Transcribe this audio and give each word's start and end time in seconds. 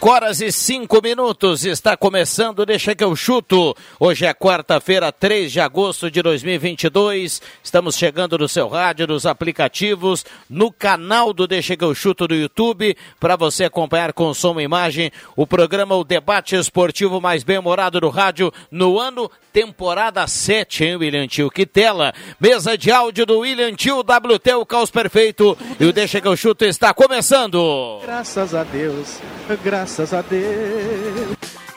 Cinco 0.00 0.12
horas 0.14 0.40
e 0.40 0.50
cinco 0.50 1.02
minutos, 1.02 1.66
está 1.66 1.94
começando, 1.94 2.64
deixa 2.64 2.94
que 2.94 3.04
eu 3.04 3.14
chuto. 3.14 3.76
Hoje 3.98 4.24
é 4.24 4.32
quarta-feira, 4.32 5.12
3 5.12 5.52
de 5.52 5.60
agosto 5.60 6.10
de 6.10 6.22
2022. 6.22 7.42
Estamos 7.62 7.96
chegando 7.96 8.38
no 8.38 8.48
seu 8.48 8.66
rádio, 8.66 9.06
nos 9.06 9.26
aplicativos, 9.26 10.24
no 10.48 10.72
canal 10.72 11.34
do 11.34 11.46
Deixa 11.46 11.76
que 11.76 11.84
eu 11.84 11.94
chuto 11.94 12.26
do 12.26 12.34
YouTube, 12.34 12.96
para 13.20 13.36
você 13.36 13.64
acompanhar 13.64 14.14
com 14.14 14.32
som 14.32 14.58
e 14.58 14.64
imagem 14.64 15.12
o 15.36 15.46
programa 15.46 15.94
O 15.94 16.02
Debate 16.02 16.56
Esportivo 16.56 17.20
mais 17.20 17.44
bem-humorado 17.44 18.00
do 18.00 18.08
rádio 18.08 18.50
no 18.70 18.98
ano, 18.98 19.30
temporada 19.52 20.26
7, 20.26 20.82
hein, 20.82 20.96
William 20.96 21.26
Tio? 21.26 21.50
Que 21.50 21.66
tela! 21.66 22.14
Mesa 22.40 22.78
de 22.78 22.90
áudio 22.90 23.26
do 23.26 23.40
William 23.40 23.74
Tio, 23.74 24.00
WT, 24.00 24.54
o 24.54 24.64
caos 24.64 24.90
perfeito. 24.90 25.58
E 25.78 25.84
o 25.84 25.92
Deixa 25.92 26.22
que 26.22 26.28
eu 26.28 26.38
chuto 26.38 26.64
está 26.64 26.94
começando. 26.94 28.00
Graças 28.00 28.54
a 28.54 28.64
Deus, 28.64 29.18
graças 29.62 29.89
a 29.98 30.22
Deus. 30.22 31.09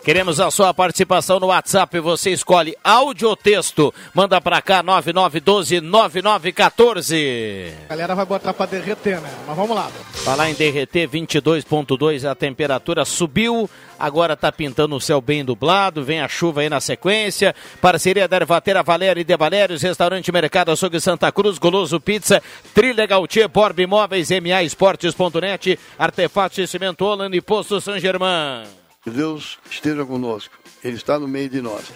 Queremos 0.03 0.39
a 0.41 0.51
sua 0.51 0.73
participação 0.73 1.39
no 1.39 1.47
WhatsApp. 1.47 1.97
Você 2.01 2.31
escolhe 2.31 2.75
áudio 2.83 3.29
ou 3.29 3.37
texto. 3.37 3.93
Manda 4.13 4.41
pra 4.41 4.61
cá 4.61 4.83
9912-9914. 4.83 7.71
A 7.85 7.95
galera 7.95 8.13
vai 8.13 8.25
botar 8.25 8.53
pra 8.53 8.65
derreter, 8.65 9.21
né? 9.21 9.33
Mas 9.47 9.55
vamos 9.55 9.73
lá. 9.73 9.89
Falar 10.11 10.49
em 10.49 10.55
derreter, 10.55 11.07
22,2 11.07 12.29
a 12.29 12.35
temperatura 12.35 13.05
subiu. 13.05 13.69
Agora 13.97 14.35
tá 14.35 14.51
pintando 14.51 14.97
o 14.97 14.99
céu 14.99 15.21
bem 15.21 15.45
dublado. 15.45 16.03
Vem 16.03 16.19
a 16.19 16.27
chuva 16.27 16.59
aí 16.59 16.69
na 16.69 16.81
sequência. 16.81 17.55
Parceria 17.79 18.27
da 18.27 18.35
Ervatera 18.35 18.83
Valéria 18.83 19.21
e 19.21 19.23
De 19.23 19.37
Valérios, 19.37 19.81
Restaurante 19.81 20.33
Mercado 20.33 20.71
Açougue 20.71 20.99
Santa 20.99 21.31
Cruz, 21.31 21.57
Goloso 21.57 21.97
Pizza, 22.01 22.43
Trilha 22.73 23.05
Gautier, 23.05 23.47
Borb 23.47 23.79
Imóveis, 23.79 24.31
MA 24.31 24.63
Esportes.net, 24.63 25.79
Artefatos 25.97 26.57
de 26.57 26.67
Cimento 26.67 27.05
Holland 27.05 27.37
e 27.37 27.41
Posto 27.41 27.79
São 27.79 27.97
Germán. 27.97 28.82
Que 29.03 29.09
Deus 29.09 29.59
esteja 29.69 30.05
conosco. 30.05 30.55
Ele 30.83 30.95
está 30.95 31.19
no 31.19 31.27
meio 31.27 31.49
de 31.49 31.61
nós. 31.61 31.91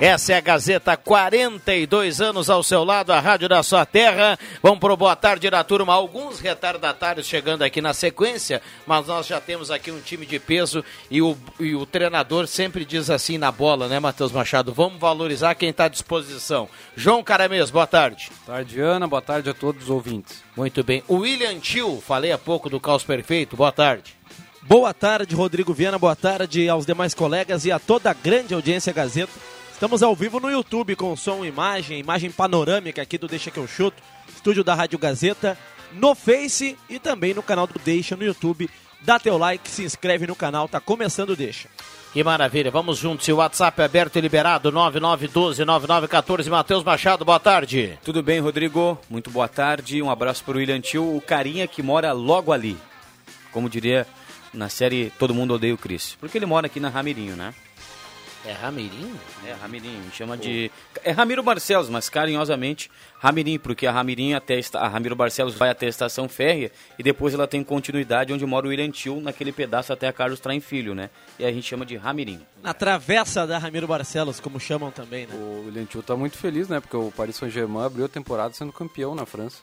Essa 0.00 0.34
é 0.34 0.36
a 0.36 0.40
Gazeta, 0.40 0.96
42 0.96 2.20
anos 2.20 2.48
ao 2.48 2.62
seu 2.62 2.84
lado, 2.84 3.12
a 3.12 3.18
rádio 3.18 3.48
da 3.48 3.64
sua 3.64 3.84
terra. 3.84 4.38
Vamos 4.62 4.78
pro 4.78 4.96
boa 4.96 5.16
tarde 5.16 5.50
da 5.50 5.64
turma. 5.64 5.92
Alguns 5.92 6.38
retardatários 6.38 7.26
chegando 7.26 7.62
aqui 7.62 7.80
na 7.80 7.92
sequência, 7.92 8.62
mas 8.86 9.08
nós 9.08 9.26
já 9.26 9.40
temos 9.40 9.72
aqui 9.72 9.90
um 9.90 10.00
time 10.00 10.24
de 10.24 10.38
peso 10.38 10.84
e 11.10 11.20
o, 11.20 11.36
e 11.58 11.74
o 11.74 11.84
treinador 11.84 12.46
sempre 12.46 12.84
diz 12.84 13.10
assim 13.10 13.38
na 13.38 13.50
bola, 13.50 13.88
né, 13.88 13.98
Matheus 13.98 14.30
Machado? 14.30 14.72
Vamos 14.72 15.00
valorizar 15.00 15.56
quem 15.56 15.70
está 15.70 15.86
à 15.86 15.88
disposição. 15.88 16.68
João 16.96 17.20
Caramês, 17.24 17.68
boa 17.68 17.86
tarde. 17.86 18.30
Boa 18.46 18.58
tarde, 18.58 18.80
Ana. 18.80 19.08
Boa 19.08 19.22
tarde 19.22 19.50
a 19.50 19.54
todos 19.54 19.82
os 19.82 19.90
ouvintes. 19.90 20.44
Muito 20.56 20.84
bem. 20.84 21.02
O 21.08 21.16
William 21.16 21.58
Tio, 21.58 22.00
falei 22.00 22.30
há 22.30 22.38
pouco 22.38 22.70
do 22.70 22.78
Caos 22.78 23.02
Perfeito, 23.02 23.56
boa 23.56 23.72
tarde. 23.72 24.16
Boa 24.62 24.94
tarde, 24.94 25.34
Rodrigo 25.34 25.74
Viana. 25.74 25.98
Boa 25.98 26.14
tarde 26.14 26.68
aos 26.68 26.86
demais 26.86 27.14
colegas 27.14 27.64
e 27.64 27.72
a 27.72 27.80
toda 27.80 28.12
a 28.12 28.14
grande 28.14 28.54
audiência 28.54 28.92
Gazeta. 28.92 29.57
Estamos 29.78 30.02
ao 30.02 30.12
vivo 30.12 30.40
no 30.40 30.50
YouTube 30.50 30.96
com 30.96 31.14
som 31.14 31.44
e 31.44 31.48
imagem, 31.48 32.00
imagem 32.00 32.32
panorâmica 32.32 33.00
aqui 33.00 33.16
do 33.16 33.28
Deixa 33.28 33.48
que 33.48 33.58
eu 33.58 33.68
chuto, 33.68 34.02
estúdio 34.28 34.64
da 34.64 34.74
Rádio 34.74 34.98
Gazeta, 34.98 35.56
no 35.92 36.16
Face 36.16 36.76
e 36.90 36.98
também 36.98 37.32
no 37.32 37.44
canal 37.44 37.64
do 37.64 37.78
Deixa 37.78 38.16
no 38.16 38.24
YouTube. 38.24 38.68
Dá 39.02 39.20
teu 39.20 39.38
like, 39.38 39.70
se 39.70 39.84
inscreve 39.84 40.26
no 40.26 40.34
canal, 40.34 40.68
tá 40.68 40.80
começando 40.80 41.30
o 41.30 41.36
Deixa. 41.36 41.68
Que 42.12 42.24
maravilha, 42.24 42.72
vamos 42.72 42.98
juntos. 42.98 43.28
E 43.28 43.32
o 43.32 43.36
WhatsApp 43.36 43.80
é 43.80 43.84
aberto 43.84 44.16
e 44.16 44.20
liberado, 44.20 44.72
9912-9914. 44.72 46.48
Matheus 46.48 46.82
Machado, 46.82 47.24
boa 47.24 47.38
tarde. 47.38 47.96
Tudo 48.02 48.20
bem, 48.20 48.40
Rodrigo? 48.40 48.98
Muito 49.08 49.30
boa 49.30 49.46
tarde. 49.46 50.02
Um 50.02 50.10
abraço 50.10 50.42
para 50.42 50.54
o 50.54 50.58
William 50.58 50.80
Tio, 50.80 51.16
o 51.16 51.20
carinha 51.20 51.68
que 51.68 51.84
mora 51.84 52.10
logo 52.10 52.52
ali. 52.52 52.76
Como 53.52 53.70
diria 53.70 54.08
na 54.52 54.68
série 54.68 55.12
Todo 55.20 55.32
Mundo 55.32 55.54
Odeia 55.54 55.72
o 55.72 55.78
Cris. 55.78 56.16
Porque 56.18 56.36
ele 56.36 56.46
mora 56.46 56.66
aqui 56.66 56.80
na 56.80 56.88
Ramirinho, 56.88 57.36
né? 57.36 57.54
É 58.44 58.52
Ramirinho? 58.52 59.18
É, 59.44 59.52
Ramirinho, 59.52 60.10
chama 60.12 60.36
de. 60.36 60.70
É 61.02 61.10
Ramiro 61.10 61.42
Barcelos, 61.42 61.88
mas 61.90 62.08
carinhosamente 62.08 62.90
Ramirinho, 63.18 63.58
porque 63.58 63.86
a 63.86 63.92
Ramirinho 63.92 64.36
até 64.36 64.60
a 64.74 64.86
Ramiro 64.86 65.16
Barcelos 65.16 65.54
vai 65.54 65.70
até 65.70 65.86
a 65.86 65.88
estação 65.88 66.28
férrea 66.28 66.70
e 66.98 67.02
depois 67.02 67.34
ela 67.34 67.48
tem 67.48 67.64
continuidade 67.64 68.32
onde 68.32 68.46
mora 68.46 68.66
o 68.66 68.70
William 68.70 68.90
Tio, 68.90 69.20
naquele 69.20 69.50
pedaço 69.50 69.92
até 69.92 70.06
a 70.06 70.12
Carlos 70.12 70.38
Traem 70.38 70.60
Filho, 70.60 70.94
né? 70.94 71.10
E 71.38 71.44
a 71.44 71.52
gente 71.52 71.66
chama 71.66 71.84
de 71.84 71.96
Ramirinho. 71.96 72.46
Na 72.62 72.72
travessa 72.72 73.44
da 73.46 73.58
Ramiro 73.58 73.88
Barcelos, 73.88 74.38
como 74.38 74.60
chamam 74.60 74.92
também, 74.92 75.26
né? 75.26 75.34
O 75.34 75.64
William 75.66 75.84
Tio 75.84 76.02
tá 76.02 76.16
muito 76.16 76.38
feliz, 76.38 76.68
né? 76.68 76.78
Porque 76.80 76.96
o 76.96 77.10
Paris 77.10 77.36
Saint-Germain 77.36 77.84
abriu 77.86 78.04
a 78.04 78.08
temporada 78.08 78.54
sendo 78.54 78.72
campeão 78.72 79.16
na 79.16 79.26
França. 79.26 79.58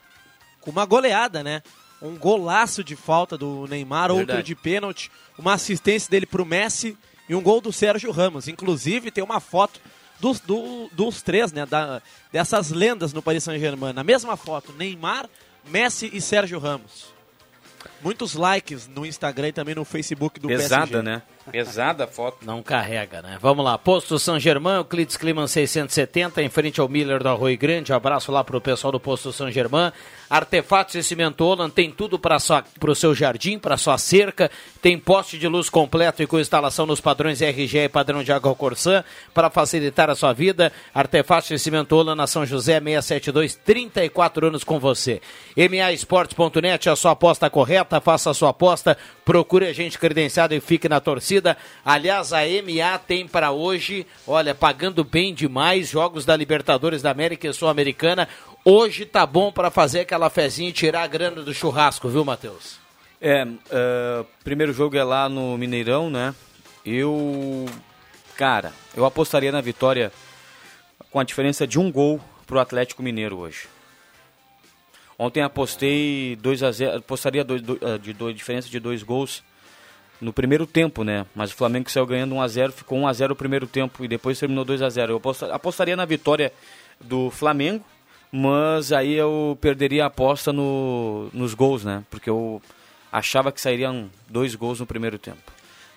Com 0.60 0.70
uma 0.70 0.84
goleada, 0.84 1.42
né? 1.42 1.62
Um 2.02 2.14
golaço 2.16 2.84
de 2.84 2.94
falta 2.94 3.38
do 3.38 3.66
Neymar, 3.66 4.08
Verdade. 4.08 4.30
outro 4.32 4.42
de 4.42 4.54
pênalti, 4.54 5.10
uma 5.38 5.54
assistência 5.54 6.10
dele 6.10 6.26
pro 6.26 6.44
Messi 6.44 6.96
e 7.28 7.34
um 7.34 7.42
gol 7.42 7.60
do 7.60 7.72
Sérgio 7.72 8.10
Ramos. 8.10 8.48
Inclusive, 8.48 9.10
tem 9.10 9.22
uma 9.24 9.40
foto 9.40 9.80
dos, 10.20 10.40
do- 10.40 10.88
dos 10.92 11.22
três, 11.22 11.52
né? 11.52 11.66
Da, 11.66 12.00
dessas 12.32 12.70
lendas 12.70 13.12
no 13.12 13.20
Paris 13.22 13.44
Saint-Germain. 13.44 13.92
Na 13.92 14.04
mesma 14.04 14.36
foto, 14.36 14.72
Neymar, 14.72 15.28
Messi 15.68 16.10
e 16.12 16.20
Sérgio 16.20 16.58
Ramos. 16.58 17.14
Muitos 18.02 18.34
likes 18.34 18.88
no 18.88 19.04
Instagram 19.06 19.48
e 19.48 19.52
também 19.52 19.74
no 19.74 19.84
Facebook 19.84 20.38
do 20.40 20.48
Pesada, 20.48 20.86
PSG. 20.86 21.02
né? 21.02 21.22
Pesada 21.50 22.04
a 22.04 22.06
foto. 22.06 22.38
Não 22.44 22.62
carrega, 22.62 23.22
né? 23.22 23.38
Vamos 23.40 23.64
lá. 23.64 23.78
Posto 23.78 24.18
São 24.18 24.38
Germán, 24.38 24.78
Euclides 24.78 25.16
Climan 25.16 25.46
670, 25.46 26.42
em 26.42 26.48
frente 26.48 26.80
ao 26.80 26.88
Miller 26.88 27.22
do 27.22 27.28
Arroio 27.28 27.56
Grande. 27.56 27.92
Abraço 27.92 28.32
lá 28.32 28.42
pro 28.42 28.60
pessoal 28.60 28.92
do 28.92 29.00
Posto 29.00 29.32
São 29.32 29.50
Germán. 29.50 29.92
Artefatos 30.28 30.96
e 30.96 31.04
Cimento 31.04 31.44
Holland 31.44 31.72
tem 31.72 31.88
tudo 31.88 32.18
para 32.18 32.36
o 32.36 32.94
seu 32.94 33.14
jardim, 33.14 33.58
para 33.60 33.76
sua 33.76 33.96
cerca. 33.96 34.50
Tem 34.82 34.98
poste 34.98 35.38
de 35.38 35.46
luz 35.46 35.70
completo 35.70 36.20
e 36.22 36.26
com 36.26 36.40
instalação 36.40 36.84
nos 36.84 37.00
padrões 37.00 37.40
RGE 37.40 37.78
e 37.78 37.88
padrão 37.88 38.24
de 38.24 38.32
água 38.32 38.54
Corsã 38.54 39.04
para 39.32 39.48
facilitar 39.48 40.10
a 40.10 40.16
sua 40.16 40.32
vida. 40.32 40.72
Artefatos 40.92 41.52
e 41.52 41.58
Cimento 41.58 41.94
Holland 41.94 42.18
na 42.18 42.26
São 42.26 42.44
José 42.44 42.80
672, 42.80 43.54
34 43.54 44.48
anos 44.48 44.64
com 44.64 44.80
você. 44.80 45.20
MAEsportes.net, 45.56 46.90
a 46.90 46.96
sua 46.96 47.12
aposta 47.12 47.48
correta, 47.48 48.00
faça 48.00 48.30
a 48.30 48.34
sua 48.34 48.50
aposta, 48.50 48.98
procure 49.24 49.66
a 49.66 49.72
gente 49.72 49.96
credenciado 49.96 50.52
e 50.52 50.60
fique 50.60 50.88
na 50.88 51.00
torcida. 51.00 51.35
Aliás, 51.84 52.32
a 52.32 52.40
MA 52.40 52.98
tem 52.98 53.26
para 53.26 53.50
hoje, 53.50 54.06
olha, 54.26 54.54
pagando 54.54 55.04
bem 55.04 55.34
demais, 55.34 55.88
jogos 55.88 56.24
da 56.24 56.36
Libertadores 56.36 57.02
da 57.02 57.10
América 57.10 57.48
e 57.48 57.52
Sul-Americana. 57.52 58.28
Hoje 58.64 59.04
tá 59.04 59.24
bom 59.24 59.52
para 59.52 59.70
fazer 59.70 60.00
aquela 60.00 60.28
fezinha 60.28 60.70
e 60.70 60.72
tirar 60.72 61.02
a 61.02 61.06
grana 61.06 61.42
do 61.42 61.54
churrasco, 61.54 62.08
viu, 62.08 62.24
Matheus? 62.24 62.78
É, 63.20 63.46
é, 63.70 64.24
primeiro 64.44 64.72
jogo 64.72 64.96
é 64.96 65.04
lá 65.04 65.28
no 65.28 65.56
Mineirão, 65.56 66.10
né? 66.10 66.34
Eu, 66.84 67.66
cara, 68.36 68.72
eu 68.96 69.04
apostaria 69.04 69.50
na 69.50 69.60
vitória 69.60 70.12
com 71.10 71.18
a 71.18 71.24
diferença 71.24 71.66
de 71.66 71.78
um 71.78 71.90
gol 71.90 72.20
pro 72.46 72.60
Atlético 72.60 73.02
Mineiro 73.02 73.38
hoje. 73.38 73.68
Ontem 75.18 75.42
apostei 75.42 76.36
2 76.36 76.62
a 76.62 76.70
0, 76.70 76.98
apostaria 76.98 77.42
dois, 77.42 77.62
dois, 77.62 77.82
ah, 77.82 77.98
de 77.98 78.12
dois, 78.12 78.36
diferença 78.36 78.68
de 78.68 78.78
dois 78.78 79.02
gols 79.02 79.42
no 80.20 80.32
primeiro 80.32 80.66
tempo, 80.66 81.04
né? 81.04 81.26
Mas 81.34 81.50
o 81.52 81.54
Flamengo 81.54 81.90
saiu 81.90 82.06
ganhando 82.06 82.34
1 82.34 82.40
a 82.42 82.48
0, 82.48 82.72
ficou 82.72 82.98
1 82.98 83.06
a 83.08 83.12
0 83.12 83.32
o 83.32 83.36
primeiro 83.36 83.66
tempo 83.66 84.04
e 84.04 84.08
depois 84.08 84.38
terminou 84.38 84.64
2 84.64 84.82
a 84.82 84.88
0. 84.90 85.12
Eu 85.12 85.16
aposta- 85.18 85.54
apostaria 85.54 85.96
na 85.96 86.04
vitória 86.04 86.52
do 87.00 87.30
Flamengo, 87.30 87.84
mas 88.32 88.92
aí 88.92 89.12
eu 89.14 89.56
perderia 89.60 90.04
a 90.04 90.06
aposta 90.08 90.52
no, 90.52 91.28
nos 91.32 91.54
gols, 91.54 91.84
né? 91.84 92.02
Porque 92.10 92.28
eu 92.30 92.60
achava 93.12 93.52
que 93.52 93.60
sairiam 93.60 94.10
dois 94.28 94.54
gols 94.54 94.80
no 94.80 94.86
primeiro 94.86 95.18
tempo. 95.18 95.52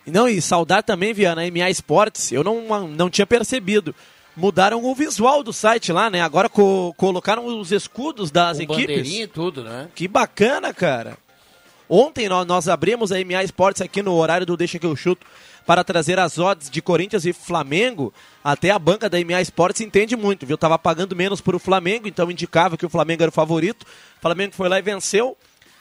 Não, 0.06 0.28
e 0.28 0.42
saudar 0.42 0.82
também, 0.84 1.14
Viana, 1.14 1.42
MA 1.52 1.70
Esportes, 1.70 2.32
eu 2.32 2.44
não, 2.44 2.88
não 2.88 3.10
tinha 3.10 3.28
percebido. 3.28 3.94
Mudaram 4.36 4.84
o 4.86 4.96
visual 4.96 5.44
do 5.44 5.52
site 5.52 5.92
lá, 5.92 6.10
né? 6.10 6.22
Agora 6.22 6.48
co 6.48 6.94
colocaram 6.98 7.46
os 7.46 7.72
escudos 7.72 8.32
das 8.32 8.58
Com 8.58 8.64
equipes. 8.64 8.86
bandeirinha 8.98 9.24
e 9.24 9.28
tudo, 9.28 9.64
né? 9.64 9.90
Que 9.94 10.08
bacana, 10.08 10.74
cara. 10.74 11.18
Ontem 11.90 12.30
nós, 12.30 12.46
nós 12.46 12.68
abrimos 12.68 13.12
a 13.12 13.16
MA 13.26 13.44
Esportes 13.44 13.82
aqui 13.82 14.04
no 14.04 14.14
horário 14.14 14.46
do 14.46 14.56
Deixa 14.56 14.78
que 14.78 14.86
eu 14.86 14.96
chuto 14.96 15.26
para 15.66 15.84
trazer 15.84 16.20
as 16.20 16.38
odds 16.38 16.70
de 16.70 16.82
Corinthians 16.82 17.26
e 17.26 17.34
Flamengo. 17.34 18.14
Até 18.44 18.70
a 18.70 18.78
banca 18.78 19.10
da 19.10 19.18
MA 19.26 19.42
Esportes 19.42 19.82
entende 19.82 20.16
muito, 20.16 20.46
viu? 20.46 20.58
Tava 20.58 20.78
pagando 20.78 21.16
menos 21.16 21.42
para 21.42 21.56
o 21.56 21.60
Flamengo, 21.60 22.08
então 22.08 22.30
indicava 22.30 22.78
que 22.78 22.86
o 22.86 22.90
Flamengo 22.90 23.24
era 23.24 23.30
o 23.30 23.34
favorito. 23.34 23.84
O 24.18 24.22
Flamengo 24.22 24.54
foi 24.54 24.70
lá 24.70 24.78
e 24.78 24.84
venceu. 24.84 25.36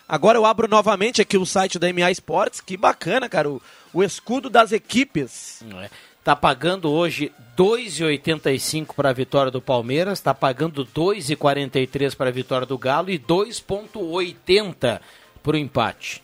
Agora 0.09 0.39
eu 0.39 0.47
abro 0.47 0.67
novamente 0.67 1.21
aqui 1.21 1.37
o 1.37 1.45
site 1.45 1.79
da 1.79 1.93
MA 1.93 2.11
Esportes. 2.11 2.63
Que 2.63 2.77
bacana, 2.77 3.29
cara. 3.29 3.51
O, 3.51 3.61
o 3.93 4.03
escudo 4.03 4.49
das 4.49 4.73
equipes. 4.73 5.63
É. 5.83 5.91
Tá 6.25 6.35
pagando 6.35 6.91
hoje 6.91 7.33
2,85 7.57 8.95
para 8.95 9.11
a 9.11 9.13
vitória 9.15 9.51
do 9.51 9.63
Palmeiras, 9.63 10.21
tá 10.21 10.35
pagando 10.35 10.85
2,43 10.85 12.15
para 12.15 12.29
a 12.29 12.33
vitória 12.33 12.67
do 12.67 12.77
Galo 12.77 13.11
e 13.11 13.19
2,80 13.19 15.01
para 15.49 15.57
o 15.57 15.59
empate. 15.59 16.23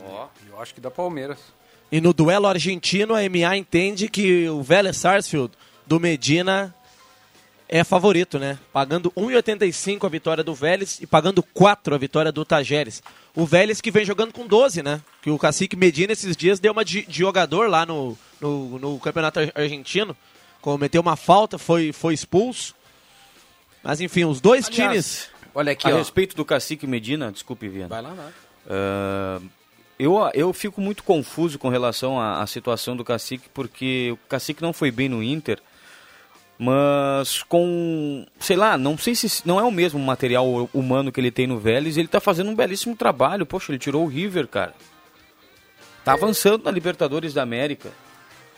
Ó, 0.00 0.28
eu 0.48 0.62
acho 0.62 0.72
que 0.72 0.80
dá 0.80 0.88
Palmeiras. 0.88 1.40
E 1.90 2.00
no 2.00 2.12
duelo 2.12 2.46
argentino, 2.46 3.12
a 3.12 3.18
MA 3.22 3.56
entende 3.56 4.08
que 4.08 4.48
o 4.48 4.62
Vélez 4.62 4.98
Sarsfield 4.98 5.52
do 5.84 5.98
Medina 5.98 6.72
é 7.68 7.82
favorito, 7.82 8.38
né? 8.38 8.56
Pagando 8.72 9.10
1,85 9.16 10.04
a 10.04 10.08
vitória 10.08 10.44
do 10.44 10.54
Vélez 10.54 11.00
e 11.00 11.08
pagando 11.08 11.42
4 11.42 11.92
a 11.92 11.98
vitória 11.98 12.30
do 12.30 12.44
Tajeres. 12.44 13.02
O 13.34 13.44
Vélez 13.44 13.80
que 13.80 13.90
vem 13.90 14.04
jogando 14.04 14.32
com 14.32 14.46
12, 14.46 14.80
né? 14.80 15.02
Que 15.20 15.30
o 15.30 15.36
Cacique 15.36 15.74
Medina 15.74 16.12
esses 16.12 16.36
dias 16.36 16.60
deu 16.60 16.70
uma 16.70 16.84
de, 16.84 17.04
de 17.04 17.18
jogador 17.18 17.68
lá 17.68 17.84
no, 17.84 18.16
no, 18.40 18.78
no, 18.78 19.00
campeonato 19.00 19.40
argentino. 19.56 20.16
Cometeu 20.60 21.02
uma 21.02 21.16
falta, 21.16 21.58
foi, 21.58 21.92
foi 21.92 22.14
expulso. 22.14 22.76
Mas 23.82 24.00
enfim, 24.00 24.24
os 24.24 24.40
dois 24.40 24.68
Aliás, 24.68 24.88
times. 24.88 25.37
Olha 25.58 25.72
aqui, 25.72 25.90
a 25.90 25.94
ó. 25.94 25.98
respeito 25.98 26.36
do 26.36 26.44
Cacique 26.44 26.86
Medina, 26.86 27.32
desculpe, 27.32 27.68
Viana. 27.68 27.88
Vai 27.88 28.00
lá, 28.00 28.10
vai. 28.10 28.28
Uh, 28.28 29.50
eu, 29.98 30.16
eu 30.32 30.52
fico 30.52 30.80
muito 30.80 31.02
confuso 31.02 31.58
com 31.58 31.68
relação 31.68 32.20
à, 32.20 32.40
à, 32.40 32.46
situação 32.46 32.96
do 32.96 33.04
Cacique, 33.04 33.48
porque 33.52 34.10
o 34.12 34.28
Cacique 34.28 34.62
não 34.62 34.72
foi 34.72 34.92
bem 34.92 35.08
no 35.08 35.20
Inter, 35.20 35.58
mas 36.56 37.42
com, 37.42 38.24
sei 38.38 38.54
lá, 38.54 38.78
não 38.78 38.96
sei 38.96 39.16
se 39.16 39.42
não 39.44 39.58
é 39.58 39.64
o 39.64 39.72
mesmo 39.72 39.98
material 39.98 40.70
humano 40.72 41.10
que 41.10 41.18
ele 41.18 41.32
tem 41.32 41.48
no 41.48 41.58
Vélez, 41.58 41.96
ele 41.96 42.06
tá 42.06 42.20
fazendo 42.20 42.50
um 42.50 42.54
belíssimo 42.54 42.94
trabalho. 42.94 43.44
Poxa, 43.44 43.72
ele 43.72 43.80
tirou 43.80 44.04
o 44.04 44.08
River, 44.08 44.46
cara. 44.46 44.74
Tá 46.04 46.12
avançando 46.12 46.62
na 46.62 46.70
Libertadores 46.70 47.34
da 47.34 47.42
América. 47.42 47.90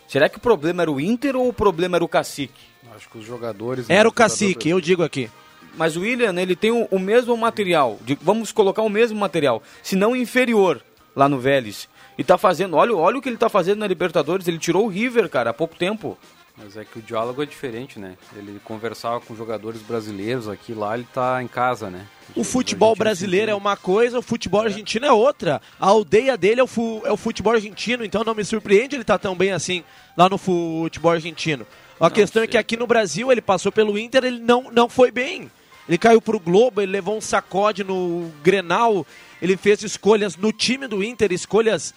Será 0.06 0.29
que 0.29 0.37
o 0.37 0.41
problema 0.41 0.82
era 0.82 0.93
o 0.93 1.00
Inter 1.00 1.35
ou 1.35 1.49
o 1.49 1.52
problema 1.55 1.97
era 1.97 2.05
o 2.05 2.08
Cacique? 2.08 2.61
Acho 2.94 3.08
que 3.08 3.17
os 3.17 3.25
jogadores... 3.25 3.88
Era 3.88 4.06
o 4.06 4.12
Cacique, 4.12 4.69
eu 4.69 4.82
digo 4.82 5.02
aqui. 5.02 5.31
Mas 5.77 5.97
o 5.97 6.01
William, 6.01 6.35
ele 6.41 6.57
tem 6.57 6.71
o, 6.71 6.87
o 6.91 6.99
mesmo 6.99 7.37
material, 7.37 7.99
de, 8.03 8.19
vamos 8.21 8.53
colocar 8.53 8.83
o 8.83 8.89
mesmo 8.89 9.19
material, 9.19 9.63
se 9.83 9.97
não 9.97 10.15
inferior, 10.15 10.83
lá 11.15 11.29
no 11.29 11.39
Vélez. 11.39 11.89
E 12.19 12.25
tá 12.25 12.37
fazendo, 12.37 12.77
olha, 12.77 12.95
olha 12.95 13.19
o 13.19 13.23
que 13.23 13.29
ele 13.29 13.37
tá 13.37 13.49
fazendo 13.49 13.79
na 13.79 13.87
Libertadores, 13.87 14.47
ele 14.47 14.59
tirou 14.59 14.85
o 14.85 14.89
River, 14.89 15.29
cara, 15.29 15.51
há 15.51 15.55
pouco 15.55 15.77
tempo. 15.77 16.19
Mas 16.63 16.77
é 16.77 16.85
que 16.85 16.99
o 16.99 17.03
diálogo 17.03 17.43
é 17.43 17.47
diferente, 17.47 17.99
né? 17.99 18.17
Ele 18.37 18.61
conversava 18.63 19.21
com 19.21 19.35
jogadores 19.35 19.81
brasileiros 19.81 20.47
aqui, 20.47 20.75
lá 20.75 20.95
ele 20.95 21.07
tá 21.11 21.43
em 21.43 21.49
casa, 21.49 21.89
né? 21.89 22.07
O 22.37 22.45
futebol 22.45 22.95
brasileiro 22.95 23.51
é 23.51 23.55
uma 23.55 23.77
coisa, 23.77 24.19
o 24.19 24.23
futebol 24.23 24.61
argentino 24.61 25.07
é 25.07 25.13
outra. 25.13 25.63
A 25.81 25.87
aldeia 25.87 26.37
dele 26.37 26.61
é 26.61 26.65
o, 26.65 26.67
fu 26.67 27.01
é 27.05 27.11
o 27.11 27.17
futebol 27.17 27.55
argentino, 27.55 28.05
então 28.05 28.23
não 28.25 28.35
me 28.35 28.45
surpreende 28.45 28.95
ele 28.95 29.03
estar 29.03 29.19
tá 29.19 29.23
tão 29.23 29.35
bem 29.35 29.53
assim 29.53 29.83
lá 30.15 30.29
no 30.29 30.37
futebol 30.37 31.13
argentino. 31.13 31.67
A 31.99 32.05
não, 32.05 32.11
questão 32.11 32.41
sei. 32.41 32.45
é 32.45 32.51
que 32.51 32.59
aqui 32.59 32.77
no 32.77 32.87
Brasil 32.87 33.33
ele 33.33 33.41
passou 33.41 33.73
pelo 33.73 33.99
Inter, 33.99 34.25
ele 34.25 34.39
não, 34.39 34.71
não 34.71 34.89
foi 34.89 35.11
bem. 35.11 35.51
Ele 35.91 35.99
caiu 35.99 36.23
pro 36.23 36.39
Globo, 36.39 36.81
ele 36.81 36.93
levou 36.93 37.17
um 37.17 37.21
sacode 37.21 37.83
no 37.83 38.31
Grenal, 38.45 39.05
ele 39.43 39.57
fez 39.57 39.83
escolhas 39.83 40.37
no 40.37 40.53
time 40.53 40.87
do 40.87 41.03
Inter, 41.03 41.33
escolhas 41.33 41.93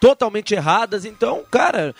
totalmente 0.00 0.54
erradas. 0.54 1.04
Então, 1.04 1.44
cara, 1.50 1.94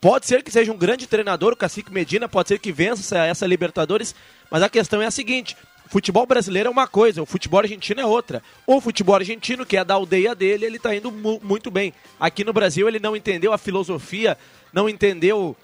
pode 0.00 0.24
ser 0.24 0.42
que 0.42 0.50
seja 0.50 0.72
um 0.72 0.78
grande 0.78 1.06
treinador, 1.06 1.52
o 1.52 1.56
Cacique 1.56 1.92
Medina, 1.92 2.26
pode 2.26 2.48
ser 2.48 2.58
que 2.58 2.72
vença 2.72 3.02
essa, 3.02 3.26
essa 3.26 3.46
Libertadores, 3.46 4.14
mas 4.50 4.62
a 4.62 4.70
questão 4.70 5.02
é 5.02 5.06
a 5.06 5.10
seguinte: 5.10 5.58
futebol 5.88 6.24
brasileiro 6.24 6.68
é 6.68 6.72
uma 6.72 6.86
coisa, 6.86 7.20
o 7.20 7.26
futebol 7.26 7.60
argentino 7.60 8.00
é 8.00 8.06
outra. 8.06 8.42
O 8.66 8.80
futebol 8.80 9.16
argentino, 9.16 9.66
que 9.66 9.76
é 9.76 9.84
da 9.84 9.92
aldeia 9.92 10.34
dele, 10.34 10.64
ele 10.64 10.78
está 10.78 10.96
indo 10.96 11.12
mu 11.12 11.38
muito 11.42 11.70
bem. 11.70 11.92
Aqui 12.18 12.44
no 12.44 12.52
Brasil, 12.54 12.88
ele 12.88 12.98
não 12.98 13.14
entendeu 13.14 13.52
a 13.52 13.58
filosofia, 13.58 14.38
não 14.72 14.88
entendeu 14.88 15.54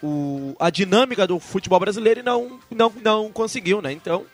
o, 0.00 0.54
a 0.60 0.70
dinâmica 0.70 1.26
do 1.26 1.40
futebol 1.40 1.80
brasileiro 1.80 2.20
e 2.20 2.22
não, 2.22 2.60
não, 2.70 2.92
não 3.02 3.32
conseguiu, 3.32 3.82
né? 3.82 3.90
Então, 3.90 4.24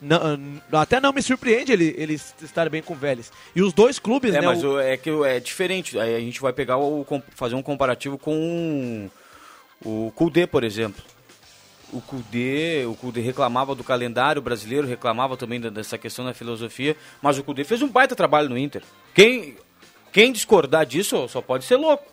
não, 0.00 0.60
até 0.72 0.98
não 0.98 1.12
me 1.12 1.22
surpreende 1.22 1.72
ele, 1.72 1.94
ele 1.98 2.14
estar 2.14 2.68
bem 2.70 2.82
com 2.82 2.94
o 2.94 2.96
Vélez. 2.96 3.30
E 3.54 3.60
os 3.60 3.72
dois 3.72 3.98
clubes, 3.98 4.34
é, 4.34 4.40
né? 4.40 4.46
Mas 4.46 4.64
o... 4.64 4.78
é 4.78 4.96
que 4.96 5.10
é 5.10 5.38
diferente. 5.38 5.98
Aí 5.98 6.16
a 6.16 6.20
gente 6.20 6.40
vai 6.40 6.52
pegar 6.52 6.78
o 6.78 7.04
fazer 7.34 7.54
um 7.54 7.62
comparativo 7.62 8.16
com 8.16 9.10
o 9.84 10.10
Kudê, 10.14 10.46
por 10.46 10.64
exemplo. 10.64 11.02
O 11.92 12.00
Kudê, 12.00 12.84
o 12.86 12.94
Kudê 12.94 13.20
reclamava 13.20 13.74
do 13.74 13.84
calendário 13.84 14.40
brasileiro, 14.40 14.86
reclamava 14.86 15.36
também 15.36 15.60
dessa 15.60 15.98
questão 15.98 16.24
da 16.24 16.32
filosofia, 16.32 16.96
mas 17.20 17.36
o 17.36 17.42
Kudê 17.42 17.64
fez 17.64 17.82
um 17.82 17.88
baita 17.88 18.14
trabalho 18.14 18.48
no 18.48 18.56
Inter. 18.56 18.82
Quem, 19.12 19.56
quem 20.12 20.32
discordar 20.32 20.86
disso 20.86 21.28
só 21.28 21.42
pode 21.42 21.64
ser 21.64 21.76
louco. 21.76 22.04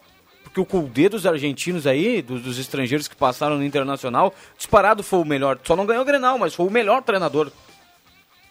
Porque 0.44 0.60
o 0.60 0.66
Kudê 0.66 1.10
dos 1.10 1.26
argentinos 1.26 1.86
aí, 1.86 2.22
dos, 2.22 2.42
dos 2.42 2.58
estrangeiros 2.58 3.08
que 3.08 3.16
passaram 3.16 3.58
no 3.58 3.64
Internacional, 3.64 4.34
disparado 4.58 5.04
foi 5.04 5.20
o 5.20 5.26
melhor. 5.26 5.60
Só 5.64 5.76
não 5.76 5.86
ganhou 5.86 6.04
o 6.04 6.06
Grenal, 6.06 6.40
mas 6.40 6.56
foi 6.56 6.66
o 6.66 6.72
melhor 6.72 7.04
treinador 7.04 7.52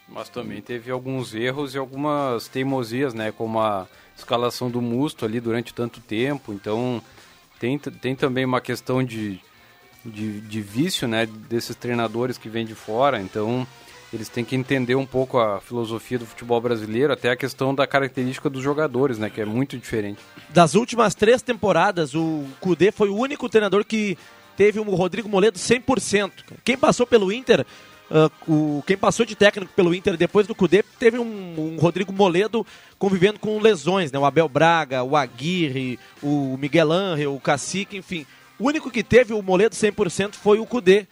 mas 0.09 0.29
também 0.29 0.61
teve 0.63 0.91
alguns 0.91 1.35
erros 1.35 1.75
e 1.75 1.79
algumas 1.79 2.49
teimosias, 2.49 3.13
né? 3.13 3.33
Como 3.33 3.61
a 3.61 3.87
escalação 4.17 4.71
do 4.71 4.81
Musto 4.81 5.25
ali 5.25 5.41
durante 5.41 5.75
tanto 5.75 6.01
tempo. 6.01 6.53
Então 6.53 7.03
tem, 7.59 7.79
tem 7.79 8.15
também 8.15 8.45
uma 8.45 8.61
questão 8.61 9.03
de, 9.03 9.41
de, 10.05 10.41
de 10.41 10.61
vício, 10.61 11.09
né? 11.09 11.27
Desses 11.27 11.75
treinadores 11.75 12.39
que 12.39 12.49
vêm 12.49 12.65
de 12.65 12.75
fora. 12.75 13.21
Então 13.21 13.67
eles 14.13 14.29
têm 14.29 14.45
que 14.45 14.55
entender 14.55 14.95
um 14.95 15.07
pouco 15.07 15.39
a 15.39 15.61
filosofia 15.61 16.19
do 16.19 16.27
futebol 16.27 16.61
brasileiro, 16.61 17.13
até 17.13 17.31
a 17.31 17.37
questão 17.37 17.75
da 17.75 17.87
característica 17.87 18.49
dos 18.49 18.63
jogadores, 18.63 19.19
né, 19.19 19.29
que 19.29 19.41
é 19.41 19.45
muito 19.45 19.77
diferente. 19.77 20.21
Das 20.51 20.75
últimas 20.75 21.15
três 21.15 21.43
temporadas, 21.43 22.15
o 22.15 22.45
Cudê 22.61 22.93
foi 22.93 23.09
o 23.09 23.17
único 23.17 23.49
treinador 23.49 23.85
que 23.85 24.17
teve 24.57 24.79
o 24.79 24.95
Rodrigo 24.95 25.29
Moledo 25.29 25.59
100%. 25.59 26.31
Quem 26.65 26.79
passou 26.79 27.07
pelo 27.07 27.33
Inter 27.33 27.67
Uh, 28.09 28.53
o, 28.79 28.83
quem 28.87 28.97
passou 28.97 29.27
de 29.27 29.35
técnico 29.35 29.73
pelo 29.75 29.93
Inter 29.93 30.17
depois 30.17 30.47
do 30.47 30.55
Cudê 30.55 30.85
teve 30.99 31.19
um, 31.19 31.25
um, 31.25 31.77
Rodrigo 31.77 32.13
Moledo 32.13 32.65
convivendo 32.99 33.41
com 33.41 33.59
lesões, 33.59 34.13
né? 34.13 34.19
O 34.19 34.25
Abel 34.25 34.49
Braga, 34.49 35.03
o 35.03 35.17
Aguirre, 35.17 35.99
o 36.23 36.57
Miguel 36.57 36.93
Ángel, 36.93 37.35
o 37.35 37.41
Cacique, 37.41 37.97
enfim. 37.97 38.25
O 38.61 38.69
único 38.69 38.93
que 38.93 39.03
teve 39.03 39.35
o 39.35 39.43
Moledo 39.43 39.75
100% 39.75 40.35
foi 40.35 40.61
o 40.61 40.67
Cudê. 40.67 41.07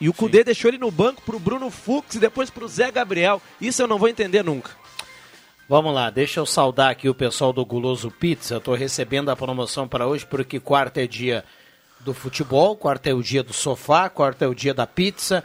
E 0.00 0.08
o 0.08 0.14
Cudê 0.14 0.42
deixou 0.42 0.70
ele 0.70 0.78
no 0.78 0.90
banco 0.90 1.22
pro 1.22 1.38
Bruno 1.38 1.70
Fux 1.70 2.14
e 2.14 2.18
depois 2.18 2.48
pro 2.48 2.66
Zé 2.66 2.90
Gabriel. 2.90 3.40
Isso 3.60 3.82
eu 3.82 3.86
não 3.86 3.98
vou 3.98 4.08
entender 4.08 4.42
nunca. 4.42 4.70
Vamos 5.68 5.94
lá, 5.94 6.10
deixa 6.10 6.40
eu 6.40 6.46
saudar 6.46 6.90
aqui 6.90 7.08
o 7.08 7.14
pessoal 7.14 7.52
do 7.52 7.64
Guloso 7.64 8.10
Pizza. 8.10 8.56
Estou 8.56 8.74
recebendo 8.74 9.30
a 9.30 9.36
promoção 9.36 9.86
para 9.86 10.06
hoje 10.06 10.26
porque 10.26 10.58
quarta 10.58 11.02
é 11.02 11.06
dia 11.06 11.44
do 12.00 12.14
futebol, 12.14 12.76
quarta 12.76 13.10
é 13.10 13.14
o 13.14 13.22
dia 13.22 13.42
do 13.42 13.52
sofá, 13.52 14.08
quarta 14.08 14.44
é 14.44 14.48
o 14.48 14.54
dia 14.54 14.74
da 14.74 14.86
pizza 14.86 15.44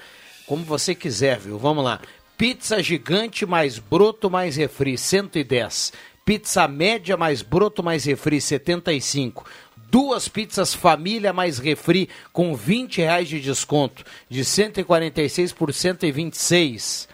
como 0.49 0.63
você 0.65 0.95
quiser, 0.95 1.37
viu? 1.37 1.59
Vamos 1.59 1.83
lá. 1.83 2.01
Pizza 2.35 2.81
gigante 2.81 3.45
mais 3.45 3.77
broto 3.77 4.31
mais 4.31 4.55
refri, 4.55 4.97
110. 4.97 5.93
Pizza 6.25 6.67
média 6.67 7.15
mais 7.15 7.43
broto 7.43 7.83
mais 7.83 8.05
refri, 8.05 8.41
75. 8.41 9.45
Duas 9.91 10.27
pizzas 10.27 10.73
família 10.73 11.31
mais 11.31 11.59
refri 11.59 12.09
com 12.33 12.55
20 12.55 12.97
reais 12.97 13.29
de 13.29 13.39
desconto, 13.39 14.03
de 14.27 14.43
146 14.43 15.53
por 15.53 15.71
126. 15.71 17.07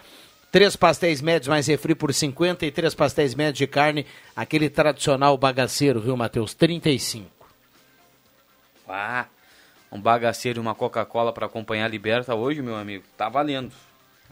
Três 0.50 0.77
pastéis 0.77 1.20
médios 1.20 1.50
mais 1.50 1.68
refri 1.68 1.94
por 1.94 2.13
50 2.13 2.65
e 2.65 2.72
três 2.72 2.96
pastéis 2.96 3.36
médios 3.36 3.58
de 3.58 3.68
carne, 3.68 4.06
aquele 4.34 4.70
tradicional 4.70 5.38
bagaceiro, 5.38 6.00
viu, 6.00 6.15
Matheus? 6.15 6.54
35. 6.54 7.30
Ah, 8.88 9.25
um 9.95 10.01
bagaceiro 10.01 10.59
e 10.59 10.61
uma 10.61 10.75
Coca-Cola 10.75 11.31
para 11.33 11.45
acompanhar 11.45 11.85
a 11.85 11.87
Liberta 11.87 12.35
hoje, 12.35 12.61
meu 12.61 12.75
amigo, 12.75 13.03
tá 13.17 13.29
valendo. 13.29 13.71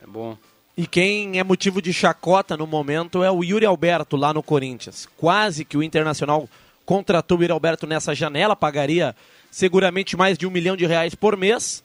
É 0.02 0.06
bom. 0.06 0.38
E 0.76 0.86
quem 0.86 1.40
é 1.40 1.44
motivo 1.44 1.82
de 1.82 1.94
chacota 1.94 2.58
no 2.58 2.68
momento 2.68 3.24
é 3.24 3.32
o 3.32 3.44
Yuri 3.44 3.66
Alberto 3.66 4.18
lá 4.18 4.34
no 4.34 4.44
Corinthians. 4.44 5.08
Quase 5.18 5.64
que 5.64 5.78
o 5.78 5.84
Internacional 5.84 6.50
contratou 6.86 7.38
o 7.38 7.42
Yuri 7.42 7.54
Alberto 7.54 7.88
nessa 7.88 8.14
janela, 8.14 8.56
pagaria 8.56 9.16
seguramente 9.52 10.18
mais 10.18 10.38
de 10.38 10.46
um 10.48 10.52
milhão 10.52 10.76
de 10.76 10.86
reais 10.86 11.16
por 11.16 11.38
mês. 11.38 11.84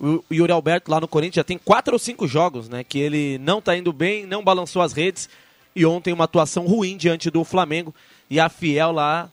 O 0.00 0.24
Yuri 0.32 0.50
Alberto 0.50 0.90
lá 0.90 1.00
no 1.00 1.06
Corinthians 1.06 1.36
já 1.36 1.44
tem 1.44 1.58
quatro 1.58 1.92
ou 1.92 1.98
cinco 1.98 2.26
jogos, 2.26 2.68
né? 2.68 2.82
Que 2.82 2.98
ele 2.98 3.38
não 3.38 3.60
tá 3.60 3.76
indo 3.76 3.92
bem, 3.92 4.26
não 4.26 4.42
balançou 4.42 4.80
as 4.80 4.94
redes. 4.94 5.28
E 5.76 5.84
ontem 5.84 6.12
uma 6.12 6.24
atuação 6.24 6.66
ruim 6.66 6.96
diante 6.96 7.30
do 7.30 7.44
Flamengo. 7.44 7.94
E 8.30 8.40
a 8.40 8.48
Fiel 8.48 8.90
lá 8.90 9.30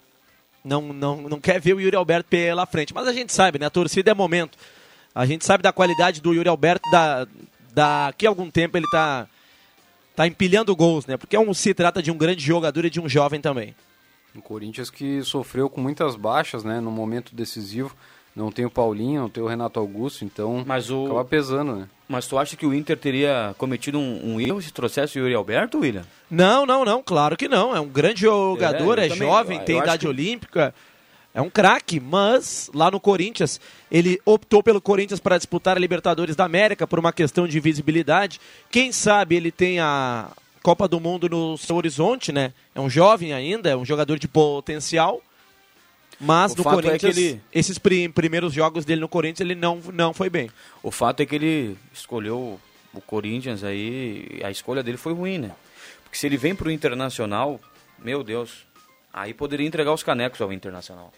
não, 0.67 0.93
não, 0.93 1.21
não 1.23 1.39
quer 1.39 1.59
ver 1.61 1.73
o 1.73 1.79
Yuri 1.79 1.95
Alberto 1.95 2.29
pela 2.29 2.65
frente. 2.65 2.93
Mas 2.93 3.07
a 3.07 3.13
gente 3.13 3.33
sabe, 3.33 3.57
né? 3.57 3.65
A 3.65 3.69
torcida 3.69 4.11
é 4.11 4.13
momento. 4.13 4.57
A 5.15 5.25
gente 5.25 5.45
sabe 5.45 5.63
da 5.63 5.71
qualidade 5.71 6.21
do 6.21 6.33
Yuri 6.33 6.49
Alberto, 6.49 6.89
da, 6.91 7.27
daqui 7.73 8.25
a 8.27 8.29
algum 8.29 8.51
tempo 8.51 8.77
ele 8.77 8.85
está 8.85 9.27
tá 10.15 10.27
empilhando 10.27 10.75
gols, 10.75 11.05
né? 11.05 11.15
Porque 11.17 11.35
é 11.35 11.39
um, 11.39 11.53
se 11.53 11.73
trata 11.73 12.03
de 12.03 12.11
um 12.11 12.17
grande 12.17 12.43
jogador 12.43 12.85
e 12.85 12.89
de 12.89 12.99
um 12.99 13.07
jovem 13.07 13.39
também. 13.39 13.73
O 14.35 14.41
Corinthians 14.41 14.89
que 14.89 15.23
sofreu 15.23 15.69
com 15.69 15.81
muitas 15.81 16.15
baixas, 16.15 16.63
né? 16.63 16.79
No 16.79 16.91
momento 16.91 17.33
decisivo. 17.33 17.95
Não 18.37 18.51
tem 18.51 18.65
o 18.65 18.69
Paulinho, 18.69 19.21
não 19.21 19.29
tem 19.29 19.41
o 19.43 19.47
Renato 19.47 19.79
Augusto, 19.79 20.23
então 20.23 20.63
Mas 20.63 20.91
o... 20.91 21.05
acaba 21.05 21.25
pesando, 21.25 21.75
né? 21.75 21.87
Mas 22.07 22.27
tu 22.27 22.37
acha 22.37 22.55
que 22.55 22.67
o 22.67 22.73
Inter 22.73 22.95
teria 22.95 23.55
cometido 23.57 23.97
um, 23.97 24.35
um 24.35 24.39
erro 24.39 24.61
se 24.61 24.71
trouxesse 24.71 25.17
o 25.19 25.23
Yuri 25.23 25.33
Alberto, 25.33 25.79
William? 25.79 26.03
Não, 26.29 26.63
não, 26.63 26.85
não, 26.85 27.01
claro 27.01 27.35
que 27.35 27.47
não. 27.47 27.75
É 27.75 27.79
um 27.79 27.87
grande 27.87 28.21
jogador, 28.21 28.99
É, 28.99 29.07
é, 29.07 29.09
também- 29.09 29.27
jovem, 29.27 29.57
eu 29.57 29.65
tem 29.65 29.77
idade 29.79 30.01
que- 30.01 30.07
olímpica. 30.07 30.71
É 31.33 31.41
um 31.41 31.49
craque, 31.49 31.99
mas 31.99 32.69
lá 32.75 32.91
no 32.91 32.99
Corinthians, 32.99 33.59
ele 33.91 34.21
optou 34.23 34.61
pelo 34.61 34.79
Corinthians 34.79 35.19
para 35.19 35.37
disputar 35.37 35.75
a 35.75 35.79
Libertadores 35.79 36.35
da 36.35 36.45
América 36.45 36.85
por 36.85 36.99
uma 36.99 37.11
questão 37.11 37.47
de 37.47 37.59
visibilidade. 37.59 38.39
Quem 38.71 38.91
sabe 38.91 39.35
ele 39.35 39.51
tem 39.51 39.79
a 39.79 40.29
Copa 40.63 40.87
do 40.87 40.99
Mundo 40.99 41.27
no 41.27 41.57
seu 41.57 41.75
horizonte, 41.75 42.31
né? 42.31 42.53
É 42.75 42.79
um 42.79 42.89
jovem 42.89 43.33
ainda, 43.33 43.67
é 43.69 43.75
um 43.75 43.83
jogador 43.85 44.17
de 44.19 44.27
potencial. 44.27 45.21
Mas 46.19 46.53
O 46.53 46.55
no 46.55 46.61
é 46.61 46.63
Corinthians, 46.63 47.15
que 47.15 47.21
ele- 47.21 47.41
esses 47.53 47.77
pri- 47.77 48.09
primeiros 48.09 48.51
jogos 48.53 48.83
dele 48.85 49.01
no 49.01 49.07
Corinthians, 49.07 49.41
ele 49.41 49.53
não, 49.55 49.77
não 49.93 50.13
foi 50.13 50.29
bem. 50.29 50.49
O 50.81 50.89
fato 50.89 51.21
é 51.21 51.25
que 51.25 51.35
ele 51.35 51.77
escolheu 51.93 52.59
o 52.93 53.01
Corinthians 53.01 53.63
aí, 53.63 54.39
a 54.43 54.49
escolha 54.49 54.81
dele 54.81 54.97
foi 54.97 55.13
ruim, 55.13 55.37
né? 55.37 55.51
Porque 56.03 56.17
se 56.17 56.25
ele 56.25 56.37
vem 56.37 56.55
pro 56.55 56.71
Internacional, 56.71 57.59
meu 57.99 58.23
Deus, 58.23 58.65
aí 59.13 59.33
poderia 59.33 59.67
entregar 59.67 59.93
os 59.93 60.01
canecos 60.01 60.41
ao 60.41 60.51
Internacional. 60.51 61.13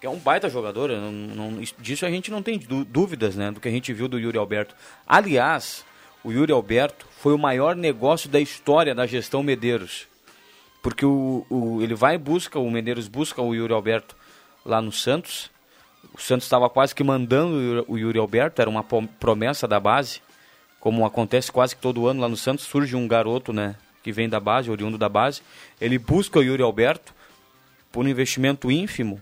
Que 0.00 0.06
é 0.06 0.10
um 0.10 0.18
baita 0.18 0.48
jogador, 0.48 0.88
não, 0.90 1.12
não- 1.12 1.62
disso 1.78 2.06
a 2.06 2.10
gente 2.10 2.30
não 2.30 2.42
tem 2.42 2.58
dú- 2.58 2.84
dúvidas, 2.84 3.36
né? 3.36 3.50
Do 3.52 3.60
que 3.60 3.68
a 3.68 3.70
gente 3.70 3.92
viu 3.92 4.08
do 4.08 4.18
Yuri 4.18 4.38
Alberto. 4.38 4.74
Aliás, 5.06 5.84
o 6.24 6.32
Yuri 6.32 6.50
Alberto 6.52 7.06
foi 7.20 7.34
o 7.34 7.38
maior 7.38 7.76
negócio 7.76 8.28
da 8.28 8.40
história 8.40 8.94
da 8.94 9.06
gestão 9.06 9.42
Medeiros. 9.42 10.08
Porque 10.82 11.04
o, 11.04 11.44
o- 11.50 11.82
ele 11.82 11.94
vai 11.94 12.14
e 12.14 12.18
busca, 12.18 12.58
o 12.58 12.70
Medeiros 12.70 13.06
busca 13.08 13.42
o 13.42 13.54
Yuri 13.54 13.72
Alberto 13.72 14.16
lá 14.64 14.80
no 14.80 14.90
Santos. 14.92 15.50
O 16.14 16.20
Santos 16.20 16.46
estava 16.46 16.68
quase 16.70 16.94
que 16.94 17.04
mandando 17.04 17.84
o 17.86 17.98
Yuri- 17.98 18.18
Alberto, 18.18 18.60
era 18.62 18.70
uma 18.70 18.82
promessa 18.82 19.68
da 19.68 19.78
base. 19.78 20.20
Como 20.78 21.04
acontece 21.04 21.52
quase 21.52 21.76
que 21.76 21.82
todo 21.82 22.06
ano 22.06 22.20
lá 22.22 22.28
no 22.28 22.36
Santos, 22.36 22.64
surge 22.64 22.96
um 22.96 23.06
garoto, 23.06 23.52
né, 23.52 23.76
que 24.02 24.10
vem 24.10 24.28
da 24.28 24.40
base, 24.40 24.70
oriundo 24.70 24.96
da 24.96 25.08
base. 25.10 25.42
Ele 25.78 25.98
busca 25.98 26.38
o 26.38 26.42
Yuri 26.42 26.62
Alberto 26.62 27.12
por 27.92 28.04
um 28.04 28.08
investimento 28.08 28.70
ínfimo 28.70 29.20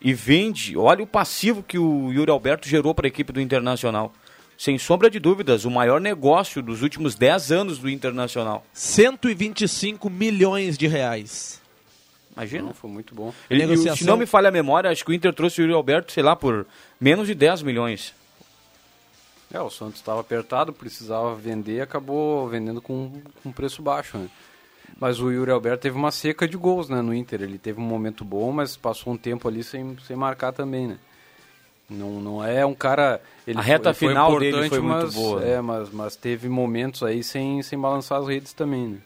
e 0.00 0.12
vende. 0.12 0.76
Olha 0.76 1.04
o 1.04 1.06
passivo 1.06 1.62
que 1.62 1.78
o 1.78 2.10
Yuri 2.12 2.30
Alberto 2.32 2.68
gerou 2.68 2.92
para 2.92 3.06
a 3.06 3.08
equipe 3.08 3.32
do 3.32 3.40
Internacional. 3.40 4.12
Sem 4.60 4.76
sombra 4.76 5.08
de 5.08 5.18
dúvidas, 5.18 5.64
o 5.64 5.70
maior 5.70 5.98
negócio 5.98 6.62
dos 6.62 6.82
últimos 6.82 7.14
10 7.14 7.50
anos 7.50 7.78
do 7.78 7.88
Internacional. 7.88 8.62
125 8.74 10.10
milhões 10.10 10.76
de 10.76 10.86
reais. 10.86 11.62
Imagina. 12.36 12.64
Não, 12.64 12.74
foi 12.74 12.90
muito 12.90 13.14
bom. 13.14 13.32
Ele, 13.48 13.64
Negociação. 13.64 13.96
Se 13.96 14.04
não 14.04 14.18
me 14.18 14.26
falha 14.26 14.50
a 14.50 14.52
memória, 14.52 14.90
acho 14.90 15.02
que 15.02 15.12
o 15.12 15.14
Inter 15.14 15.32
trouxe 15.32 15.62
o 15.62 15.62
Yuri 15.62 15.72
Alberto, 15.72 16.12
sei 16.12 16.22
lá, 16.22 16.36
por 16.36 16.66
menos 17.00 17.26
de 17.26 17.34
10 17.34 17.62
milhões. 17.62 18.14
É, 19.50 19.58
o 19.58 19.70
Santos 19.70 19.94
estava 19.94 20.20
apertado, 20.20 20.74
precisava 20.74 21.34
vender 21.34 21.76
e 21.76 21.80
acabou 21.80 22.46
vendendo 22.46 22.82
com, 22.82 23.10
com 23.42 23.50
preço 23.50 23.80
baixo, 23.80 24.18
né? 24.18 24.28
Mas 25.00 25.20
o 25.20 25.30
Yuri 25.30 25.52
Alberto 25.52 25.84
teve 25.84 25.96
uma 25.96 26.10
seca 26.10 26.46
de 26.46 26.58
gols, 26.58 26.86
né, 26.90 27.00
no 27.00 27.14
Inter. 27.14 27.40
Ele 27.40 27.56
teve 27.56 27.80
um 27.80 27.84
momento 27.84 28.26
bom, 28.26 28.52
mas 28.52 28.76
passou 28.76 29.14
um 29.14 29.16
tempo 29.16 29.48
ali 29.48 29.64
sem, 29.64 29.96
sem 30.06 30.16
marcar 30.16 30.52
também, 30.52 30.86
né? 30.86 30.98
Não, 31.90 32.20
não 32.20 32.44
é 32.44 32.64
um 32.64 32.74
cara... 32.74 33.20
Ele 33.46 33.58
A 33.58 33.62
reta 33.62 33.92
foi- 33.92 34.08
final 34.08 34.30
foi 34.30 34.40
dele 34.40 34.68
foi 34.68 34.78
muito 34.80 35.02
mas- 35.06 35.14
boa, 35.14 35.40
né? 35.40 35.50
É, 35.54 35.60
mas, 35.60 35.90
mas 35.90 36.14
teve 36.16 36.48
momentos 36.48 37.02
aí 37.02 37.22
sem, 37.24 37.60
sem 37.62 37.78
balançar 37.78 38.20
as 38.20 38.28
redes 38.28 38.52
também, 38.52 38.86
né? 38.86 38.98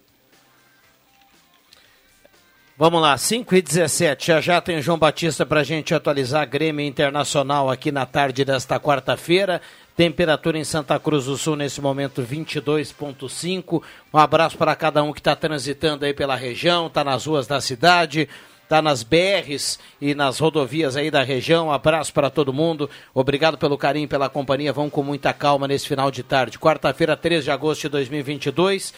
Vamos 2.77 3.01
lá, 3.01 3.17
5 3.17 3.55
e 3.55 3.63
17. 3.63 4.27
Já 4.27 4.41
já 4.41 4.61
tem 4.61 4.79
o 4.79 4.83
João 4.83 4.99
Batista 4.99 5.47
para 5.47 5.61
a 5.61 5.65
gente 5.65 5.95
atualizar 5.95 6.45
Grêmio 6.49 6.85
Internacional 6.85 7.71
aqui 7.71 7.93
na 7.93 8.05
tarde 8.05 8.45
desta 8.45 8.81
quarta-feira. 8.81 9.63
Temperatura 9.97 10.59
em 10.59 10.65
Santa 10.65 10.99
Cruz 10.99 11.27
do 11.27 11.37
Sul 11.39 11.55
nesse 11.55 11.81
momento 11.81 12.21
22,5. 12.21 13.81
Um 14.13 14.19
abraço 14.19 14.59
para 14.59 14.75
cada 14.75 15.05
um 15.05 15.13
que 15.13 15.21
está 15.21 15.37
transitando 15.37 16.05
aí 16.05 16.13
pela 16.13 16.35
região, 16.35 16.89
está 16.89 17.05
nas 17.05 17.27
ruas 17.27 17.47
da 17.47 17.61
cidade, 17.61 18.29
está 18.65 18.83
nas 18.83 19.03
BRs 19.03 19.79
e 20.01 20.15
nas 20.15 20.39
rodovias 20.39 20.97
aí 20.97 21.11
da 21.11 21.23
região. 21.23 21.69
Um 21.69 21.73
abraço 21.73 22.13
para 22.13 22.29
todo 22.29 22.53
mundo. 22.53 22.91
Obrigado 23.15 23.57
pelo 23.57 23.79
carinho, 23.79 24.09
pela 24.09 24.29
companhia. 24.29 24.73
Vão 24.73 24.91
com 24.91 25.03
muita 25.03 25.33
calma 25.33 25.69
nesse 25.69 25.87
final 25.87 26.11
de 26.11 26.23
tarde. 26.23 26.59
Quarta-feira, 26.59 27.17
3 27.17 27.45
de 27.45 27.51
agosto 27.51 27.83
de 27.83 27.89
2022. 27.91 28.93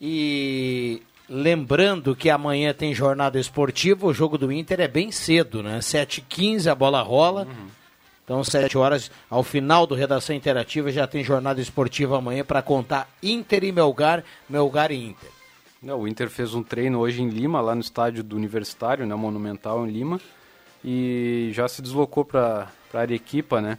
E 0.00 1.02
lembrando 1.28 2.14
que 2.14 2.30
amanhã 2.30 2.72
tem 2.72 2.94
jornada 2.94 3.38
esportiva, 3.38 4.06
o 4.06 4.14
jogo 4.14 4.38
do 4.38 4.50
Inter 4.52 4.80
é 4.80 4.88
bem 4.88 5.10
cedo, 5.10 5.62
né? 5.62 5.78
7h15 5.78 6.70
a 6.70 6.74
bola 6.74 7.02
rola. 7.02 7.46
Então, 8.24 8.44
7 8.44 8.78
horas, 8.78 9.10
ao 9.28 9.42
final 9.42 9.86
do 9.86 9.94
Redação 9.96 10.36
Interativa, 10.36 10.92
já 10.92 11.04
tem 11.06 11.24
jornada 11.24 11.60
esportiva 11.60 12.16
amanhã 12.16 12.44
para 12.44 12.62
contar 12.62 13.08
Inter 13.20 13.64
e 13.64 13.72
Melgar, 13.72 14.22
Melgar 14.48 14.92
e 14.92 15.08
Inter. 15.08 15.39
Não, 15.82 16.00
o 16.00 16.08
Inter 16.08 16.28
fez 16.28 16.54
um 16.54 16.62
treino 16.62 16.98
hoje 16.98 17.22
em 17.22 17.28
Lima, 17.30 17.60
lá 17.60 17.74
no 17.74 17.80
estádio 17.80 18.22
do 18.22 18.36
Universitário, 18.36 19.06
né, 19.06 19.14
Monumental 19.14 19.86
em 19.86 19.90
Lima, 19.90 20.20
e 20.84 21.50
já 21.54 21.66
se 21.68 21.80
deslocou 21.80 22.24
para 22.24 22.68
Arequipa, 22.92 23.60
né? 23.60 23.78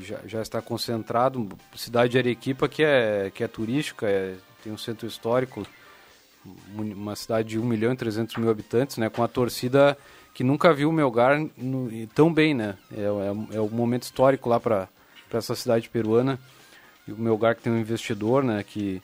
Já, 0.00 0.18
já 0.26 0.40
está 0.40 0.62
concentrado, 0.62 1.46
cidade 1.76 2.12
de 2.12 2.18
Arequipa 2.18 2.66
que 2.68 2.82
é, 2.82 3.30
que 3.34 3.44
é 3.44 3.48
turística, 3.48 4.08
é- 4.08 4.36
tem 4.64 4.72
um 4.72 4.78
centro 4.78 5.06
histórico, 5.06 5.66
uma 6.74 7.14
cidade 7.14 7.50
de 7.50 7.58
1 7.58 7.64
milhão 7.64 7.92
e 7.92 7.96
300 7.96 8.36
mil 8.36 8.48
habitantes, 8.50 8.96
né, 8.96 9.10
com 9.10 9.22
a 9.22 9.28
torcida 9.28 9.96
que 10.32 10.42
nunca 10.42 10.72
viu 10.72 10.88
o 10.88 10.92
Melgar 10.92 11.38
no- 11.58 11.90
tão 12.14 12.32
bem, 12.32 12.54
né? 12.54 12.78
É, 12.96 13.02
é, 13.02 13.56
é 13.56 13.60
um 13.60 13.68
momento 13.68 14.04
histórico 14.04 14.48
lá 14.48 14.58
para 14.58 14.88
essa 15.30 15.54
cidade 15.54 15.90
peruana. 15.90 16.38
E 17.06 17.12
o 17.12 17.18
Melgar 17.18 17.54
que 17.54 17.60
tem 17.62 17.70
um 17.72 17.78
investidor, 17.78 18.42
né, 18.42 18.64
que 18.64 19.02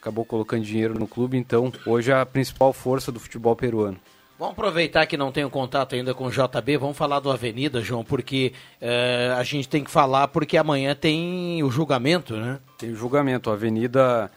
acabou 0.00 0.24
colocando 0.24 0.64
dinheiro 0.64 0.98
no 0.98 1.06
clube, 1.06 1.36
então 1.36 1.72
hoje 1.86 2.10
é 2.10 2.14
a 2.14 2.26
principal 2.26 2.72
força 2.72 3.12
do 3.12 3.20
futebol 3.20 3.54
peruano. 3.54 3.98
Vamos 4.38 4.52
aproveitar 4.52 5.04
que 5.06 5.16
não 5.16 5.32
tenho 5.32 5.50
contato 5.50 5.96
ainda 5.96 6.14
com 6.14 6.26
o 6.26 6.30
JB, 6.30 6.76
vamos 6.76 6.96
falar 6.96 7.18
do 7.18 7.28
Avenida, 7.28 7.82
João, 7.82 8.04
porque 8.04 8.52
eh, 8.80 9.34
a 9.36 9.42
gente 9.42 9.68
tem 9.68 9.82
que 9.82 9.90
falar 9.90 10.28
porque 10.28 10.56
amanhã 10.56 10.94
tem 10.94 11.60
o 11.64 11.70
julgamento, 11.70 12.36
né? 12.36 12.60
Tem 12.78 12.92
o 12.92 12.94
julgamento, 12.94 13.50
a 13.50 13.54
Avenida 13.54 14.30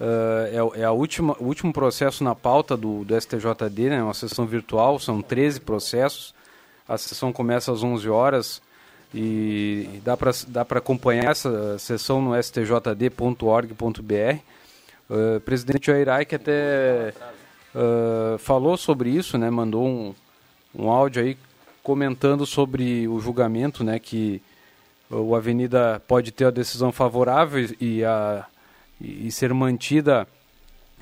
eh, 0.00 0.50
é, 0.76 0.80
é 0.80 0.84
a 0.84 0.92
última, 0.92 1.36
o 1.38 1.44
último 1.44 1.74
processo 1.74 2.24
na 2.24 2.34
pauta 2.34 2.74
do, 2.74 3.04
do 3.04 3.20
STJD, 3.20 3.90
né, 3.90 4.02
uma 4.02 4.14
sessão 4.14 4.46
virtual, 4.46 4.98
são 4.98 5.20
13 5.20 5.60
processos, 5.60 6.34
a 6.88 6.96
sessão 6.96 7.30
começa 7.30 7.70
às 7.70 7.82
11 7.82 8.08
horas 8.08 8.62
e, 9.14 10.00
dá 10.02 10.16
para 10.16 10.32
dá 10.48 10.64
para 10.64 10.78
acompanhar 10.78 11.30
essa 11.30 11.78
sessão 11.78 12.20
no 12.20 12.34
stjd.org.br. 12.34 13.74
O 15.08 15.40
presidente 15.40 15.86
Jair 15.88 16.08
Aik 16.08 16.34
até 16.34 17.12
eh, 17.74 18.36
falou 18.38 18.76
sobre 18.76 19.10
isso, 19.10 19.36
né, 19.36 19.50
mandou 19.50 19.84
um, 19.84 20.14
um 20.74 20.88
áudio 20.88 21.22
aí 21.22 21.36
comentando 21.82 22.46
sobre 22.46 23.08
o 23.08 23.18
julgamento, 23.18 23.82
né, 23.82 23.98
que 23.98 24.40
o 25.10 25.34
Avenida 25.34 26.00
pode 26.06 26.30
ter 26.30 26.46
a 26.46 26.50
decisão 26.50 26.92
favorável 26.92 27.68
e, 27.80 28.04
a, 28.04 28.46
e, 29.00 29.30
ser 29.30 29.52
mantida 29.52 30.26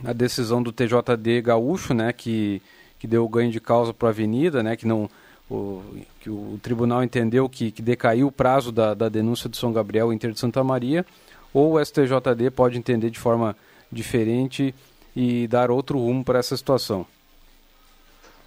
a 0.03 0.13
decisão 0.15 0.63
do 0.63 0.73
TJD 0.73 1.43
gaúcho, 1.43 1.93
né, 1.93 2.13
que, 2.13 2.63
que 2.99 3.07
deu 3.07 3.29
ganho 3.29 3.53
de 3.53 3.61
causa 3.61 3.93
para 3.93 4.09
a 4.09 4.11
Avenida, 4.11 4.63
né, 4.63 4.75
que 4.75 4.87
não 4.87 5.11
o, 5.51 5.83
que 6.21 6.31
o 6.31 6.59
tribunal 6.63 7.05
entendeu 7.05 7.49
que, 7.51 7.71
que 7.71 7.83
decaiu 7.83 8.29
o 8.29 8.33
prazo 8.33 8.73
da, 8.73 8.95
da 8.95 9.11
denúncia 9.11 9.49
do 9.49 9.57
São 9.57 9.73
Gabriel 9.73 10.11
Inter 10.11 10.33
de 10.33 10.41
Santa 10.41 10.65
Maria, 10.65 11.05
ou 11.53 11.75
o 11.75 11.85
STJD 11.85 12.51
pode 12.51 12.79
entender 12.79 13.11
de 13.11 13.19
forma 13.19 13.55
diferente 13.93 14.75
e 15.15 15.47
dar 15.47 15.71
outro 15.71 15.99
rumo 15.99 16.25
para 16.25 16.39
essa 16.39 16.57
situação. 16.57 17.07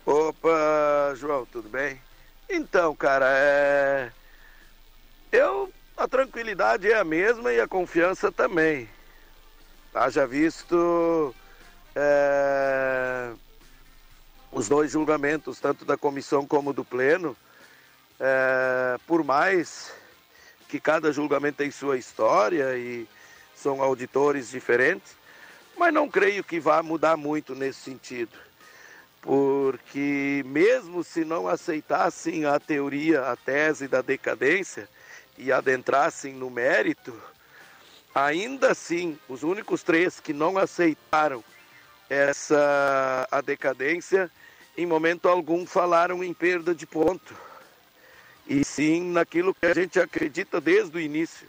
Opa, 0.05 1.13
João, 1.15 1.45
tudo 1.45 1.69
bem? 1.69 1.99
Então, 2.49 2.95
cara, 2.95 3.27
é. 3.29 4.11
Eu. 5.31 5.71
A 5.97 6.09
tranquilidade 6.09 6.91
é 6.91 6.97
a 6.99 7.05
mesma 7.05 7.53
e 7.53 7.59
a 7.61 7.67
confiança 7.67 8.29
também. 8.31 8.89
Haja 9.93 10.27
visto. 10.27 11.33
é, 11.95 13.31
Os 14.51 14.67
dois 14.67 14.91
julgamentos, 14.91 15.59
tanto 15.59 15.85
da 15.85 15.95
comissão 15.97 16.45
como 16.45 16.73
do 16.73 16.83
pleno. 16.83 17.35
é, 18.19 18.97
Por 19.07 19.23
mais 19.23 19.93
que 20.67 20.79
cada 20.81 21.13
julgamento 21.13 21.57
tem 21.59 21.71
sua 21.71 21.97
história 21.97 22.75
e 22.77 23.07
são 23.55 23.81
auditores 23.81 24.49
diferentes, 24.49 25.15
mas 25.77 25.93
não 25.93 26.09
creio 26.09 26.43
que 26.43 26.59
vá 26.59 26.81
mudar 26.81 27.17
muito 27.17 27.53
nesse 27.53 27.79
sentido. 27.79 28.37
Porque 29.21 30.43
mesmo 30.45 31.03
se 31.03 31.25
não 31.25 31.47
aceitassem 31.47 32.45
a 32.45 32.59
teoria, 32.59 33.31
a 33.31 33.35
tese 33.35 33.87
da 33.87 34.01
decadência 34.01 34.87
e 35.37 35.51
adentrassem 35.51 36.33
no 36.33 36.49
mérito, 36.49 37.13
ainda 38.13 38.71
assim, 38.71 39.17
os 39.27 39.43
únicos 39.43 39.83
três 39.83 40.19
que 40.19 40.31
não 40.31 40.57
aceitaram 40.57 41.43
essa 42.09 43.27
a 43.31 43.41
decadência, 43.41 44.29
em 44.77 44.85
momento 44.85 45.27
algum 45.27 45.65
falaram 45.65 46.23
em 46.23 46.33
perda 46.33 46.73
de 46.73 46.85
ponto. 46.85 47.35
E 48.47 48.63
sim 48.63 49.11
naquilo 49.11 49.55
que 49.55 49.65
a 49.65 49.73
gente 49.73 49.99
acredita 49.99 50.61
desde 50.61 50.95
o 50.95 50.99
início, 50.99 51.47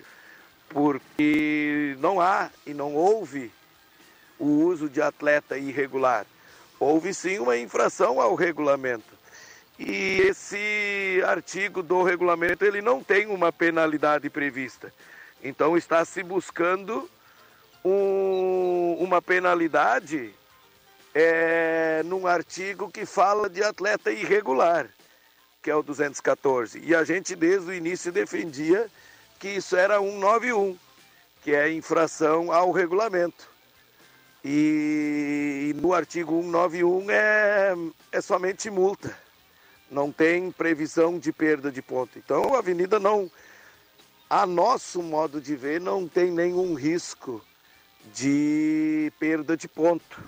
porque 0.71 1.95
não 2.01 2.21
há 2.21 2.51
e 2.65 2.73
não 2.73 2.95
houve 2.95 3.53
o 4.39 4.47
uso 4.47 4.89
de 4.89 5.01
atleta 5.01 5.57
irregular. 5.57 6.27
Houve 6.79 7.15
sim 7.15 7.39
uma 7.39 7.57
infração 7.57 8.21
ao 8.21 8.35
regulamento. 8.35 9.17
E 9.79 10.21
esse 10.21 11.23
artigo 11.27 11.83
do 11.83 12.03
regulamento 12.03 12.65
ele 12.65 12.81
não 12.81 13.03
tem 13.03 13.27
uma 13.27 13.53
penalidade 13.53 14.29
prevista. 14.31 14.93
Então 15.43 15.77
está 15.77 16.05
se 16.05 16.23
buscando 16.23 17.09
um, 17.85 18.97
uma 18.99 19.21
penalidade 19.21 20.35
é, 21.15 22.03
num 22.05 22.27
artigo 22.27 22.91
que 22.91 23.07
fala 23.07 23.49
de 23.49 23.63
atleta 23.63 24.11
irregular, 24.11 24.89
que 25.63 25.71
é 25.71 25.75
o 25.75 25.83
214. 25.83 26.81
E 26.85 26.95
a 26.95 27.05
gente 27.05 27.35
desde 27.35 27.71
o 27.71 27.75
início 27.75 28.11
defendia 28.11 28.89
que 29.39 29.49
isso 29.49 29.77
era 29.77 29.99
191, 29.99 30.77
que 31.43 31.55
é 31.55 31.71
infração 31.71 32.51
ao 32.51 32.71
regulamento. 32.71 33.56
E, 34.49 35.75
no 35.83 35.93
artigo 35.93 36.41
191 36.41 37.11
é, 37.11 37.75
é 38.13 38.21
somente 38.21 38.71
multa, 38.71 39.13
não 39.91 40.13
tem 40.13 40.53
previsão 40.53 41.19
de 41.19 41.33
perda 41.33 41.73
de 41.73 41.83
ponto. 41.83 42.17
Então 42.17 42.55
a 42.55 42.59
avenida 42.59 43.01
não, 43.01 43.29
a 44.31 44.47
nosso 44.47 45.03
modo 45.03 45.41
de 45.41 45.57
ver, 45.57 45.81
não 45.81 46.07
tem 46.07 46.31
nenhum 46.31 46.75
risco 46.75 47.45
de 48.15 49.13
perda 49.19 49.57
de 49.57 49.67
ponto 49.67 50.23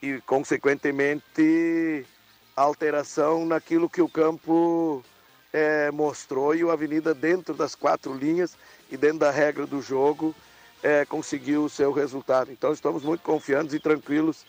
e, 0.00 0.20
consequentemente, 0.20 2.06
alteração 2.54 3.44
naquilo 3.44 3.90
que 3.90 4.00
o 4.00 4.08
campo 4.08 5.04
é, 5.52 5.90
mostrou 5.90 6.54
e 6.54 6.62
o 6.62 6.70
Avenida, 6.70 7.12
dentro 7.12 7.52
das 7.52 7.74
quatro 7.74 8.14
linhas 8.14 8.56
e 8.92 8.96
dentro 8.96 9.18
da 9.18 9.30
regra 9.32 9.66
do 9.66 9.82
jogo, 9.82 10.36
é, 10.82 11.04
conseguiu 11.04 11.64
o 11.64 11.68
seu 11.68 11.92
resultado. 11.92 12.50
Então, 12.50 12.72
estamos 12.72 13.02
muito 13.02 13.22
confiantes 13.22 13.74
e 13.74 13.80
tranquilos 13.80 14.44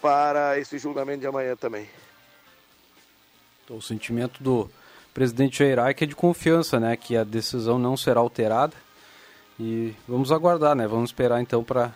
para 0.00 0.58
esse 0.58 0.78
julgamento 0.78 1.20
de 1.20 1.26
amanhã 1.26 1.56
também. 1.56 1.88
Então, 3.64 3.76
o 3.76 3.82
sentimento 3.82 4.42
do 4.42 4.70
presidente 5.12 5.58
Jair 5.58 5.78
é 5.78 6.06
de 6.06 6.14
confiança, 6.14 6.78
né, 6.78 6.96
que 6.96 7.16
a 7.16 7.24
decisão 7.24 7.78
não 7.78 7.96
será 7.96 8.20
alterada. 8.20 8.74
E 9.58 9.94
vamos 10.08 10.32
aguardar, 10.32 10.74
né? 10.74 10.86
Vamos 10.86 11.10
esperar 11.10 11.40
então 11.40 11.62
para 11.62 11.94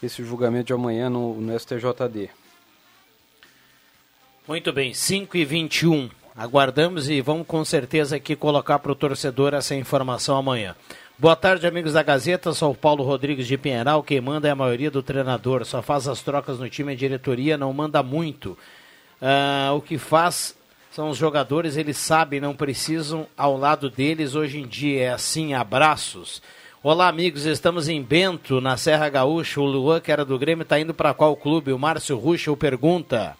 esse 0.00 0.22
julgamento 0.22 0.66
de 0.66 0.72
amanhã 0.72 1.10
no, 1.10 1.34
no 1.40 1.58
STJD. 1.58 2.30
Muito 4.46 4.72
bem, 4.72 4.94
5 4.94 5.36
e 5.36 5.44
21 5.44 6.10
Aguardamos 6.34 7.10
e 7.10 7.20
vamos 7.20 7.46
com 7.46 7.62
certeza 7.62 8.16
aqui 8.16 8.34
colocar 8.34 8.78
para 8.78 8.90
o 8.90 8.94
torcedor 8.94 9.52
essa 9.52 9.74
informação 9.74 10.36
amanhã. 10.36 10.74
Boa 11.18 11.36
tarde, 11.36 11.66
amigos 11.66 11.92
da 11.92 12.02
Gazeta. 12.02 12.52
Sou 12.52 12.72
o 12.72 12.74
Paulo 12.74 13.04
Rodrigues 13.04 13.46
de 13.46 13.58
Pinheiral. 13.58 14.02
Quem 14.02 14.20
manda 14.20 14.48
é 14.48 14.50
a 14.50 14.56
maioria 14.56 14.90
do 14.90 15.02
treinador. 15.02 15.64
Só 15.64 15.82
faz 15.82 16.08
as 16.08 16.22
trocas 16.22 16.58
no 16.58 16.68
time, 16.68 16.92
a 16.92 16.96
diretoria 16.96 17.56
não 17.56 17.72
manda 17.72 18.02
muito. 18.02 18.58
Uh, 19.20 19.76
o 19.76 19.80
que 19.80 19.98
faz 19.98 20.56
são 20.90 21.10
os 21.10 21.16
jogadores, 21.16 21.76
eles 21.76 21.96
sabem, 21.96 22.40
não 22.40 22.56
precisam 22.56 23.26
ao 23.36 23.56
lado 23.56 23.88
deles. 23.88 24.34
Hoje 24.34 24.58
em 24.58 24.66
dia 24.66 25.04
é 25.04 25.08
assim, 25.10 25.54
abraços. 25.54 26.42
Olá, 26.82 27.06
amigos, 27.08 27.44
estamos 27.44 27.88
em 27.88 28.02
Bento, 28.02 28.60
na 28.60 28.76
Serra 28.76 29.08
Gaúcha. 29.08 29.60
O 29.60 29.64
Luan, 29.64 30.00
que 30.00 30.10
era 30.10 30.24
do 30.24 30.38
Grêmio, 30.38 30.62
está 30.62 30.80
indo 30.80 30.94
para 30.94 31.14
qual 31.14 31.36
clube? 31.36 31.72
O 31.72 31.78
Márcio 31.78 32.16
Ruschel 32.16 32.56
pergunta. 32.56 33.36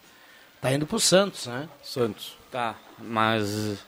Está 0.57 0.73
indo 0.73 0.87
para 0.87 0.97
o 0.97 1.01
Santos, 1.01 1.47
né? 1.47 1.69
Santos. 1.83 2.37
Tá, 2.51 2.77
mas 2.99 3.83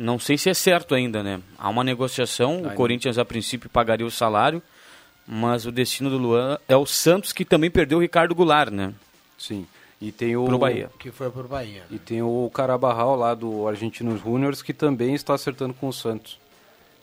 não 0.00 0.18
sei 0.18 0.38
se 0.38 0.48
é 0.48 0.54
certo 0.54 0.94
ainda, 0.94 1.22
né? 1.22 1.42
Há 1.58 1.68
uma 1.68 1.84
negociação, 1.84 2.62
o 2.62 2.74
Corinthians 2.74 3.18
a 3.18 3.24
princípio 3.24 3.68
pagaria 3.68 4.06
o 4.06 4.10
salário, 4.10 4.62
mas 5.26 5.66
o 5.66 5.70
destino 5.70 6.08
do 6.08 6.16
Luan 6.16 6.58
é 6.66 6.74
o 6.74 6.86
Santos 6.86 7.34
que 7.34 7.44
também 7.44 7.70
perdeu 7.70 7.98
o 7.98 8.00
Ricardo 8.00 8.34
Goulart, 8.34 8.72
né? 8.72 8.94
Sim. 9.36 9.66
E 10.00 10.10
tem 10.10 10.34
o 10.34 10.46
pro 10.46 10.58
Bahia. 10.58 10.90
Que 10.98 11.10
foi 11.10 11.30
pro 11.30 11.46
Bahia. 11.46 11.84
E 11.90 11.98
tem 11.98 12.22
o 12.22 12.50
Carabarral 12.52 13.14
lá 13.14 13.34
do 13.34 13.68
Argentinos 13.68 14.22
Juniors 14.22 14.62
que 14.62 14.72
também 14.72 15.14
está 15.14 15.34
acertando 15.34 15.74
com 15.74 15.88
o 15.88 15.92
Santos. 15.92 16.38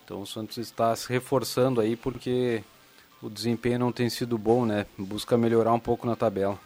Então 0.03 0.21
o 0.21 0.25
Santos 0.25 0.57
está 0.57 0.95
se 0.95 1.07
reforçando 1.07 1.79
aí 1.79 1.95
porque 1.95 2.63
o 3.21 3.29
desempenho 3.29 3.77
não 3.77 3.91
tem 3.91 4.09
sido 4.09 4.39
bom, 4.39 4.65
né? 4.65 4.87
Busca 4.97 5.37
melhorar 5.37 5.73
um 5.73 5.79
pouco 5.79 6.07
na 6.07 6.15
tabela. 6.15 6.59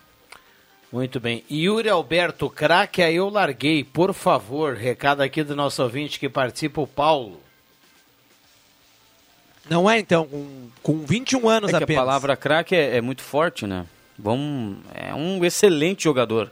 Muito 0.92 1.20
bem. 1.20 1.44
Yuri 1.50 1.90
Alberto, 1.90 2.50
craque, 2.50 3.02
aí 3.02 3.16
eu 3.16 3.30
larguei, 3.30 3.84
por 3.84 4.14
favor. 4.14 4.76
Recado 4.76 5.22
aqui 5.22 5.44
do 5.44 5.56
nosso 5.56 5.82
ouvinte 5.82 6.20
que 6.20 6.28
participa, 6.28 6.82
o 6.82 6.88
Paulo. 6.88 7.42
Não 9.70 9.90
é, 9.90 10.00
então, 10.00 10.28
com, 10.28 10.70
com 10.84 11.06
21 11.06 11.48
anos 11.48 11.72
é 11.72 11.78
apenas. 11.78 11.98
a 11.98 12.06
palavra 12.06 12.36
craque 12.36 12.76
é, 12.76 12.98
é, 12.98 13.02
muito 13.02 13.22
forte, 13.22 13.66
né? 13.66 13.86
Vamos, 14.20 14.80
é 14.94 15.14
um 15.14 15.44
excelente 15.46 16.04
jogador. 16.04 16.52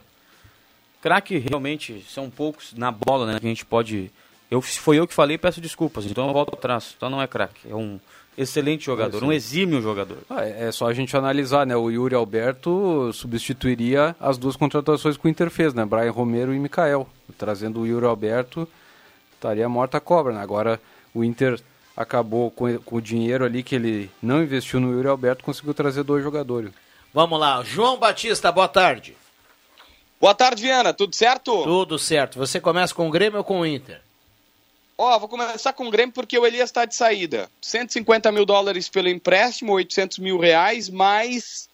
Craque 1.02 1.36
realmente 1.38 2.04
são 2.08 2.30
poucos 2.30 2.72
na 2.72 2.90
bola, 2.90 3.26
né? 3.26 3.38
Que 3.38 3.46
a 3.46 3.48
gente 3.48 3.66
pode 3.66 4.10
eu, 4.50 4.60
se 4.60 4.80
foi 4.80 4.98
eu 4.98 5.06
que 5.06 5.14
falei, 5.14 5.38
peço 5.38 5.60
desculpas. 5.60 6.04
Então 6.04 6.26
eu 6.26 6.32
volto 6.32 6.54
atrás. 6.54 6.92
Então 6.96 7.08
não 7.08 7.22
é 7.22 7.26
craque. 7.26 7.70
É 7.70 7.74
um 7.74 8.00
excelente 8.36 8.84
jogador, 8.84 9.22
um 9.22 9.32
exímio 9.32 9.80
jogador. 9.82 10.18
Ah, 10.28 10.44
é, 10.44 10.68
é 10.68 10.72
só 10.72 10.86
a 10.86 10.94
gente 10.94 11.16
analisar, 11.16 11.66
né? 11.66 11.76
O 11.76 11.90
Yuri 11.90 12.14
Alberto 12.14 13.12
substituiria 13.12 14.14
as 14.18 14.38
duas 14.38 14.56
contratações 14.56 15.16
que 15.16 15.26
o 15.26 15.28
Inter 15.28 15.50
fez, 15.50 15.74
né? 15.74 15.84
Brian 15.84 16.10
Romero 16.10 16.54
e 16.54 16.58
Mikael. 16.58 17.08
Trazendo 17.38 17.80
o 17.80 17.86
Yuri 17.86 18.06
Alberto, 18.06 18.68
estaria 19.34 19.68
morta 19.68 19.98
a 19.98 20.00
cobra, 20.00 20.32
né? 20.32 20.42
Agora 20.42 20.80
o 21.14 21.24
Inter 21.24 21.60
acabou 21.96 22.50
com, 22.50 22.78
com 22.78 22.96
o 22.96 23.02
dinheiro 23.02 23.44
ali 23.44 23.62
que 23.62 23.74
ele 23.74 24.10
não 24.22 24.42
investiu 24.42 24.80
no 24.80 24.92
Yuri 24.92 25.08
Alberto, 25.08 25.44
conseguiu 25.44 25.74
trazer 25.74 26.02
dois 26.02 26.22
jogadores. 26.22 26.70
Vamos 27.12 27.38
lá, 27.38 27.62
João 27.62 27.98
Batista, 27.98 28.52
boa 28.52 28.68
tarde. 28.68 29.16
Boa 30.20 30.34
tarde, 30.34 30.62
Viana, 30.62 30.92
tudo 30.92 31.16
certo? 31.16 31.62
Tudo 31.64 31.98
certo. 31.98 32.38
Você 32.38 32.60
começa 32.60 32.94
com 32.94 33.08
o 33.08 33.10
Grêmio 33.10 33.38
ou 33.38 33.44
com 33.44 33.60
o 33.60 33.66
Inter? 33.66 34.02
Ó, 35.02 35.16
oh, 35.16 35.18
vou 35.18 35.30
começar 35.30 35.72
com 35.72 35.88
o 35.88 35.90
Grêmio 35.90 36.12
porque 36.12 36.38
o 36.38 36.44
Elias 36.44 36.68
está 36.68 36.84
de 36.84 36.94
saída. 36.94 37.50
150 37.62 38.30
mil 38.30 38.44
dólares 38.44 38.86
pelo 38.86 39.08
empréstimo, 39.08 39.72
800 39.72 40.18
mil 40.18 40.38
reais, 40.38 40.90
mais 40.90 41.70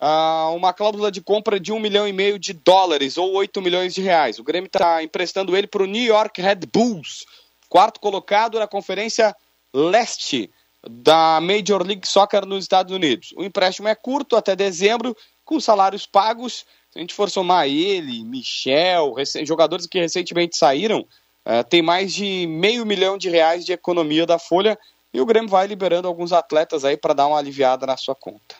uh, 0.00 0.56
uma 0.56 0.72
cláusula 0.72 1.12
de 1.12 1.20
compra 1.20 1.60
de 1.60 1.74
1 1.74 1.78
milhão 1.78 2.08
e 2.08 2.12
meio 2.14 2.38
de 2.38 2.54
dólares, 2.54 3.18
ou 3.18 3.34
8 3.34 3.60
milhões 3.60 3.92
de 3.92 4.00
reais. 4.00 4.38
O 4.38 4.42
Grêmio 4.42 4.66
está 4.66 5.02
emprestando 5.02 5.54
ele 5.54 5.66
para 5.66 5.82
o 5.82 5.86
New 5.86 6.02
York 6.02 6.40
Red 6.40 6.60
Bulls, 6.72 7.26
quarto 7.68 8.00
colocado 8.00 8.58
na 8.58 8.66
Conferência 8.66 9.36
Leste 9.74 10.50
da 10.82 11.38
Major 11.38 11.86
League 11.86 12.08
Soccer 12.08 12.46
nos 12.46 12.64
Estados 12.64 12.94
Unidos. 12.94 13.34
O 13.36 13.44
empréstimo 13.44 13.88
é 13.88 13.94
curto, 13.94 14.36
até 14.36 14.56
dezembro, 14.56 15.14
com 15.44 15.60
salários 15.60 16.06
pagos. 16.06 16.64
Se 16.90 16.98
a 16.98 17.00
gente 17.00 17.12
for 17.12 17.28
somar 17.28 17.66
ele, 17.68 18.24
Michel, 18.24 19.16
jogadores 19.44 19.86
que 19.86 20.00
recentemente 20.00 20.56
saíram, 20.56 21.06
Uh, 21.44 21.64
tem 21.68 21.82
mais 21.82 22.12
de 22.12 22.46
meio 22.46 22.84
milhão 22.84 23.16
de 23.16 23.30
reais 23.30 23.64
de 23.64 23.72
economia 23.72 24.26
da 24.26 24.38
Folha 24.38 24.78
e 25.12 25.20
o 25.20 25.26
Grêmio 25.26 25.48
vai 25.48 25.66
liberando 25.66 26.06
alguns 26.06 26.32
atletas 26.32 26.84
aí 26.84 26.96
para 26.96 27.14
dar 27.14 27.26
uma 27.26 27.38
aliviada 27.38 27.86
na 27.86 27.96
sua 27.96 28.14
conta. 28.14 28.56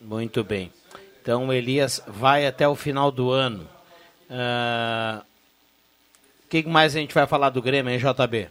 Muito 0.00 0.42
bem. 0.44 0.72
Então 1.22 1.48
o 1.48 1.52
Elias 1.52 2.02
vai 2.06 2.46
até 2.46 2.68
o 2.68 2.74
final 2.74 3.10
do 3.10 3.30
ano. 3.30 3.68
O 4.28 4.34
uh, 4.34 5.24
que 6.50 6.62
mais 6.64 6.94
a 6.94 6.98
gente 6.98 7.14
vai 7.14 7.26
falar 7.26 7.50
do 7.50 7.62
Grêmio, 7.62 7.92
hein, 7.92 7.98
JB? 7.98 8.50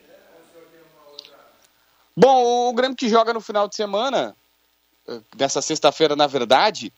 Bom, 2.16 2.70
o 2.70 2.74
Grêmio 2.74 2.96
que 2.96 3.10
joga 3.10 3.34
no 3.34 3.42
final 3.42 3.68
de 3.68 3.76
semana, 3.76 4.36
dessa 5.36 5.62
sexta-feira, 5.62 6.16
na 6.16 6.28
verdade, 6.28 6.94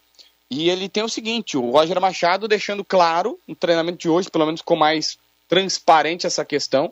e 0.50 0.70
ele 0.70 0.90
tem 0.90 1.04
o 1.04 1.10
seguinte: 1.10 1.58
o 1.58 1.72
Roger 1.72 2.00
Machado 2.00 2.48
deixando 2.48 2.84
claro 2.84 3.40
no 3.48 3.56
treinamento 3.56 3.98
de 3.98 4.10
hoje, 4.10 4.30
pelo 4.30 4.46
menos 4.46 4.62
com 4.62 4.76
mais 4.76 5.18
transparente 5.48 6.26
essa 6.26 6.44
questão, 6.44 6.92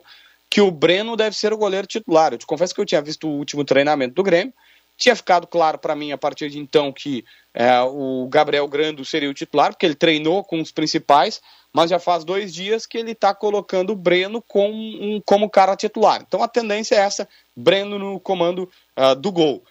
que 0.50 0.60
o 0.60 0.70
Breno 0.70 1.16
deve 1.16 1.36
ser 1.36 1.52
o 1.52 1.58
goleiro 1.58 1.86
titular. 1.86 2.32
Eu 2.32 2.38
te 2.38 2.46
confesso 2.46 2.74
que 2.74 2.80
eu 2.80 2.86
tinha 2.86 3.02
visto 3.02 3.28
o 3.28 3.38
último 3.38 3.64
treinamento 3.64 4.14
do 4.14 4.22
Grêmio, 4.22 4.54
tinha 4.96 5.16
ficado 5.16 5.46
claro 5.46 5.78
para 5.78 5.96
mim 5.96 6.12
a 6.12 6.18
partir 6.18 6.48
de 6.50 6.58
então 6.58 6.92
que 6.92 7.24
é, 7.52 7.80
o 7.82 8.28
Gabriel 8.28 8.68
Grando 8.68 9.04
seria 9.04 9.28
o 9.28 9.34
titular, 9.34 9.72
porque 9.72 9.86
ele 9.86 9.94
treinou 9.94 10.44
com 10.44 10.60
os 10.60 10.70
principais, 10.70 11.40
mas 11.72 11.90
já 11.90 11.98
faz 11.98 12.24
dois 12.24 12.54
dias 12.54 12.86
que 12.86 12.98
ele 12.98 13.10
está 13.10 13.34
colocando 13.34 13.90
o 13.90 13.96
Breno 13.96 14.40
como, 14.40 14.74
um, 14.74 15.20
como 15.24 15.50
cara 15.50 15.74
titular. 15.74 16.22
Então 16.26 16.42
a 16.42 16.48
tendência 16.48 16.94
é 16.94 17.00
essa, 17.00 17.28
Breno 17.56 17.98
no 17.98 18.20
comando 18.20 18.70
uh, 18.96 19.14
do 19.16 19.32
gol. 19.32 19.64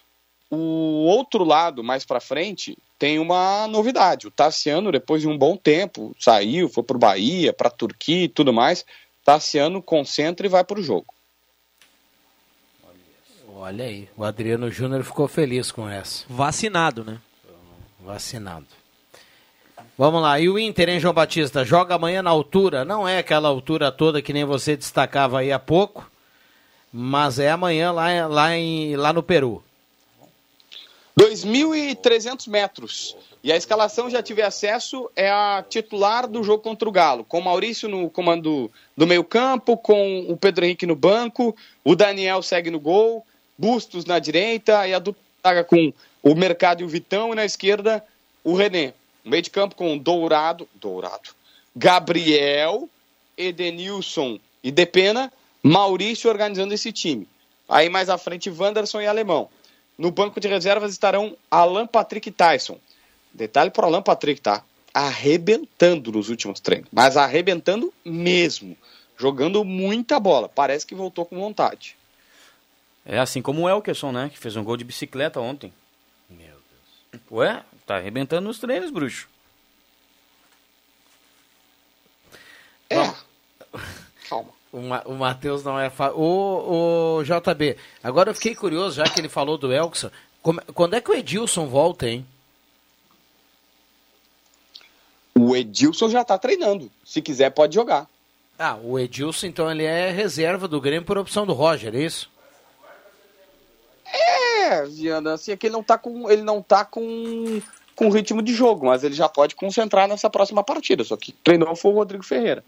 O 0.51 1.05
outro 1.05 1.43
lado, 1.43 1.83
mais 1.83 2.05
para 2.05 2.19
frente, 2.19 2.77
tem 3.03 3.19
uma 3.19 3.67
novidade. 3.67 4.27
O 4.27 4.31
Tassiano, 4.31 4.89
depois 4.89 5.21
de 5.21 5.27
um 5.27 5.37
bom 5.37 5.57
tempo, 5.57 6.15
saiu, 6.17 6.69
foi 6.69 6.83
para 6.83 6.95
o 6.95 6.99
Bahia, 6.99 7.51
para 7.51 7.67
a 7.67 7.69
Turquia 7.69 8.23
e 8.23 8.29
tudo 8.29 8.53
mais. 8.53 8.85
Tassiano 9.25 9.81
concentra 9.81 10.45
e 10.45 10.49
vai 10.49 10.63
para 10.63 10.79
o 10.79 10.81
jogo. 10.81 11.13
Olha 13.53 13.83
aí, 13.83 14.07
o 14.15 14.23
Adriano 14.23 14.71
Júnior 14.71 15.03
ficou 15.03 15.27
feliz 15.27 15.69
com 15.69 15.89
essa. 15.89 16.23
Vacinado, 16.29 17.03
né? 17.03 17.19
Vacinado. 17.99 18.67
Vamos 19.97 20.21
lá, 20.21 20.39
e 20.39 20.47
o 20.47 20.57
Inter, 20.57 20.87
hein, 20.87 20.99
João 21.01 21.13
Batista? 21.13 21.65
Joga 21.65 21.95
amanhã 21.95 22.21
na 22.21 22.29
altura. 22.29 22.85
Não 22.85 23.05
é 23.05 23.17
aquela 23.17 23.49
altura 23.49 23.91
toda 23.91 24.21
que 24.21 24.31
nem 24.31 24.45
você 24.45 24.77
destacava 24.77 25.39
aí 25.39 25.51
há 25.51 25.59
pouco, 25.59 26.09
mas 26.89 27.37
é 27.37 27.51
amanhã 27.51 27.91
lá, 27.91 28.27
lá, 28.27 28.55
em, 28.55 28.95
lá 28.95 29.11
no 29.11 29.21
Peru. 29.21 29.61
2.300 31.19 32.47
metros. 32.47 33.15
E 33.43 33.51
a 33.51 33.57
escalação 33.57 34.09
já 34.09 34.23
tive 34.23 34.41
acesso, 34.41 35.09
é 35.15 35.29
a 35.29 35.63
titular 35.67 36.27
do 36.27 36.43
jogo 36.43 36.63
contra 36.63 36.87
o 36.87 36.91
Galo, 36.91 37.23
com 37.23 37.39
o 37.39 37.43
Maurício 37.43 37.89
no 37.89 38.09
comando 38.09 38.71
do 38.95 39.05
meio-campo, 39.05 39.75
com 39.75 40.25
o 40.29 40.37
Pedro 40.37 40.65
Henrique 40.65 40.85
no 40.85 40.95
banco, 40.95 41.55
o 41.83 41.95
Daniel 41.95 42.41
segue 42.41 42.71
no 42.71 42.79
gol, 42.79 43.25
Bustos 43.57 44.05
na 44.05 44.17
direita, 44.17 44.87
e 44.87 44.93
a 44.93 44.99
dupla 44.99 45.63
com 45.67 45.93
o 46.23 46.35
Mercado 46.35 46.81
e 46.81 46.85
o 46.85 46.87
Vitão, 46.87 47.31
e 47.31 47.35
na 47.35 47.45
esquerda 47.45 48.03
o 48.43 48.55
René. 48.55 48.93
Meio 49.23 49.43
de 49.43 49.49
campo 49.49 49.75
com 49.75 49.97
Dourado, 49.97 50.67
Dourado, 50.75 51.29
Gabriel, 51.75 52.89
Edenilson 53.37 54.39
e 54.63 54.71
Depena, 54.71 55.31
Maurício 55.61 56.29
organizando 56.29 56.73
esse 56.73 56.91
time. 56.91 57.27
Aí 57.69 57.89
mais 57.89 58.09
à 58.09 58.17
frente, 58.17 58.49
Wanderson 58.49 59.01
e 59.01 59.07
Alemão. 59.07 59.49
No 59.97 60.11
banco 60.11 60.39
de 60.39 60.47
reservas 60.47 60.91
estarão 60.91 61.37
Alan 61.49 61.87
Patrick 61.87 62.31
Tyson. 62.31 62.79
Detalhe 63.33 63.71
para 63.71 63.87
Alan 63.87 64.01
Patrick, 64.01 64.41
tá? 64.41 64.63
Arrebentando 64.93 66.11
nos 66.11 66.29
últimos 66.29 66.59
treinos. 66.59 66.89
Mas 66.91 67.17
arrebentando 67.17 67.93
mesmo. 68.03 68.77
Jogando 69.17 69.63
muita 69.63 70.19
bola. 70.19 70.49
Parece 70.49 70.85
que 70.85 70.95
voltou 70.95 71.25
com 71.25 71.39
vontade. 71.39 71.95
É 73.05 73.19
assim 73.19 73.41
como 73.41 73.63
o 73.63 73.69
Elkerson, 73.69 74.11
né? 74.11 74.29
Que 74.29 74.39
fez 74.39 74.55
um 74.55 74.63
gol 74.63 74.77
de 74.77 74.83
bicicleta 74.83 75.39
ontem. 75.39 75.73
Meu 76.29 76.47
Deus. 76.47 77.21
Ué, 77.31 77.63
tá 77.85 77.97
arrebentando 77.97 78.47
nos 78.47 78.59
treinos, 78.59 78.91
bruxo. 78.91 79.27
É. 82.89 83.13
Calma. 84.29 84.62
O, 84.73 84.81
Ma 84.81 85.03
o 85.05 85.13
Matheus 85.13 85.63
não 85.63 85.79
é 85.79 85.91
fácil. 85.91 86.19
O, 86.19 87.19
o 87.19 87.23
JB, 87.23 87.77
agora 88.03 88.31
eu 88.31 88.33
fiquei 88.33 88.55
curioso, 88.55 88.95
já 88.95 89.03
que 89.03 89.21
ele 89.21 89.29
falou 89.29 89.55
do 89.55 89.71
Elkson. 89.71 90.09
Como, 90.41 90.59
quando 90.73 90.95
é 90.95 91.01
que 91.01 91.11
o 91.11 91.13
Edilson 91.13 91.67
volta, 91.67 92.09
hein? 92.09 92.25
O 95.35 95.55
Edilson 95.55 96.09
já 96.09 96.23
tá 96.23 96.39
treinando. 96.39 96.91
Se 97.05 97.21
quiser, 97.21 97.51
pode 97.51 97.75
jogar. 97.75 98.07
Ah, 98.57 98.75
o 98.83 98.97
Edilson, 98.97 99.45
então, 99.45 99.69
ele 99.69 99.83
é 99.83 100.09
reserva 100.09 100.67
do 100.67 100.81
Grêmio 100.81 101.05
por 101.05 101.19
opção 101.19 101.45
do 101.45 101.53
Roger, 101.53 101.95
é 101.95 102.01
isso? 102.01 102.31
É, 104.05 104.85
Viana, 104.85 105.33
assim, 105.33 105.51
é 105.51 105.57
que 105.57 105.67
ele 105.67 105.73
não 105.73 105.83
tá 105.83 105.97
com. 105.99 106.29
Ele 106.31 106.41
não 106.41 106.61
tá 106.63 106.83
com, 106.83 107.61
com 107.95 108.09
ritmo 108.09 108.41
de 108.41 108.53
jogo, 108.53 108.87
mas 108.87 109.03
ele 109.03 109.13
já 109.13 109.29
pode 109.29 109.55
concentrar 109.55 110.07
nessa 110.07 110.29
próxima 110.29 110.63
partida. 110.63 111.03
Só 111.03 111.15
que 111.15 111.31
treinou 111.31 111.75
foi 111.75 111.91
o 111.91 111.95
Rodrigo 111.95 112.23
Ferreira. 112.23 112.63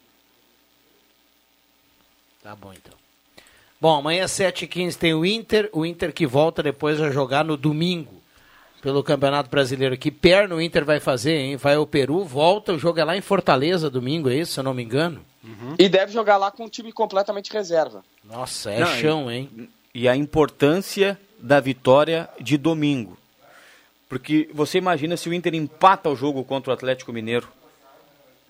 Tá 2.46 2.56
bom, 2.56 2.72
então. 2.72 2.94
Bom, 3.82 3.98
amanhã 3.98 4.26
7h15 4.26 4.98
tem 4.98 5.16
o 5.16 5.26
Inter, 5.26 5.68
o 5.74 5.84
Inter 5.84 6.14
que 6.14 6.28
volta 6.28 6.62
depois 6.62 7.02
a 7.02 7.10
jogar 7.10 7.44
no 7.44 7.58
domingo 7.58 8.22
pelo 8.84 9.04
Campeonato 9.04 9.50
Brasileiro. 9.50 9.98
Que 9.98 10.12
perna 10.12 10.54
o 10.54 10.62
Inter 10.62 10.86
vai 10.86 11.00
fazer, 11.00 11.36
hein? 11.36 11.58
Vai 11.58 11.74
ao 11.74 11.88
Peru, 11.88 12.24
volta, 12.24 12.72
o 12.72 12.78
jogo 12.78 13.00
é 13.00 13.04
lá 13.04 13.18
em 13.18 13.22
Fortaleza 13.22 13.90
domingo, 13.90 14.30
é 14.30 14.36
isso, 14.36 14.54
se 14.54 14.60
eu 14.60 14.64
não 14.64 14.76
me 14.76 14.84
engano? 14.84 15.26
Uhum. 15.44 15.74
E 15.80 15.90
deve 15.90 16.12
jogar 16.12 16.38
lá 16.38 16.52
com 16.52 16.66
um 16.66 16.70
time 16.70 16.92
completamente 16.92 17.52
reserva. 17.52 18.04
Nossa, 18.24 18.70
é 18.70 18.80
não, 18.80 18.88
chão, 18.90 19.32
hein? 19.32 19.68
E 19.92 20.08
a 20.08 20.16
importância 20.16 21.20
da 21.40 21.60
vitória 21.60 22.30
de 22.40 22.60
domingo. 22.60 23.18
Porque 24.08 24.52
você 24.54 24.78
imagina 24.78 25.18
se 25.18 25.28
o 25.28 25.34
Inter 25.34 25.56
empata 25.56 26.12
o 26.12 26.16
jogo 26.16 26.44
contra 26.44 26.70
o 26.70 26.74
Atlético 26.76 27.12
Mineiro. 27.12 27.48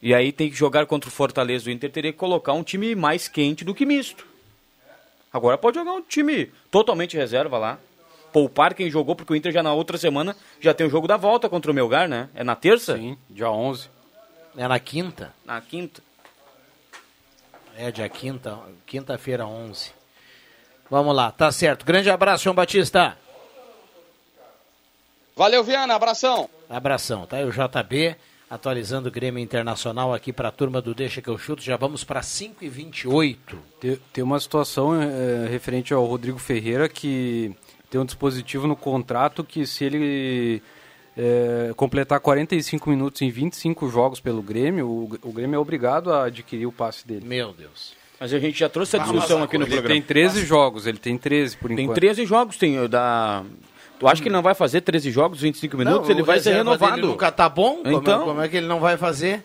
E 0.02 0.14
aí 0.14 0.32
tem 0.32 0.50
que 0.50 0.56
jogar 0.56 0.86
contra 0.86 1.10
o 1.10 1.12
Fortaleza. 1.12 1.70
O 1.70 1.72
Inter 1.72 1.92
teria 1.92 2.12
que 2.12 2.18
colocar 2.18 2.54
um 2.54 2.64
time 2.64 2.96
mais 2.96 3.28
quente 3.28 3.64
do 3.64 3.74
que 3.74 3.86
misto. 3.86 4.26
Agora 5.32 5.58
pode 5.58 5.78
jogar 5.78 5.94
um 5.94 6.02
time 6.02 6.52
totalmente 6.70 7.18
reserva 7.18 7.58
lá. 7.58 7.80
Poupar 8.32 8.74
quem 8.74 8.90
jogou, 8.90 9.16
porque 9.16 9.34
o 9.34 9.36
Inter 9.36 9.52
já 9.52 9.64
na 9.64 9.74
outra 9.74 9.98
semana 9.98 10.36
já 10.60 10.74
tem 10.74 10.86
o 10.86 10.90
jogo 10.90 11.08
da 11.08 11.18
volta 11.18 11.50
contra 11.50 11.72
o 11.72 11.74
Melgar, 11.74 12.08
né? 12.08 12.30
É 12.36 12.44
na 12.44 12.56
terça? 12.56 12.98
Sim, 12.98 13.18
dia 13.30 13.50
11. 13.50 13.90
É 14.58 14.68
na 14.68 14.80
quinta? 14.80 15.34
Na 15.46 15.60
quinta. 15.62 16.02
É, 17.78 17.92
dia 17.92 18.08
quinta, 18.08 18.58
quinta-feira 18.86 19.46
11. 19.46 19.92
Vamos 20.90 21.16
lá, 21.16 21.32
tá 21.32 21.52
certo. 21.52 21.86
Grande 21.86 22.10
abraço, 22.10 22.44
João 22.46 22.56
Batista. 22.56 23.18
Valeu, 25.36 25.64
Viana, 25.64 25.96
abração. 25.96 26.50
Abração, 26.70 27.26
tá 27.26 27.38
aí 27.38 27.44
o 27.44 27.52
JB 27.52 28.16
atualizando 28.50 29.10
o 29.10 29.12
Grêmio 29.12 29.42
Internacional 29.42 30.14
aqui 30.14 30.32
para 30.32 30.50
a 30.50 30.52
turma 30.52 30.82
do 30.82 30.94
Deixa 30.94 31.22
que 31.22 31.30
eu 31.30 31.38
chuto. 31.38 31.64
Já 31.64 31.78
vamos 31.78 32.04
para 32.04 32.22
5 32.22 32.64
e 32.64 32.70
28 32.70 33.58
tem, 33.80 34.00
tem 34.14 34.24
uma 34.24 34.40
situação 34.40 35.02
é, 35.02 35.48
referente 35.50 35.94
ao 35.94 36.06
Rodrigo 36.06 36.38
Ferreira 36.38 36.88
que 36.88 37.56
tem 37.90 38.00
um 38.00 38.06
dispositivo 38.06 38.68
no 38.68 38.76
contrato 38.76 39.44
que 39.44 39.66
se 39.66 39.84
ele 39.84 40.62
é, 41.18 41.74
completar 41.76 42.20
45 42.20 42.90
minutos 42.90 43.22
em 43.22 43.30
25 43.30 43.90
jogos 43.90 44.20
pelo 44.20 44.42
Grêmio, 44.42 44.88
o, 44.88 45.04
o, 45.22 45.32
Grêmio 45.32 45.56
é 45.56 45.60
obrigado 45.60 46.12
a 46.12 46.26
adquirir 46.26 46.66
o 46.66 46.72
passe 46.72 47.08
dele. 47.08 47.26
Meu 47.26 47.54
Deus. 47.54 47.94
Mas 48.20 48.34
a 48.34 48.40
gente 48.40 48.58
já 48.58 48.70
trouxe 48.70 48.96
a 48.96 49.00
discussão 49.00 49.44
aqui 49.44 49.58
no 49.58 49.66
ele 49.66 49.72
programa. 49.72 49.96
Ele 49.96 50.02
tem 50.02 50.08
13 50.08 50.46
jogos, 50.46 50.88
ele 50.88 50.98
tem 50.98 51.18
13 51.18 51.58
por 51.58 51.72
enquanto. 51.72 51.88
Tem 51.88 51.96
13 51.96 52.26
jogos, 52.26 52.58
tem 52.58 52.88
da 52.88 53.44
Tu 54.00 54.08
acha 54.08 54.22
que 54.22 54.28
ele 54.28 54.36
não 54.36 54.42
vai 54.42 54.54
fazer 54.54 54.82
13 54.82 55.12
jogos, 55.12 55.42
25 55.42 55.78
minutos? 55.78 56.08
Não, 56.08 56.16
ele 56.16 56.24
vai 56.24 56.40
ser 56.40 56.54
renovado. 56.54 56.98
Ele 56.98 57.08
nunca 57.08 57.32
tá 57.32 57.48
bom? 57.48 57.82
Então, 57.86 58.02
como 58.02 58.10
é, 58.10 58.26
como 58.26 58.42
é 58.42 58.50
que 58.50 58.58
ele 58.58 58.68
não 58.68 58.80
vai 58.80 58.98
fazer? 58.98 59.44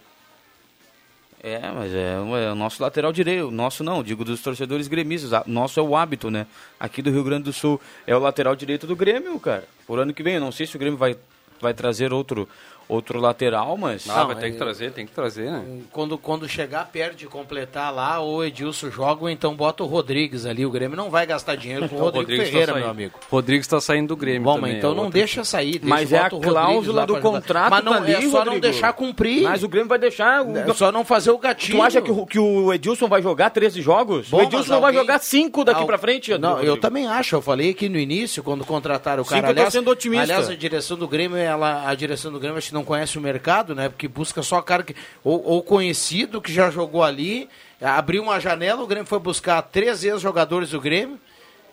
É, 1.42 1.70
mas 1.70 1.92
é, 1.94 2.16
é, 2.16 2.52
o 2.52 2.54
nosso 2.54 2.82
lateral 2.82 3.12
direito. 3.12 3.50
Nosso 3.50 3.82
não, 3.82 4.02
digo 4.02 4.24
dos 4.24 4.42
torcedores 4.42 4.88
gremistas. 4.88 5.30
Nosso 5.46 5.80
é 5.80 5.82
o 5.82 5.96
hábito, 5.96 6.30
né? 6.30 6.46
Aqui 6.78 7.00
do 7.00 7.10
Rio 7.10 7.24
Grande 7.24 7.44
do 7.44 7.52
Sul 7.52 7.80
é 8.06 8.14
o 8.14 8.18
lateral 8.18 8.54
direito 8.54 8.86
do 8.86 8.94
Grêmio, 8.94 9.38
cara. 9.40 9.64
Por 9.86 9.98
ano 9.98 10.12
que 10.12 10.22
vem, 10.22 10.34
eu 10.34 10.40
não 10.40 10.52
sei 10.52 10.66
se 10.66 10.76
o 10.76 10.78
Grêmio 10.78 10.98
vai, 10.98 11.16
vai 11.60 11.72
trazer 11.72 12.12
outro, 12.12 12.46
outro 12.90 13.20
lateral, 13.20 13.76
mas. 13.76 14.06
Não, 14.06 14.26
vai 14.26 14.36
ter 14.36 14.50
que 14.50 14.58
trazer, 14.58 14.92
tem 14.92 15.06
que 15.06 15.12
trazer, 15.12 15.50
né? 15.50 15.64
Quando, 15.92 16.18
quando 16.18 16.48
chegar 16.48 16.86
perto 16.86 17.16
de 17.16 17.26
completar 17.26 17.94
lá, 17.94 18.18
ou 18.18 18.38
o 18.38 18.44
Edilson 18.44 18.90
joga, 18.90 19.22
ou 19.22 19.30
então 19.30 19.54
bota 19.54 19.82
o 19.82 19.86
Rodrigues 19.86 20.44
ali. 20.44 20.66
O 20.66 20.70
Grêmio 20.70 20.96
não 20.96 21.10
vai 21.10 21.26
gastar 21.26 21.56
dinheiro 21.56 21.88
com 21.88 21.96
o 21.96 21.98
Rodrigo 21.98 22.22
Rodrigues 22.22 22.46
tá 22.46 22.50
Ferreira, 22.50 22.72
tá 22.72 22.78
meu 22.78 22.88
amigo. 22.88 23.20
Rodrigues 23.30 23.66
está 23.66 23.80
saindo 23.80 24.08
do 24.08 24.16
Grêmio. 24.16 24.42
Bom, 24.42 24.56
também, 24.56 24.72
mas 24.72 24.78
então 24.78 24.92
é 24.92 24.94
não 24.94 25.10
deixa 25.10 25.44
sair. 25.44 25.78
Deixa, 25.78 25.86
mas 25.86 26.12
é 26.12 26.18
a 26.18 26.30
cláusula 26.30 27.06
do 27.06 27.20
contrato. 27.20 27.70
Mas 27.70 27.84
não 27.84 27.92
tá 27.92 27.98
ali, 27.98 28.12
é 28.12 28.20
só 28.22 28.38
Rodrigo. 28.38 28.44
não 28.46 28.60
deixar 28.60 28.92
cumprir. 28.92 29.42
Mas 29.42 29.62
o 29.62 29.68
Grêmio 29.68 29.88
vai 29.88 29.98
deixar. 29.98 30.42
O... 30.42 30.56
É 30.56 30.74
só 30.74 30.90
não 30.90 31.04
fazer 31.04 31.30
o 31.30 31.38
gatilho. 31.38 31.78
Tu 31.78 31.82
acha 31.82 32.00
que 32.00 32.10
o, 32.10 32.26
que 32.26 32.38
o 32.38 32.72
Edilson 32.72 33.08
vai 33.08 33.22
jogar 33.22 33.50
13 33.50 33.80
jogos? 33.80 34.28
Bom, 34.28 34.38
o 34.38 34.42
Edilson 34.42 34.74
não 34.74 34.80
vai 34.80 34.92
jogar 34.92 35.18
5 35.18 35.64
daqui 35.64 35.80
Al... 35.80 35.86
para 35.86 35.98
frente. 35.98 36.36
Não, 36.38 36.50
Rodrigo. 36.50 36.72
eu 36.72 36.76
também 36.76 37.06
acho. 37.06 37.36
Eu 37.36 37.42
falei 37.42 37.70
aqui 37.70 37.88
no 37.88 37.98
início, 37.98 38.42
quando 38.42 38.64
contrataram 38.64 39.22
o 39.22 39.26
cara. 39.26 39.40
Sim, 39.40 39.50
aliás, 39.50 39.74
eu 39.74 39.80
tô 39.80 39.84
sendo 39.84 39.90
otimista. 39.92 40.22
aliás, 40.24 40.48
a 40.48 40.56
direção 40.56 40.96
do 40.96 41.06
Grêmio, 41.06 41.36
ela, 41.36 41.88
a 41.88 41.94
direção 41.94 42.32
do 42.32 42.38
Grêmio 42.38 42.58
acho 42.58 42.68
que 42.68 42.74
não 42.74 42.79
conhece 42.84 43.18
o 43.18 43.20
mercado, 43.20 43.74
né? 43.74 43.90
que 43.96 44.08
busca 44.08 44.42
só 44.42 44.60
cara 44.62 44.82
que. 44.82 44.94
Ou, 45.22 45.42
ou, 45.44 45.62
conhecido 45.62 46.40
que 46.40 46.52
já 46.52 46.70
jogou 46.70 47.02
ali. 47.02 47.48
Abriu 47.80 48.22
uma 48.22 48.38
janela, 48.38 48.82
o 48.82 48.86
Grêmio 48.86 49.06
foi 49.06 49.18
buscar 49.18 49.62
três 49.62 50.04
ex-jogadores 50.04 50.70
do 50.70 50.80
Grêmio. 50.80 51.18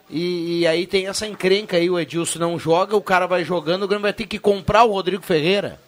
E, 0.10 0.60
e, 0.62 0.68
aí 0.68 0.88
tem 0.88 1.08
essa 1.08 1.28
encrenca 1.28 1.76
aí, 1.76 1.90
o 1.90 2.00
Edilson 2.00 2.40
não 2.40 2.58
joga, 2.58 2.96
o 2.96 3.02
cara 3.02 3.28
vai 3.28 3.44
jogando, 3.44 3.84
o 3.84 3.88
Grêmio 3.88 4.04
vai 4.04 4.14
ter 4.14 4.26
que 4.26 4.40
comprar 4.40 4.86
o 4.86 4.92
Rodrigo 4.94 5.22
Ferreira. 5.22 5.80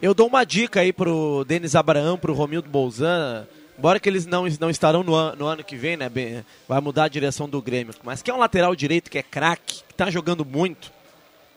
Eu 0.00 0.14
dou 0.14 0.26
uma 0.26 0.42
dica 0.44 0.80
aí 0.80 0.90
pro 0.90 1.44
Denis 1.46 1.74
Abraão, 1.74 2.16
pro 2.16 2.32
Romildo 2.32 2.70
Bolzan, 2.70 3.46
embora 3.78 4.00
que 4.00 4.08
eles 4.08 4.24
não, 4.24 4.46
não 4.58 4.70
estarão 4.70 5.02
no, 5.02 5.14
an, 5.14 5.34
no 5.36 5.46
ano 5.46 5.62
que 5.62 5.76
vem, 5.76 5.98
né? 5.98 6.08
Bem, 6.08 6.42
vai 6.66 6.80
mudar 6.80 7.04
a 7.04 7.08
direção 7.08 7.46
do 7.46 7.60
Grêmio. 7.60 7.92
Mas 8.02 8.22
que 8.22 8.30
é 8.30 8.34
um 8.34 8.38
lateral 8.38 8.74
direito 8.74 9.10
que 9.10 9.18
é 9.18 9.22
craque, 9.22 9.82
que 9.86 9.94
tá 9.94 10.10
jogando 10.10 10.42
muito 10.42 10.90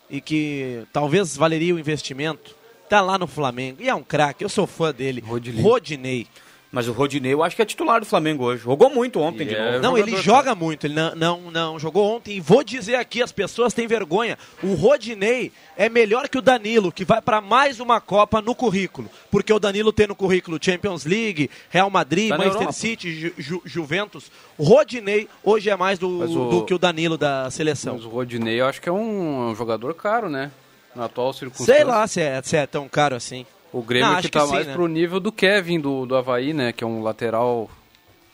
e 0.10 0.22
que 0.22 0.84
talvez 0.91 1.36
valeria 1.36 1.76
o 1.76 1.80
investimento 1.80 2.56
tá 2.89 3.02
lá 3.02 3.17
no 3.17 3.28
Flamengo 3.28 3.82
e 3.82 3.89
é 3.89 3.96
um 3.96 4.04
craque, 4.04 4.43
eu 4.43 4.50
sou 4.50 4.65
fã 4.65 4.93
dele. 4.93 5.22
Rodinei. 5.22 5.62
Rodinei. 5.62 6.28
Mas 6.70 6.86
o 6.88 6.92
Rodinei 6.92 7.34
eu 7.34 7.42
acho 7.42 7.56
que 7.56 7.62
é 7.62 7.66
titular 7.66 8.02
do 8.02 8.06
Flamengo 8.06 8.44
hoje. 8.44 8.64
Jogou 8.64 8.90
muito 8.90 9.22
ontem 9.22 9.48
de 9.48 9.56
é 9.56 9.72
novo. 9.72 9.84
Não, 9.84 9.98
ele 9.98 10.18
joga 10.18 10.54
muito, 10.54 10.86
ele 10.86 10.94
não, 10.96 11.16
não, 11.16 11.42
não 11.52 11.80
jogou 11.80 12.16
ontem. 12.16 12.36
E 12.36 12.40
vou 12.42 12.62
dizer 12.62 12.96
aqui, 12.96 13.22
as 13.24 13.32
pessoas 13.32 13.74
têm 13.74 13.88
vergonha. 13.88 14.38
O 14.62 14.74
Rodinei 14.74 15.52
é 15.78 15.88
melhor 15.88 16.28
que 16.28 16.38
o 16.38 16.42
Danilo, 16.42 16.92
que 16.92 17.06
vai 17.06 17.22
para 17.22 17.40
mais 17.40 17.80
uma 17.80 18.02
Copa 18.02 18.42
no 18.42 18.54
currículo. 18.54 19.10
Porque 19.32 19.54
o 19.54 19.60
Danilo 19.60 19.94
tem 19.94 20.08
no 20.08 20.16
currículo 20.16 20.58
Champions 20.62 21.06
League, 21.06 21.50
Real 21.70 21.90
Madrid, 21.90 22.28
Tá 22.30 22.38
Manchester 22.38 22.62
Europa. 22.64 22.74
City, 22.74 23.16
Ju- 23.16 23.34
Ju- 23.38 23.62
Juventus. 23.64 24.30
O 24.58 24.64
Rodinei 24.66 25.30
hoje 25.42 25.70
é 25.70 25.76
mais 25.78 25.98
do, 25.98 26.10
o- 26.20 26.50
do 26.50 26.66
que 26.66 26.74
o 26.74 26.78
Danilo 26.78 27.18
da 27.18 27.50
seleção. 27.50 27.94
Mas 27.96 28.04
o 28.04 28.10
Rodinei 28.10 28.60
eu 28.60 28.66
acho 28.66 28.82
que 28.82 28.90
é 28.90 28.92
um, 28.92 29.52
um 29.52 29.56
jogador 29.56 29.94
caro, 29.94 30.28
né? 30.30 30.52
Na 30.94 31.06
atual 31.06 31.32
circunstância. 31.32 31.76
Sei 31.76 31.84
lá 31.86 32.06
se 32.08 32.20
é, 32.20 32.42
se 32.44 32.58
é 32.58 32.68
tão 32.68 32.90
caro 32.90 33.16
assim. 33.16 33.46
O 33.74 33.82
Grêmio 33.82 34.10
Não, 34.10 34.22
que 34.22 34.30
tá 34.30 34.42
que 34.42 34.46
sim, 34.48 34.52
mais 34.54 34.68
né? 34.68 34.74
pro 34.74 34.88
nível 34.88 35.20
do 35.20 35.32
Kevin 35.32 35.80
do, 35.80 36.06
do 36.06 36.16
Havaí, 36.16 36.54
né? 36.54 36.72
Que 36.72 36.84
é 36.84 36.88
um 36.88 37.02
lateral 37.04 37.70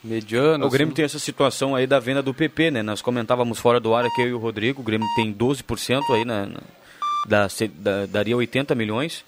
mediano. 0.04 0.66
O 0.66 0.70
Grêmio 0.70 0.90
assim. 0.92 0.96
tem 0.98 1.06
essa 1.06 1.20
situação 1.20 1.76
aí 1.76 1.88
da 1.88 2.00
venda 2.00 2.22
do 2.22 2.34
PP, 2.34 2.72
né? 2.72 2.84
Nós 2.84 3.02
comentávamos 3.02 3.60
fora 3.60 3.80
do 3.80 3.94
ar 3.96 4.06
aqui 4.06 4.22
eu 4.22 4.28
e 4.30 4.34
o 4.34 4.38
Rodrigo. 4.38 4.82
O 4.82 4.84
Grêmio 4.84 5.08
tem 5.16 5.34
12% 5.34 6.02
aí, 6.14 6.24
na, 6.26 6.46
na- 6.46 6.60
da, 7.28 7.48
da- 7.76 8.06
daria 8.06 8.36
80 8.38 8.76
milhões. 8.76 9.24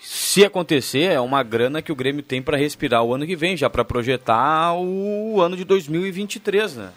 Se 0.00 0.44
acontecer, 0.44 1.12
é 1.12 1.20
uma 1.20 1.42
grana 1.42 1.80
que 1.82 1.92
o 1.92 1.94
Grêmio 1.96 2.22
tem 2.22 2.40
para 2.42 2.56
respirar 2.56 3.04
o 3.04 3.14
ano 3.14 3.26
que 3.26 3.36
vem, 3.36 3.56
já 3.56 3.68
para 3.70 3.84
projetar 3.84 4.74
o 4.74 5.40
ano 5.40 5.56
de 5.56 5.64
2023, 5.64 6.76
né? 6.76 6.88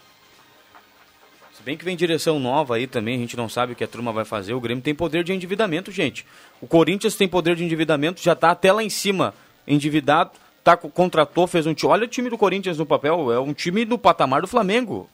Bem 1.65 1.75
que 1.75 1.84
vem 1.84 1.95
direção 1.95 2.39
nova 2.39 2.75
aí 2.75 2.86
também, 2.86 3.15
a 3.15 3.17
gente 3.17 3.36
não 3.36 3.49
sabe 3.49 3.73
o 3.73 3.75
que 3.75 3.84
a 3.84 3.88
turma 3.88 4.12
vai 4.13 4.23
fazer. 4.23 4.54
O 4.54 4.62
Grêmio 4.62 4.84
tem 4.84 4.93
poder 4.93 5.23
de 5.23 5.34
endividamento, 5.34 5.91
gente. 5.91 6.23
O 6.62 6.67
Corinthians 6.67 7.15
tem 7.15 7.28
poder 7.28 7.56
de 7.56 7.63
endividamento, 7.65 8.21
já 8.21 8.36
tá 8.36 8.51
até 8.51 8.71
lá 8.71 8.84
em 8.84 8.89
cima, 8.89 9.34
endividado, 9.67 10.30
tá, 10.63 10.78
co- 10.78 10.89
contratou, 10.89 11.47
fez 11.47 11.65
um 11.65 11.73
time. 11.73 11.91
Olha 11.91 12.06
o 12.06 12.08
time 12.08 12.30
do 12.30 12.38
Corinthians 12.38 12.78
no 12.78 12.86
papel, 12.86 13.32
é 13.32 13.39
um 13.39 13.51
time 13.51 13.84
do 13.84 13.97
patamar 13.97 14.41
do 14.41 14.47
Flamengo. 14.47 15.10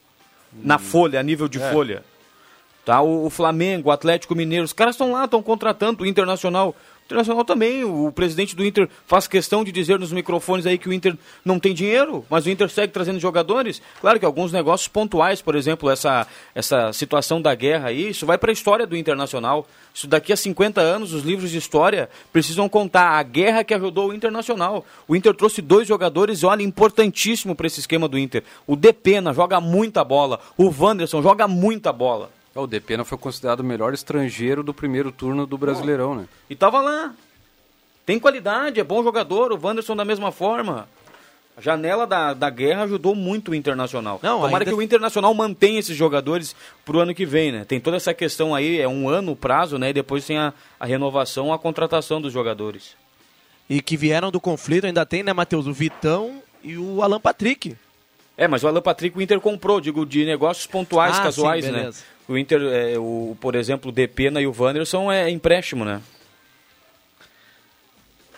Na 0.52 0.78
folha, 0.78 1.18
a 1.18 1.22
nível 1.22 1.48
de 1.48 1.58
folha. 1.72 2.04
Tá, 2.84 3.00
o, 3.00 3.24
o 3.24 3.30
Flamengo, 3.30 3.88
o 3.88 3.92
Atlético 3.92 4.34
Mineiro, 4.34 4.64
os 4.66 4.72
caras 4.74 4.94
estão 4.96 5.12
lá, 5.12 5.24
estão 5.24 5.42
contratando 5.42 6.02
o 6.02 6.06
Internacional. 6.06 6.76
Internacional 7.06 7.44
também, 7.44 7.84
o 7.84 8.10
presidente 8.10 8.56
do 8.56 8.64
Inter 8.64 8.88
faz 9.06 9.26
questão 9.26 9.62
de 9.62 9.70
dizer 9.70 9.98
nos 9.98 10.12
microfones 10.12 10.64
aí 10.64 10.78
que 10.78 10.88
o 10.88 10.92
Inter 10.92 11.16
não 11.44 11.58
tem 11.58 11.74
dinheiro, 11.74 12.24
mas 12.30 12.46
o 12.46 12.50
Inter 12.50 12.70
segue 12.70 12.92
trazendo 12.92 13.20
jogadores. 13.20 13.82
Claro 14.00 14.18
que 14.18 14.24
alguns 14.24 14.52
negócios 14.52 14.88
pontuais, 14.88 15.42
por 15.42 15.54
exemplo, 15.54 15.90
essa, 15.90 16.26
essa 16.54 16.92
situação 16.92 17.42
da 17.42 17.54
guerra 17.54 17.88
aí, 17.88 18.10
isso 18.10 18.24
vai 18.24 18.38
para 18.38 18.50
a 18.50 18.52
história 18.52 18.86
do 18.86 18.96
Internacional. 18.96 19.66
Isso 19.94 20.06
daqui 20.06 20.32
a 20.32 20.36
50 20.36 20.80
anos, 20.80 21.12
os 21.12 21.22
livros 21.22 21.50
de 21.50 21.58
história 21.58 22.08
precisam 22.32 22.68
contar 22.68 23.10
a 23.18 23.22
guerra 23.22 23.62
que 23.62 23.74
ajudou 23.74 24.08
o 24.08 24.14
Internacional. 24.14 24.86
O 25.06 25.14
Inter 25.14 25.34
trouxe 25.34 25.60
dois 25.60 25.86
jogadores, 25.86 26.42
olha, 26.44 26.62
importantíssimo 26.62 27.54
para 27.54 27.66
esse 27.66 27.80
esquema 27.80 28.08
do 28.08 28.18
Inter. 28.18 28.42
O 28.66 28.74
Depena 28.74 29.34
joga 29.34 29.60
muita 29.60 30.02
bola, 30.02 30.40
o 30.56 30.72
Wanderson 30.72 31.20
joga 31.20 31.46
muita 31.46 31.92
bola. 31.92 32.30
É, 32.54 32.58
O 32.60 32.66
Depena 32.66 33.04
foi 33.04 33.16
considerado 33.18 33.60
o 33.60 33.64
melhor 33.64 33.94
estrangeiro 33.94 34.62
do 34.62 34.74
primeiro 34.74 35.10
turno 35.10 35.46
do 35.46 35.56
Brasileirão, 35.58 36.14
né? 36.14 36.24
E 36.50 36.54
tava 36.56 36.80
lá. 36.80 37.14
Tem 38.04 38.18
qualidade, 38.18 38.80
é 38.80 38.84
bom 38.84 39.02
jogador. 39.02 39.52
O 39.52 39.60
Wanderson 39.66 39.94
da 39.96 40.04
mesma 40.04 40.32
forma. 40.32 40.88
A 41.56 41.60
janela 41.60 42.06
da, 42.06 42.32
da 42.32 42.48
guerra 42.48 42.84
ajudou 42.84 43.14
muito 43.14 43.50
o 43.50 43.54
Internacional. 43.54 44.18
Não, 44.22 44.40
Tomara 44.40 44.54
ainda- 44.64 44.64
que 44.70 44.74
o 44.74 44.80
Internacional 44.82 45.32
mantenha 45.34 45.78
esses 45.78 45.94
jogadores 45.96 46.56
pro 46.84 46.98
ano 47.00 47.14
que 47.14 47.26
vem, 47.26 47.52
né? 47.52 47.64
Tem 47.66 47.78
toda 47.78 47.96
essa 47.98 48.14
questão 48.14 48.54
aí, 48.54 48.80
é 48.80 48.88
um 48.88 49.06
ano 49.08 49.32
o 49.32 49.36
prazo, 49.36 49.78
né? 49.78 49.90
E 49.90 49.92
depois 49.92 50.24
tem 50.26 50.38
a, 50.38 50.52
a 50.80 50.86
renovação, 50.86 51.52
a 51.52 51.58
contratação 51.58 52.20
dos 52.22 52.32
jogadores. 52.32 52.96
E 53.68 53.80
que 53.82 53.96
vieram 53.98 54.30
do 54.30 54.40
conflito, 54.40 54.86
ainda 54.86 55.04
tem, 55.04 55.22
né, 55.22 55.32
Matheus? 55.34 55.66
O 55.66 55.72
Vitão 55.74 56.42
e 56.64 56.76
o 56.78 57.02
Alan 57.02 57.20
Patrick. 57.20 57.76
É, 58.36 58.48
mas 58.48 58.64
o 58.64 58.68
Alan 58.68 58.80
Patrick 58.80 59.16
o 59.16 59.20
Inter 59.20 59.38
comprou, 59.38 59.78
digo, 59.78 60.06
de 60.06 60.24
negócios 60.24 60.66
pontuais, 60.66 61.18
Ah, 61.18 61.22
casuais, 61.22 61.66
sim, 61.66 61.70
né? 61.70 61.90
O 62.28 62.38
Inter, 62.38 62.60
é, 62.62 62.98
o, 62.98 63.36
por 63.40 63.54
exemplo, 63.54 63.90
o 63.90 63.92
Depena 63.92 64.40
e 64.40 64.46
o 64.46 64.54
Wanderson 64.56 65.10
é 65.10 65.28
empréstimo, 65.30 65.84
né? 65.84 66.00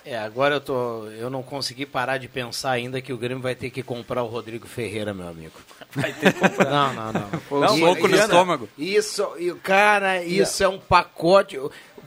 É, 0.07 0.19
agora 0.19 0.57
eu 0.57 0.61
tô. 0.61 1.07
Eu 1.07 1.31
não 1.31 1.43
consegui 1.43 1.87
parar 1.87 2.19
de 2.19 2.29
pensar 2.29 2.73
ainda 2.73 3.01
que 3.01 3.11
o 3.13 3.17
Grêmio 3.17 3.43
vai 3.43 3.55
ter 3.55 3.71
que 3.71 3.83
comprar 3.83 4.23
o 4.23 4.27
Rodrigo 4.27 4.67
Ferreira, 4.67 5.15
meu 5.15 5.27
amigo. 5.27 5.53
Vai 5.97 6.13
ter 6.13 6.31
que 6.35 6.41
comprar. 6.41 6.71
Não, 6.71 6.93
não, 6.95 7.13
não. 7.13 7.31
Um 7.73 7.79
soco 7.79 8.09
no 8.09 8.15
isso- 8.15 8.25
estômago. 8.25 8.69
Isso, 8.77 9.27
e, 9.39 9.51
cara, 9.55 10.23
isso 10.23 10.63
é 10.63 10.69
um 10.69 10.79
pacote. 10.79 11.59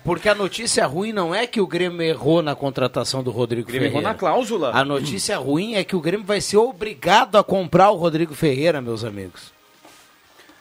Porque 0.04 0.30
a 0.30 0.36
notícia 0.36 0.86
ruim 0.86 1.12
não 1.12 1.34
é 1.34 1.48
que 1.48 1.60
o 1.60 1.66
Grêmio 1.66 2.02
errou 2.04 2.42
na 2.44 2.56
contratação 2.56 3.24
do 3.24 3.32
Rodrigo 3.32 3.64
O 3.68 3.72
Grêmio 3.72 3.88
errou 3.88 4.02
Ferreira. 4.02 4.14
na 4.14 4.20
cláusula. 4.20 4.72
A 4.74 4.86
notícia 4.86 5.36
ruim 5.38 5.74
é 5.74 5.84
que 5.84 5.96
o 5.96 6.00
Grêmio 6.02 6.26
vai 6.26 6.40
ser 6.40 6.58
obrigado 6.58 7.36
a 7.36 7.44
comprar 7.44 7.90
o 7.90 7.96
Rodrigo 7.96 8.36
Ferreira, 8.36 8.80
meus 8.80 9.04
amigos. 9.04 9.52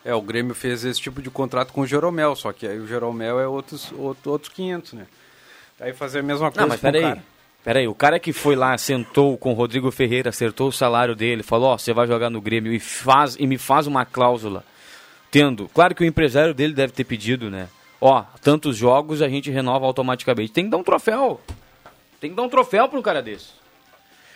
É, 0.07 0.15
o 0.15 0.23
Grêmio 0.23 0.55
fez 0.55 0.85
esse 0.85 1.01
tipo 1.01 1.21
de 1.21 1.29
contrato 1.29 1.73
com 1.73 1.81
o 1.81 1.87
Jeromel, 1.87 2.37
só 2.37 2.53
que 2.53 2.65
aí 2.65 2.79
o 2.79 2.87
Jeromel 2.87 3.41
é 3.41 3.49
outros, 3.49 3.93
outro, 3.99 4.31
outros 4.31 4.53
500, 4.53 4.93
né? 4.93 5.07
Aí 5.81 5.93
fazer 5.93 6.21
a 6.21 6.23
mesma 6.23 6.49
coisa 6.49 6.61
Não, 6.61 6.69
mas 6.69 6.81
com 6.81 6.87
o 6.87 6.93
peraí. 6.93 7.03
cara. 7.03 7.25
Peraí, 7.65 7.89
o 7.89 7.95
cara 7.95 8.21
que 8.21 8.33
foi 8.33 8.55
lá, 8.55 8.79
sentou 8.79 9.37
com 9.37 9.51
o 9.51 9.55
Rodrigo 9.55 9.91
Ferreira, 9.91 10.31
acertou 10.31 10.69
o 10.69 10.73
salário 10.73 11.17
dele, 11.17 11.43
falou, 11.43 11.71
ó, 11.71 11.77
você 11.77 11.93
vai 11.93 12.07
jogar 12.07 12.31
no 12.31 12.41
Grêmio 12.41 12.73
e, 12.73 12.79
faz, 12.79 13.35
e 13.37 13.49
me 13.49 13.59
faz 13.59 13.89
uma 13.89 14.07
cláusula. 14.07 14.65
Tendo, 15.29 15.69
claro 15.75 15.93
que 15.93 16.05
o 16.05 16.07
empresário 16.07 16.55
dele 16.55 16.73
deve 16.73 16.93
ter 16.93 17.03
pedido, 17.03 17.51
né? 17.51 17.69
Ó, 18.01 18.23
tantos 18.41 18.77
jogos 18.77 19.21
a 19.21 19.29
gente 19.29 19.51
renova 19.51 19.87
automaticamente. 19.87 20.53
Tem 20.53 20.67
que 20.67 20.71
dar 20.71 20.77
um 20.77 20.85
troféu. 20.85 21.41
Tem 22.21 22.31
que 22.31 22.37
dar 22.37 22.43
um 22.43 22.49
troféu 22.49 22.89
pra 22.89 22.97
um 23.01 23.03
cara 23.03 23.21
desse. 23.21 23.49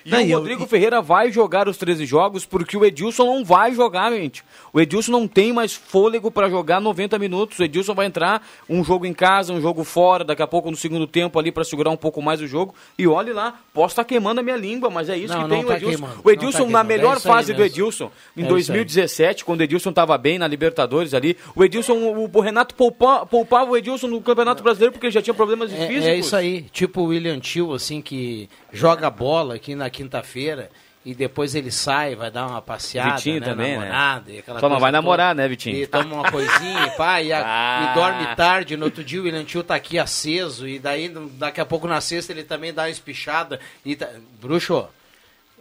E 0.05 0.11
Não, 0.11 0.19
o 0.19 0.23
e 0.23 0.31
eu- 0.31 0.39
Rodrigo 0.39 0.67
Ferreira 0.67 1.01
vai 1.03 1.31
jogar 1.31 1.69
os 1.69 1.77
13 1.77 2.07
jogos 2.07 2.45
porque 2.47 2.77
o 2.77 2.85
Edilson 2.85 3.25
não 3.27 3.45
vai 3.45 3.75
jogar, 3.75 4.11
gente. 4.13 4.43
O 4.73 4.81
Edilson 4.81 5.13
não 5.13 5.29
tem 5.29 5.53
mais 5.53 5.75
fôlego 5.75 6.31
para 6.31 6.49
jogar 6.49 6.81
90 6.81 7.19
minutos. 7.19 7.59
O 7.59 7.63
Edilson 7.65 7.95
vai 7.95 8.07
entrar 8.07 8.47
um 8.69 8.83
jogo 8.83 9.05
em 9.07 9.13
casa, 9.13 9.53
um 9.53 9.61
jogo 9.61 9.85
fora, 9.85 10.25
daqui 10.25 10.43
a 10.43 10.47
pouco 10.47 10.71
no 10.71 10.77
segundo 10.77 11.07
tempo 11.07 11.39
ali 11.39 11.53
para 11.53 11.65
segurar 11.65 11.91
um 11.91 11.97
pouco 11.97 12.23
mais 12.23 12.41
o 12.41 12.47
jogo. 12.47 12.75
E 12.99 13.07
olhe 13.07 13.33
lá, 13.33 13.59
posso 13.75 13.93
estar 13.93 14.05
queimando 14.05 14.41
a 14.41 14.43
minha 14.43 14.57
língua, 14.57 14.89
mas 14.91 15.09
é 15.09 15.17
isso 15.17 15.35
Não, 15.35 15.45
que 15.45 15.49
tem 15.51 15.63
tá 15.65 15.69
o 15.69 15.77
Edilson. 15.77 15.91
queimando, 15.99 16.21
o 16.25 16.31
Edilson 16.31 16.53
tá 16.59 16.65
na 16.65 16.67
queimando, 16.67 16.89
melhor 16.89 17.17
é 17.17 17.21
fase 17.21 17.53
do. 17.53 17.63
Edilson, 17.65 18.11
em 18.37 18.41
É 18.43 18.45
isso 18.45 18.47
aí. 18.47 18.49
2017, 18.49 19.45
quando 19.45 19.61
o 19.61 19.63
Edilson 19.65 19.91
estava 19.91 20.17
bem 20.17 20.39
na 20.39 20.47
Libertadores 20.47 21.13
ali, 21.15 21.37
o 21.55 21.63
Edilson, 21.65 21.93
o, 21.95 22.31
o 22.33 22.41
Renato 22.41 22.75
poupa- 22.75 23.27
poupava 23.27 23.71
o 23.71 23.77
Edilson 23.77 24.07
no 24.07 24.21
Campeonato 24.21 24.63
Brasileiro 24.63 24.93
porque 24.93 25.07
ele 25.07 25.13
já 25.13 25.21
tinha 25.23 25.35
problemas 25.35 25.73
É, 25.73 25.77
físicos. 25.87 26.07
é 26.07 26.17
isso 26.17 26.37
aí, 26.37 26.63
tipo 26.73 27.03
o 27.03 27.05
William 27.07 27.39
Tio, 27.39 27.73
assim, 27.75 28.01
que 28.01 28.49
joga 28.73 29.11
bola 29.11 29.55
aqui 29.57 29.75
na 29.75 29.90
quinta-feira 29.91 30.71
e 31.05 31.15
depois 31.15 31.55
ele 31.55 31.71
sai, 31.71 32.15
vai 32.15 32.31
dar 32.31 32.47
uma 32.47 32.61
passeada, 32.61 33.17
Vitinho 33.17 33.41
né, 33.41 33.47
também, 33.47 33.71
né? 33.73 33.79
namorada, 33.87 34.33
aquela 34.39 34.61
Só 34.61 34.69
não 34.69 34.79
vai 34.79 34.91
toda. 34.91 34.93
namorar, 34.93 35.35
né, 35.35 35.49
Vitinho? 35.49 35.77
E 35.77 35.87
toma 35.87 36.15
uma 36.17 36.31
coisinha, 36.31 36.87
e 36.87 36.91
pá, 36.97 37.23
e, 37.23 37.33
a- 37.33 37.43
Ah. 37.45 37.91
e 37.91 37.95
dorme 37.95 38.37
tarde, 38.37 38.77
no 38.77 38.85
outro 38.85 39.03
dia 39.03 39.19
o 39.21 39.25
William 39.25 39.43
Tio 39.45 39.63
tá 39.63 39.75
aqui 39.75 39.99
aceso, 39.99 40.69
e 40.69 40.79
daí 40.79 41.09
daqui 41.39 41.59
a 41.61 41.65
pouco 41.65 41.87
na 41.87 42.01
sexta 42.03 42.33
ele 42.33 42.45
também 42.45 42.73
dá 42.73 42.83
uma 42.83 42.91
espichada. 42.91 43.59
E 43.85 43.97
tá... 43.97 44.09
Bruxo, 44.43 44.87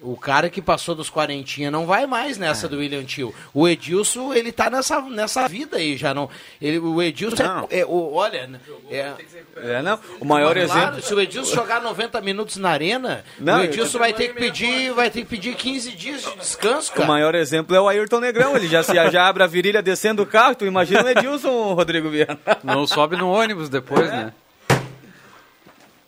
o 0.01 0.15
cara 0.15 0.49
que 0.49 0.61
passou 0.61 0.95
dos 0.95 1.09
quarentinha 1.09 1.69
não 1.69 1.85
vai 1.85 2.05
mais 2.05 2.37
nessa 2.37 2.67
É. 2.67 2.69
do 2.69 2.77
William 2.77 3.03
Tio. 3.03 3.33
O 3.53 3.67
Edilson, 3.67 4.33
ele 4.33 4.51
tá 4.51 4.69
nessa, 4.69 5.01
nessa 5.01 5.47
vida 5.47 5.75
aí, 5.77 5.97
já 5.97 6.13
não... 6.13 6.29
Ele, 6.61 6.79
o 6.79 7.01
Edilson 7.01 7.43
Não. 7.43 7.67
é, 7.69 7.79
é 7.79 7.85
o- 7.85 8.13
olha... 8.13 8.49
É, 8.89 9.13
É, 9.57 9.81
não. 9.81 9.99
O 10.19 10.25
maior 10.25 10.53
Claro, 10.55 10.59
exemplo. 10.59 11.01
se 11.01 11.13
o 11.13 11.19
Edilson 11.19 11.53
jogar 11.53 11.81
90 11.81 12.21
minutos 12.21 12.55
na 12.57 12.69
arena, 12.69 13.25
Não, 13.37 13.59
o 13.59 13.63
Edilson 13.65 13.99
vai 13.99 14.13
ter 14.13 14.29
que 14.29 14.35
pedir, 14.39 14.93
vai 14.93 15.09
ter 15.09 15.21
que 15.23 15.27
pedir 15.27 15.55
15 15.55 15.91
dias 15.91 16.21
de 16.23 16.35
descanso, 16.37 16.91
O 16.91 16.95
cara. 16.95 17.07
maior 17.07 17.35
exemplo 17.35 17.75
é 17.75 17.81
o 17.81 17.87
Ayrton 17.89 18.21
Negrão. 18.21 18.55
Ele 18.55 18.67
já, 18.69 18.81
se, 18.81 18.93
já 18.93 19.27
abre 19.27 19.43
a 19.43 19.47
virilha 19.47 19.81
descendo 19.81 20.23
o 20.23 20.25
carro. 20.25 20.55
Tu 20.55 20.65
imagina 20.65 21.03
o 21.03 21.09
Edilson, 21.09 21.73
Rodrigo 21.73 22.09
Viana. 22.09 22.39
Não 22.63 22.87
sobe 22.87 23.17
no 23.17 23.29
ônibus 23.29 23.67
depois, 23.67 24.07
né? 24.09 24.31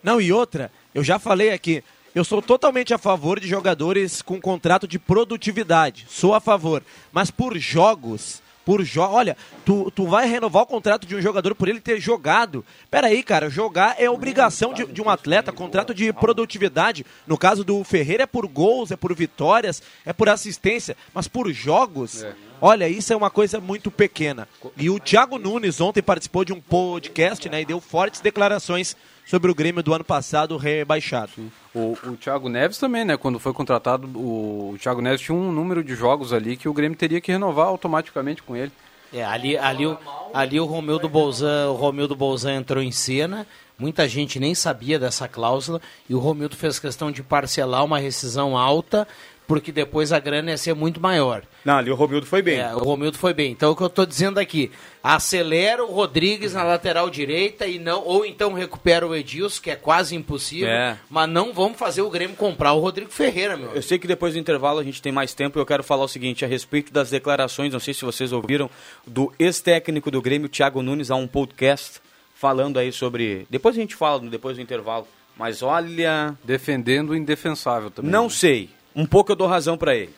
Não, 0.04 0.19
e 0.19 0.32
outra, 0.32 0.71
eu 0.95 1.04
já 1.04 1.19
falei 1.19 1.51
aqui, 1.51 1.84
eu 2.13 2.24
sou 2.24 2.41
totalmente 2.41 2.93
a 2.93 2.97
favor 2.97 3.39
de 3.39 3.47
jogadores 3.47 4.21
com 4.21 4.39
contrato 4.39 4.88
de 4.88 5.00
produtividade. 5.00 6.06
Sou 6.10 6.34
a 6.34 6.41
favor. 6.41 6.84
Mas 7.12 7.32
por 7.32 7.58
jogos, 7.58 8.41
por 8.65 8.84
jo 8.84 9.02
olha, 9.02 9.38
tu, 9.65 9.89
tu 9.91 10.06
vai 10.06 10.28
renovar 10.28 10.63
o 10.63 10.67
contrato 10.67 11.08
de 11.08 11.15
um 11.15 11.21
jogador 11.21 11.56
por 11.56 11.67
ele 11.67 11.80
ter 11.80 12.00
jogado. 12.00 12.65
Peraí, 12.89 13.24
cara, 13.24 13.50
jogar 13.50 13.95
é 13.97 14.10
obrigação 14.10 14.74
de, 14.74 14.86
de 14.86 15.02
um 15.02 15.10
atleta, 15.10 15.52
contrato 15.52 15.93
de 15.93 16.12
produtividade. 16.12 17.06
No 17.26 17.38
caso 17.38 17.63
do 17.63 17.84
Ferreira 17.84 18.24
é 18.24 18.28
por 18.28 18.45
gols, 18.45 18.91
é 18.91 18.97
por 18.97 19.15
vitórias, 19.15 19.82
é 20.06 20.12
por 20.12 20.30
assistência, 20.30 20.97
mas 21.13 21.28
por 21.28 21.52
jogos. 21.52 22.26
Olha, 22.60 22.88
isso 22.88 23.12
é 23.12 23.15
uma 23.15 23.32
coisa 23.32 23.60
muito 23.60 23.89
pequena. 23.89 24.47
E 24.78 24.89
o 24.89 25.00
Thiago 25.00 25.39
Nunes 25.39 25.82
ontem 25.82 26.02
participou 26.02 26.45
de 26.45 26.54
um 26.54 26.62
podcast, 26.62 27.50
né, 27.50 27.62
e 27.62 27.65
deu 27.65 27.82
fortes 27.82 28.21
declarações 28.21 28.95
sobre 29.32 29.50
o 29.50 29.56
Grêmio 29.56 29.82
do 29.82 29.94
ano 29.94 30.04
passado 30.04 30.58
rebaixado. 30.58 31.32
O, 31.74 31.98
o 32.06 32.17
Thiago 32.17 32.50
Neves 32.50 32.78
também, 32.78 33.06
né? 33.06 33.15
Quando 33.15 33.39
foi 33.39 33.54
contratado, 33.54 34.06
o, 34.13 34.72
o 34.74 34.78
Thiago 34.78 35.02
Neves 35.02 35.22
tinha 35.22 35.34
um 35.34 35.54
número 35.54 35.82
de 35.82 35.96
jogos 35.96 36.34
ali 36.34 36.58
que 36.58 36.67
o 36.67 36.74
Grêmio 36.74 36.98
teria 36.98 37.22
que 37.22 37.32
renovar 37.32 37.67
automaticamente 37.67 38.44
com 38.44 38.58
ele. 38.58 38.74
É, 39.13 39.24
ali, 39.24 39.58
ali 39.58 39.88
o, 39.88 39.98
Ali 40.34 40.60
o 40.60 40.65
Romildo 40.65 41.08
Bolzan, 41.08 41.70
o 41.70 41.76
Romildo 41.76 42.13
Bolzan 42.13 42.56
entrou 42.56 42.84
em 42.84 42.91
cena, 42.91 43.48
muita 43.80 44.06
gente 44.06 44.38
nem 44.38 44.54
sabia 44.54 45.00
dessa 45.00 45.30
cláusula 45.30 45.82
e 46.10 46.15
o 46.15 46.20
Romildo 46.20 46.58
fez 46.58 46.78
questão 46.78 47.10
de 47.10 47.24
parcelar 47.24 47.86
uma 47.86 48.00
rescisão 48.00 48.58
alta, 48.58 49.08
porque 49.51 49.69
depois 49.69 50.13
a 50.13 50.19
grana 50.19 50.51
ia 50.51 50.57
ser 50.57 50.73
muito 50.73 51.01
maior. 51.01 51.43
Não, 51.65 51.75
ali 51.77 51.91
o 51.91 51.95
Romildo 51.95 52.25
foi 52.25 52.41
bem. 52.41 52.57
É, 52.57 52.73
o 52.73 52.79
Romildo 52.79 53.17
foi 53.17 53.33
bem. 53.33 53.51
Então 53.51 53.71
o 53.71 53.75
que 53.75 53.83
eu 53.83 53.87
estou 53.87 54.05
dizendo 54.05 54.39
aqui, 54.39 54.71
acelera 55.03 55.83
o 55.83 55.91
Rodrigues 55.91 56.53
na 56.53 56.63
lateral 56.63 57.09
direita 57.09 57.67
e 57.67 57.77
não 57.77 58.01
ou 58.05 58.25
então 58.25 58.53
recupera 58.53 59.05
o 59.05 59.13
Edilson, 59.13 59.61
que 59.61 59.69
é 59.69 59.75
quase 59.75 60.15
impossível, 60.15 60.69
É. 60.69 60.97
mas 61.09 61.27
não 61.29 61.51
vamos 61.51 61.77
fazer 61.77 62.01
o 62.01 62.09
Grêmio 62.09 62.37
comprar 62.37 62.71
o 62.71 62.79
Rodrigo 62.79 63.11
Ferreira, 63.11 63.57
meu. 63.57 63.71
Eu 63.71 63.81
sei 63.81 63.99
que 63.99 64.07
depois 64.07 64.33
do 64.33 64.39
intervalo 64.39 64.79
a 64.79 64.83
gente 64.85 65.01
tem 65.01 65.11
mais 65.11 65.33
tempo 65.33 65.59
e 65.59 65.61
eu 65.61 65.65
quero 65.65 65.83
falar 65.83 66.05
o 66.05 66.07
seguinte 66.07 66.45
a 66.45 66.47
respeito 66.47 66.93
das 66.93 67.09
declarações, 67.09 67.73
não 67.73 67.79
sei 67.81 67.93
se 67.93 68.05
vocês 68.05 68.31
ouviram, 68.31 68.69
do 69.05 69.33
ex-técnico 69.37 70.09
do 70.09 70.21
Grêmio, 70.21 70.47
Thiago 70.47 70.81
Nunes, 70.81 71.11
a 71.11 71.15
um 71.15 71.27
podcast 71.27 71.99
falando 72.33 72.79
aí 72.79 72.93
sobre. 72.93 73.45
Depois 73.49 73.75
a 73.75 73.81
gente 73.81 73.95
fala, 73.95 74.21
depois 74.21 74.55
do 74.55 74.63
intervalo. 74.63 75.05
Mas 75.37 75.61
olha. 75.61 76.35
Defendendo 76.43 77.09
o 77.09 77.15
indefensável 77.15 77.89
também. 77.89 78.11
Não 78.11 78.23
né? 78.23 78.29
sei. 78.29 78.69
Um 78.95 79.06
pouco 79.06 79.32
eu 79.32 79.36
dou 79.36 79.47
razão 79.47 79.77
pra 79.77 79.95
ele. 79.95 80.13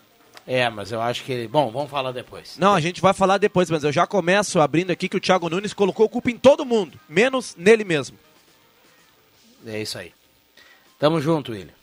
É, 0.46 0.70
mas 0.70 0.92
eu 0.92 1.02
acho 1.02 1.24
que 1.24 1.32
ele. 1.32 1.48
Bom, 1.48 1.72
vamos 1.72 1.90
falar 1.90 2.12
depois. 2.12 2.58
Não, 2.58 2.74
a 2.74 2.80
gente 2.82 3.02
vai 3.02 3.14
falar 3.14 3.38
depois, 3.38 3.70
mas 3.70 3.84
eu 3.84 3.92
já 3.92 4.06
começo 4.06 4.60
abrindo 4.60 4.92
aqui 4.92 5.08
que 5.08 5.16
o 5.16 5.20
Thiago 5.20 5.50
Nunes 5.50 5.74
colocou 5.74 6.10
culpa 6.10 6.30
em 6.30 6.38
todo 6.38 6.66
mundo, 6.66 7.00
menos 7.08 7.56
nele 7.56 7.84
mesmo. 7.84 8.18
É 9.66 9.82
isso 9.82 9.98
aí. 9.98 10.12
Tamo 11.00 11.22
junto, 11.22 11.54
William. 11.54 11.83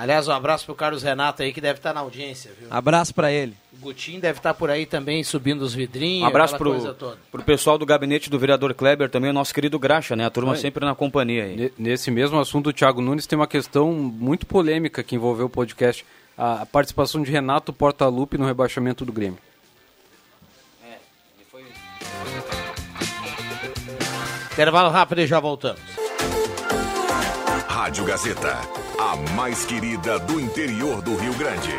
Aliás, 0.00 0.28
um 0.28 0.32
abraço 0.32 0.64
pro 0.64 0.76
Carlos 0.76 1.02
Renato 1.02 1.42
aí 1.42 1.52
que 1.52 1.60
deve 1.60 1.80
estar 1.80 1.92
na 1.92 1.98
audiência, 2.00 2.52
viu? 2.56 2.68
Abraço 2.70 3.12
pra 3.12 3.32
ele. 3.32 3.52
O 3.72 3.78
Gutinho 3.78 4.20
deve 4.20 4.38
estar 4.38 4.54
por 4.54 4.70
aí 4.70 4.86
também 4.86 5.24
subindo 5.24 5.62
os 5.62 5.74
vidrinhos. 5.74 6.22
Um 6.22 6.26
abraço 6.26 6.56
pro, 6.56 6.70
coisa 6.70 6.94
toda. 6.94 7.18
pro 7.32 7.42
pessoal 7.42 7.76
do 7.76 7.84
gabinete 7.84 8.30
do 8.30 8.38
vereador 8.38 8.72
Kleber, 8.74 9.10
também 9.10 9.30
o 9.30 9.32
nosso 9.32 9.52
querido 9.52 9.76
Graxa, 9.76 10.14
né? 10.14 10.24
A 10.24 10.30
turma 10.30 10.52
Oi. 10.52 10.58
sempre 10.58 10.84
na 10.84 10.94
companhia 10.94 11.42
aí. 11.44 11.56
Ne- 11.56 11.72
Nesse 11.76 12.12
mesmo 12.12 12.38
assunto, 12.38 12.68
o 12.70 12.72
Thiago 12.72 13.00
Nunes 13.02 13.26
tem 13.26 13.36
uma 13.36 13.48
questão 13.48 13.90
muito 13.92 14.46
polêmica 14.46 15.02
que 15.02 15.16
envolveu 15.16 15.46
o 15.46 15.50
podcast. 15.50 16.06
A 16.36 16.62
a 16.62 16.66
participação 16.66 17.20
de 17.20 17.32
Renato 17.32 17.72
Portaluppi 17.72 18.38
no 18.38 18.46
rebaixamento 18.46 19.04
do 19.04 19.12
Grêmio. 19.12 19.38
Intervalo 24.52 24.90
rápido 24.90 25.20
e 25.20 25.26
já 25.26 25.38
voltamos. 25.40 25.80
Rádio 27.68 28.04
Gazeta, 28.04 28.58
a 28.98 29.14
mais 29.36 29.64
querida 29.64 30.18
do 30.18 30.40
interior 30.40 31.00
do 31.00 31.14
Rio 31.14 31.32
Grande. 31.34 31.72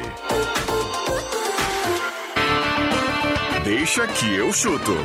Deixa 3.66 4.08
que 4.08 4.36
eu 4.36 4.54
chuto. 4.54 4.96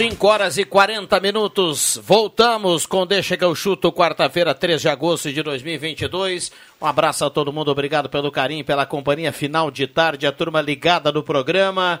Cinco 0.00 0.28
horas 0.28 0.56
e 0.56 0.64
40 0.64 1.20
minutos. 1.20 2.00
Voltamos 2.02 2.86
com 2.86 3.06
Deixa 3.06 3.36
que 3.36 3.44
eu 3.44 3.54
chuto, 3.54 3.92
quarta-feira, 3.92 4.54
3 4.54 4.80
de 4.80 4.88
agosto 4.88 5.30
de 5.30 5.42
2022. 5.42 6.50
Um 6.80 6.86
abraço 6.86 7.22
a 7.22 7.28
todo 7.28 7.52
mundo, 7.52 7.70
obrigado 7.70 8.08
pelo 8.08 8.32
carinho, 8.32 8.64
pela 8.64 8.86
companhia 8.86 9.30
final 9.30 9.70
de 9.70 9.86
tarde, 9.86 10.26
a 10.26 10.32
turma 10.32 10.62
ligada 10.62 11.12
no 11.12 11.22
programa. 11.22 12.00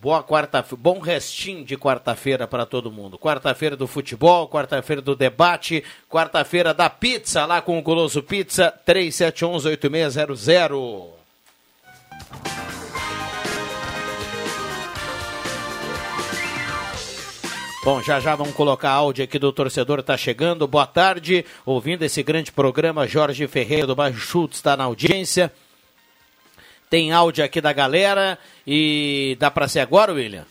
Boa 0.00 0.22
quarta, 0.22 0.64
bom 0.78 1.00
restinho 1.00 1.64
de 1.64 1.76
quarta-feira 1.76 2.46
para 2.46 2.64
todo 2.64 2.92
mundo. 2.92 3.18
Quarta-feira 3.18 3.76
do 3.76 3.88
futebol, 3.88 4.48
quarta-feira 4.48 5.02
do 5.02 5.16
debate, 5.16 5.82
quarta-feira 6.08 6.72
da 6.72 6.88
pizza 6.88 7.44
lá 7.44 7.60
com 7.60 7.76
o 7.76 7.82
Goloso 7.82 8.22
Pizza 8.22 8.72
37118600. 8.86 11.19
Bom, 17.82 18.02
já 18.02 18.20
já 18.20 18.36
vamos 18.36 18.52
colocar 18.52 18.90
áudio 18.90 19.24
aqui 19.24 19.38
do 19.38 19.50
torcedor, 19.50 20.02
tá 20.02 20.14
chegando. 20.14 20.68
Boa 20.68 20.86
tarde, 20.86 21.46
ouvindo 21.64 22.02
esse 22.02 22.22
grande 22.22 22.52
programa, 22.52 23.06
Jorge 23.06 23.48
Ferreira 23.48 23.86
do 23.86 23.96
Baixo 23.96 24.18
Chutes 24.18 24.58
está 24.58 24.76
na 24.76 24.84
audiência. 24.84 25.50
Tem 26.90 27.10
áudio 27.10 27.42
aqui 27.42 27.58
da 27.58 27.72
galera 27.72 28.38
e 28.66 29.34
dá 29.40 29.50
para 29.50 29.66
ser 29.66 29.80
agora, 29.80 30.12
William? 30.12 30.44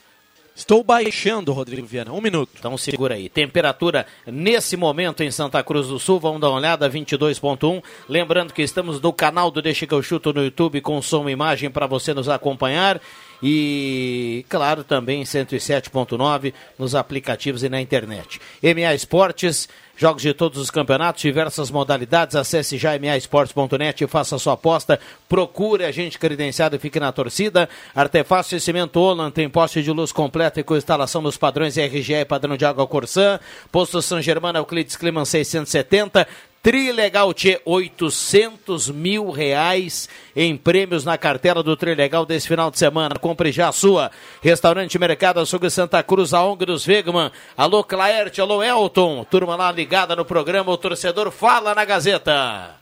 Estou 0.56 0.84
baixando, 0.84 1.54
Rodrigo 1.54 1.86
Viana. 1.86 2.12
Um 2.12 2.20
minuto. 2.20 2.52
Então 2.58 2.76
segura 2.78 3.14
aí. 3.14 3.30
Temperatura 3.30 4.08
nesse 4.26 4.76
momento 4.76 5.22
em 5.22 5.30
Santa 5.30 5.64
Cruz 5.64 5.88
do 5.88 6.00
Sul, 6.00 6.20
vamos 6.20 6.42
dar 6.42 6.50
uma 6.50 6.58
olhada, 6.58 6.90
22.1. 6.90 7.84
Lembrando 8.10 8.54
que 8.54 8.64
estamos 8.64 9.00
no 9.00 9.14
canal 9.14 9.52
do 9.52 9.62
Deixa 9.62 9.86
que 9.86 9.94
eu 9.94 10.02
chuto 10.02 10.34
no 10.34 10.44
YouTube 10.44 10.82
com 10.82 11.00
som 11.00 11.30
e 11.30 11.32
imagem 11.32 11.70
para 11.70 11.86
você 11.86 12.12
nos 12.12 12.28
acompanhar. 12.28 13.00
E, 13.42 14.46
claro, 14.50 14.84
também 14.84 15.24
107.9 15.24 16.54
nos 16.78 16.96
aplicativos 16.96 17.64
e 17.64 17.70
na 17.70 17.82
internet. 17.82 18.40
MA 18.62 18.94
Esportes, 18.94 19.70
jogos 19.96 20.22
de 20.22 20.34
todos 20.34 20.60
os 20.60 20.70
campeonatos, 20.72 21.22
diversas 21.22 21.72
modalidades. 21.72 22.36
Acesse 22.36 22.78
já 22.78 22.98
maesportes.net 23.00 24.04
e 24.04 24.08
faça 24.08 24.38
sua 24.38 24.54
aposta. 24.54 25.00
Procure 25.28 25.86
a 25.86 25.92
gente 25.92 26.20
credenciado 26.20 26.76
e 26.76 26.80
fique 26.80 27.00
na 27.00 27.12
torcida. 27.12 27.70
Artefatos 27.96 28.50
de 28.50 28.60
cimento 28.60 29.00
Olan 29.00 29.32
tem 29.32 29.50
poste 29.50 29.82
de 29.82 29.92
luz 29.92 30.12
completa 30.12 30.60
e 30.60 30.64
com 30.64 30.76
instalação 30.76 31.22
dos 31.22 31.38
padrões 31.38 31.78
RGE 31.78 32.14
e 32.14 32.26
padrão 32.26 32.58
de 32.58 32.66
água 32.66 32.88
Corsã. 32.88 33.40
Posto 33.72 34.02
São 34.02 34.22
Germano 34.22 34.60
Euclides 34.60 34.96
Climan 34.96 35.26
670. 35.26 36.28
Trilegal 36.62 37.34
Tchê, 37.34 37.62
800 37.64 38.90
mil 38.90 39.32
reais 39.32 40.10
em 40.36 40.58
prêmios 40.58 41.06
na 41.06 41.18
cartela 41.18 41.64
do 41.64 41.78
Trilegal 41.78 42.26
desse 42.26 42.50
final 42.50 42.70
de 42.70 42.78
semana. 42.78 43.16
Compre 43.16 43.50
já 43.50 43.70
a 43.70 43.72
sua. 43.72 44.12
Restaurante 44.42 45.00
Mercado 45.00 45.40
Açougue 45.40 45.70
Santa 45.70 46.04
Cruz, 46.04 46.34
a 46.34 46.44
ONG 46.44 46.66
dos 46.66 46.86
Wegman. 46.86 47.32
Alô 47.56 47.82
Claerte, 47.82 48.42
alô 48.42 48.62
Elton. 48.62 49.24
Turma 49.24 49.56
lá 49.56 49.72
ligada 49.72 50.18
no 50.18 50.26
programa, 50.26 50.70
o 50.70 50.78
torcedor 50.78 51.32
fala 51.32 51.74
na 51.74 51.86
Gazeta. 51.86 52.76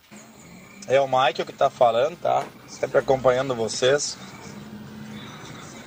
É 0.87 0.99
o 0.99 1.05
Michael 1.05 1.45
que 1.45 1.53
tá 1.53 1.69
falando, 1.69 2.17
tá? 2.17 2.45
Sempre 2.65 2.97
acompanhando 2.97 3.53
vocês. 3.53 4.17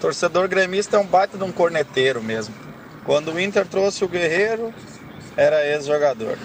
Torcedor 0.01 0.47
gremista 0.47 0.97
é 0.97 1.01
um 1.01 1.07
baita 1.07 1.37
de 1.37 1.43
um 1.43 1.51
corneteiro 1.51 2.23
mesmo. 2.23 2.55
Quando 3.05 3.33
o 3.33 3.41
Inter 3.41 3.67
trouxe 3.67 4.05
o 4.05 4.09
Guerreiro, 4.09 4.73
era 5.37 5.67
ex-jogador. 5.67 6.39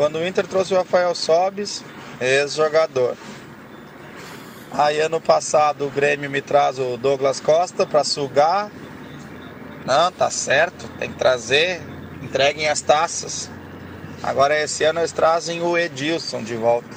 Quando 0.00 0.16
o 0.16 0.26
Inter 0.26 0.46
trouxe 0.46 0.72
o 0.72 0.78
Rafael 0.78 1.14
Sobis, 1.14 1.84
ex-jogador. 2.18 3.14
Aí 4.72 4.98
ano 4.98 5.20
passado 5.20 5.86
o 5.86 5.90
Grêmio 5.90 6.30
me 6.30 6.40
traz 6.40 6.78
o 6.78 6.96
Douglas 6.96 7.38
Costa 7.38 7.84
para 7.84 8.02
sugar. 8.02 8.70
Não, 9.84 10.10
tá 10.10 10.30
certo, 10.30 10.88
tem 10.98 11.12
que 11.12 11.18
trazer. 11.18 11.82
Entreguem 12.22 12.66
as 12.66 12.80
taças. 12.80 13.50
Agora 14.22 14.58
esse 14.58 14.84
ano 14.84 15.00
eles 15.00 15.12
trazem 15.12 15.60
o 15.60 15.76
Edilson 15.76 16.42
de 16.42 16.56
volta. 16.56 16.88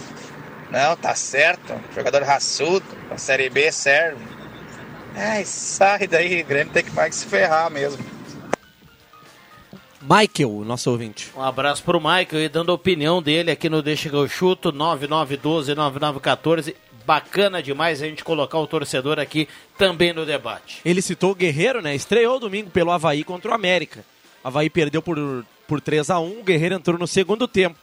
Não, 0.72 0.96
tá 0.96 1.13
certo. 1.13 1.74
Jogador 1.94 2.24
raçudo, 2.24 2.86
a 3.12 3.18
Série 3.18 3.50
B 3.50 3.70
serve. 3.70 4.24
Ai, 5.13 5.44
sai 5.44 6.08
daí, 6.08 6.42
o 6.42 6.46
Grêmio 6.46 6.72
tem 6.72 6.86
que 6.86 6.92
mais 6.92 7.16
se 7.16 7.26
ferrar 7.26 7.70
mesmo. 7.70 8.12
Michael, 10.08 10.63
nosso 10.66 10.89
ouvinte. 10.92 11.32
Um 11.36 11.42
abraço 11.42 11.82
pro 11.84 12.00
Michael 12.00 12.44
e 12.44 12.50
dando 12.50 12.72
a 12.72 12.76
opinião 12.76 13.22
dele 13.22 13.52
aqui 13.52 13.70
no 13.70 13.82
Deixa 13.82 14.10
que 14.10 14.16
eu 14.16 14.28
chuto, 14.28 14.72
9912-9914. 14.74 16.76
Bacana 17.06 17.62
demais 17.62 18.02
a 18.02 18.06
gente 18.06 18.24
colocar 18.24 18.58
o 18.60 18.68
torcedor 18.68 19.20
aqui 19.20 19.48
também 19.78 20.13
no 20.13 20.26
debate. 20.26 20.80
Ele 20.86 21.02
citou 21.02 21.32
o 21.32 21.36
Guerreiro, 21.36 21.82
né? 21.82 21.94
Estreou 21.96 22.39
domingo 22.39 22.70
pelo 22.70 22.92
Havaí 22.92 23.24
contra 23.26 23.52
o 23.52 23.54
América. 23.54 24.06
O 24.44 24.48
Havaí 24.48 24.70
perdeu 24.70 25.02
por, 25.02 25.18
por 25.68 25.82
3 25.82 26.10
a 26.10 26.20
1 26.20 26.39
o 26.39 26.44
Guerreiro 26.44 26.76
entrou 26.76 26.98
no 26.98 27.08
segundo 27.08 27.46
tempo. 27.48 27.78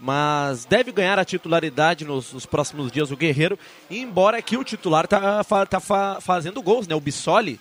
Mas 0.00 0.64
deve 0.66 0.90
ganhar 0.92 1.18
a 1.18 1.24
titularidade 1.24 2.04
nos, 2.04 2.32
nos 2.32 2.44
próximos 2.46 2.90
dias 2.92 3.10
o 3.10 3.16
Guerreiro, 3.16 3.58
embora 3.90 4.36
aqui 4.38 4.56
o 4.56 4.64
titular 4.64 5.06
tá, 5.06 5.42
tá 5.66 5.80
fa- 5.80 6.18
fazendo 6.20 6.60
gols, 6.62 6.86
né? 6.86 6.94
O 6.94 7.00
Bissoli, 7.00 7.58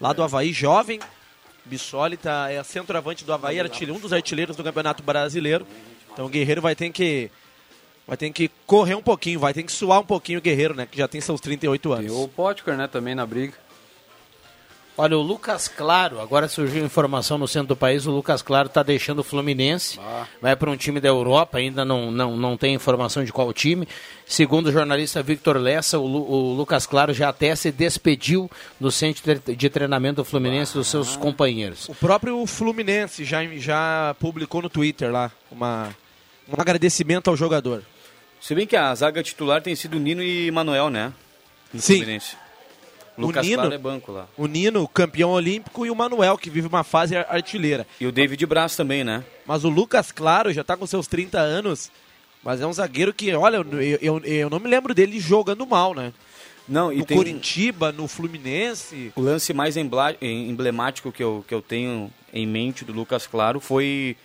lá 0.00 0.12
do 0.14 0.22
Havaí, 0.22 0.52
jovem. 0.52 0.98
Bissoli 1.68 2.16
tá, 2.16 2.50
é 2.50 2.62
centroavante 2.64 3.24
do 3.24 3.32
Havaí, 3.32 3.60
artilheiro, 3.60 3.94
um 3.94 4.00
dos 4.00 4.12
artilheiros 4.12 4.56
do 4.56 4.64
Campeonato 4.64 5.02
Brasileiro. 5.02 5.66
Então 6.12 6.26
o 6.26 6.28
Guerreiro 6.28 6.60
vai 6.60 6.74
ter 6.74 6.90
que 6.90 7.30
vai 8.06 8.16
ter 8.16 8.30
que 8.30 8.50
correr 8.66 8.94
um 8.94 9.02
pouquinho, 9.02 9.38
vai 9.38 9.52
ter 9.52 9.62
que 9.62 9.70
suar 9.70 10.00
um 10.00 10.04
pouquinho 10.04 10.38
o 10.38 10.42
Guerreiro, 10.42 10.74
né? 10.74 10.86
Que 10.90 10.96
já 10.96 11.06
tem 11.06 11.20
seus 11.20 11.40
38 11.40 11.92
anos. 11.92 12.06
E 12.06 12.10
o 12.10 12.26
Potker, 12.26 12.76
né, 12.76 12.88
também 12.88 13.14
na 13.14 13.26
briga. 13.26 13.52
Olha, 15.00 15.16
o 15.16 15.22
Lucas 15.22 15.68
Claro, 15.68 16.20
agora 16.20 16.48
surgiu 16.48 16.84
informação 16.84 17.38
no 17.38 17.46
centro 17.46 17.68
do 17.68 17.76
país, 17.76 18.04
o 18.04 18.10
Lucas 18.10 18.42
Claro 18.42 18.66
está 18.66 18.82
deixando 18.82 19.20
o 19.20 19.22
Fluminense, 19.22 19.96
vai 20.42 20.56
para 20.56 20.68
um 20.68 20.76
time 20.76 20.98
da 21.00 21.06
Europa, 21.06 21.58
ainda 21.58 21.84
não, 21.84 22.10
não, 22.10 22.36
não 22.36 22.56
tem 22.56 22.74
informação 22.74 23.22
de 23.24 23.32
qual 23.32 23.52
time. 23.52 23.86
Segundo 24.26 24.66
o 24.66 24.72
jornalista 24.72 25.22
Victor 25.22 25.56
Lessa, 25.56 26.00
o, 26.00 26.04
Lu- 26.06 26.28
o 26.28 26.52
Lucas 26.54 26.84
Claro 26.84 27.14
já 27.14 27.28
até 27.28 27.54
se 27.54 27.70
despediu 27.70 28.50
do 28.80 28.90
centro 28.90 29.22
de- 29.54 29.70
treinamento 29.70 30.16
do 30.16 30.24
Fluminense 30.24 30.74
dos 30.74 30.88
seus 30.88 31.16
companheiros. 31.16 31.88
O 31.88 31.94
próprio 31.94 32.44
Fluminense 32.44 33.24
já, 33.24 33.44
já 33.56 34.16
publicou 34.18 34.62
no 34.62 34.68
Twitter 34.68 35.12
lá 35.12 35.30
uma, 35.48 35.94
um 36.48 36.60
agradecimento 36.60 37.30
ao 37.30 37.36
jogador. 37.36 37.84
Se 38.40 38.52
bem 38.52 38.66
que 38.66 38.74
a 38.76 38.92
zaga 38.96 39.22
titular 39.22 39.62
tem 39.62 39.76
sido 39.76 39.96
Nino 40.00 40.22
e 40.24 40.50
Manuel, 40.50 40.90
né? 40.90 41.12
No 41.72 41.80
Sim. 41.80 41.98
Fluminense. 41.98 42.36
O 43.18 43.26
Lucas 43.26 43.44
Nino- 43.44 43.56
Claro 43.62 43.74
é 43.74 43.78
banco 43.78 44.12
lá. 44.12 44.26
O 44.36 44.46
Nino, 44.46 44.86
campeão 44.88 45.30
olímpico, 45.30 45.84
e 45.84 45.90
o 45.90 45.94
Manuel, 45.96 46.38
que 46.38 46.48
vive 46.48 46.68
uma 46.68 46.84
fase 46.84 47.16
ar- 47.16 47.26
artilheira. 47.28 47.86
E 48.00 48.06
o 48.06 48.12
David 48.12 48.44
Braz 48.46 48.76
também, 48.76 49.02
né? 49.04 49.24
Mas 49.44 49.64
o 49.64 49.68
Lucas 49.68 50.10
Claro 50.12 50.52
já 50.52 50.62
tá 50.64 50.76
com 50.76 50.86
seus 50.86 51.06
30 51.06 51.38
anos, 51.38 51.90
mas 52.42 52.60
é 52.60 52.66
um 52.66 52.72
zagueiro 52.72 53.12
que, 53.12 53.34
olha, 53.34 53.56
eu, 53.56 53.98
eu, 54.00 54.18
eu 54.24 54.48
não 54.50 54.60
me 54.60 54.68
lembro 54.68 54.94
dele 54.94 55.18
jogando 55.18 55.66
mal, 55.66 55.94
né? 55.94 56.12
Não, 56.68 56.92
e 56.92 56.98
no 56.98 57.04
tem 57.06 57.16
Curitiba, 57.16 57.90
no 57.92 58.06
Fluminense. 58.06 59.10
o 59.16 59.20
lance 59.22 59.52
mais 59.54 59.74
emblemático 60.20 61.10
que 61.10 61.22
eu, 61.22 61.44
que 61.48 61.54
eu 61.54 61.62
tenho 61.62 62.10
em 62.32 62.46
mente 62.46 62.84
do 62.84 62.92
Lucas 62.92 63.26
Claro 63.26 63.58
foi 63.58 64.16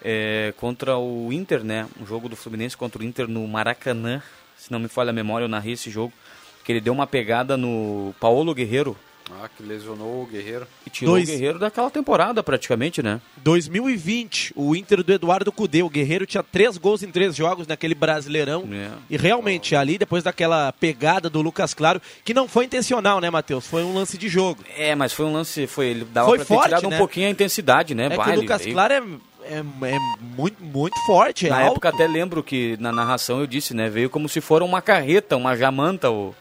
é, 0.00 0.54
contra 0.56 0.96
o 0.96 1.32
Inter, 1.32 1.62
né? 1.64 1.86
Um 2.00 2.06
jogo 2.06 2.28
do 2.28 2.36
Fluminense 2.36 2.76
contra 2.76 3.02
o 3.02 3.04
Inter 3.04 3.28
no 3.28 3.46
Maracanã. 3.46 4.22
Se 4.56 4.70
não 4.70 4.78
me 4.78 4.88
falha 4.88 5.10
a 5.10 5.12
memória, 5.12 5.44
eu 5.44 5.48
narrei 5.48 5.72
esse 5.72 5.90
jogo. 5.90 6.12
Que 6.64 6.72
ele 6.72 6.80
deu 6.80 6.92
uma 6.92 7.06
pegada 7.06 7.56
no 7.56 8.14
Paulo 8.20 8.54
Guerreiro 8.54 8.96
Ah, 9.40 9.48
que 9.56 9.62
lesionou 9.62 10.22
o 10.22 10.26
Guerreiro. 10.26 10.66
e 10.86 10.90
tirou 10.90 11.14
Dois. 11.14 11.28
o 11.28 11.32
Guerreiro 11.32 11.58
daquela 11.58 11.90
temporada 11.90 12.42
praticamente, 12.42 13.02
né? 13.02 13.20
2020, 13.76 14.52
o 14.54 14.76
Inter 14.76 15.02
do 15.02 15.12
Eduardo 15.12 15.50
Cudê, 15.50 15.82
o 15.82 15.88
Guerreiro 15.88 16.26
tinha 16.26 16.42
três 16.42 16.76
gols 16.76 17.02
em 17.02 17.10
três 17.10 17.34
jogos 17.34 17.66
naquele 17.66 17.94
Brasileirão. 17.94 18.68
É. 18.72 18.90
E 19.08 19.16
realmente, 19.16 19.74
ali, 19.74 19.96
depois 19.98 20.22
daquela 20.22 20.70
pegada 20.72 21.30
do 21.30 21.40
Lucas 21.40 21.72
Claro, 21.74 22.00
que 22.24 22.34
não 22.34 22.46
foi 22.46 22.64
intencional, 22.66 23.20
né, 23.20 23.30
Matheus? 23.30 23.66
Foi 23.66 23.82
um 23.82 23.94
lance 23.94 24.18
de 24.18 24.28
jogo. 24.28 24.62
É, 24.76 24.94
mas 24.94 25.12
foi 25.12 25.24
um 25.26 25.32
lance, 25.32 25.66
foi 25.66 25.86
ele 25.86 26.04
dava 26.04 26.28
Foi 26.28 26.38
pra 26.38 26.44
ter 26.46 26.54
forte, 26.54 26.68
tirado 26.68 26.88
né? 26.90 26.96
um 26.96 26.98
pouquinho 26.98 27.26
a 27.28 27.30
intensidade, 27.30 27.94
né? 27.94 28.06
É 28.06 28.16
Bah, 28.16 28.24
que 28.24 28.30
o 28.30 28.40
Lucas 28.40 28.62
veio- 28.62 28.74
Claro 28.74 28.92
é, 28.94 29.02
é, 29.44 29.58
é 29.58 29.98
muito, 30.20 30.62
muito 30.62 30.98
forte, 31.06 31.46
é 31.46 31.50
Na 31.50 31.60
alto. 31.60 31.70
época 31.72 31.88
até 31.88 32.06
lembro 32.06 32.42
que 32.42 32.76
na 32.78 32.92
narração 32.92 33.40
eu 33.40 33.46
disse, 33.46 33.74
né? 33.74 33.88
Veio 33.88 34.10
como 34.10 34.28
se 34.28 34.40
for 34.40 34.62
uma 34.62 34.82
carreta, 34.82 35.36
uma 35.36 35.56
jamanta, 35.56 36.10
o... 36.10 36.34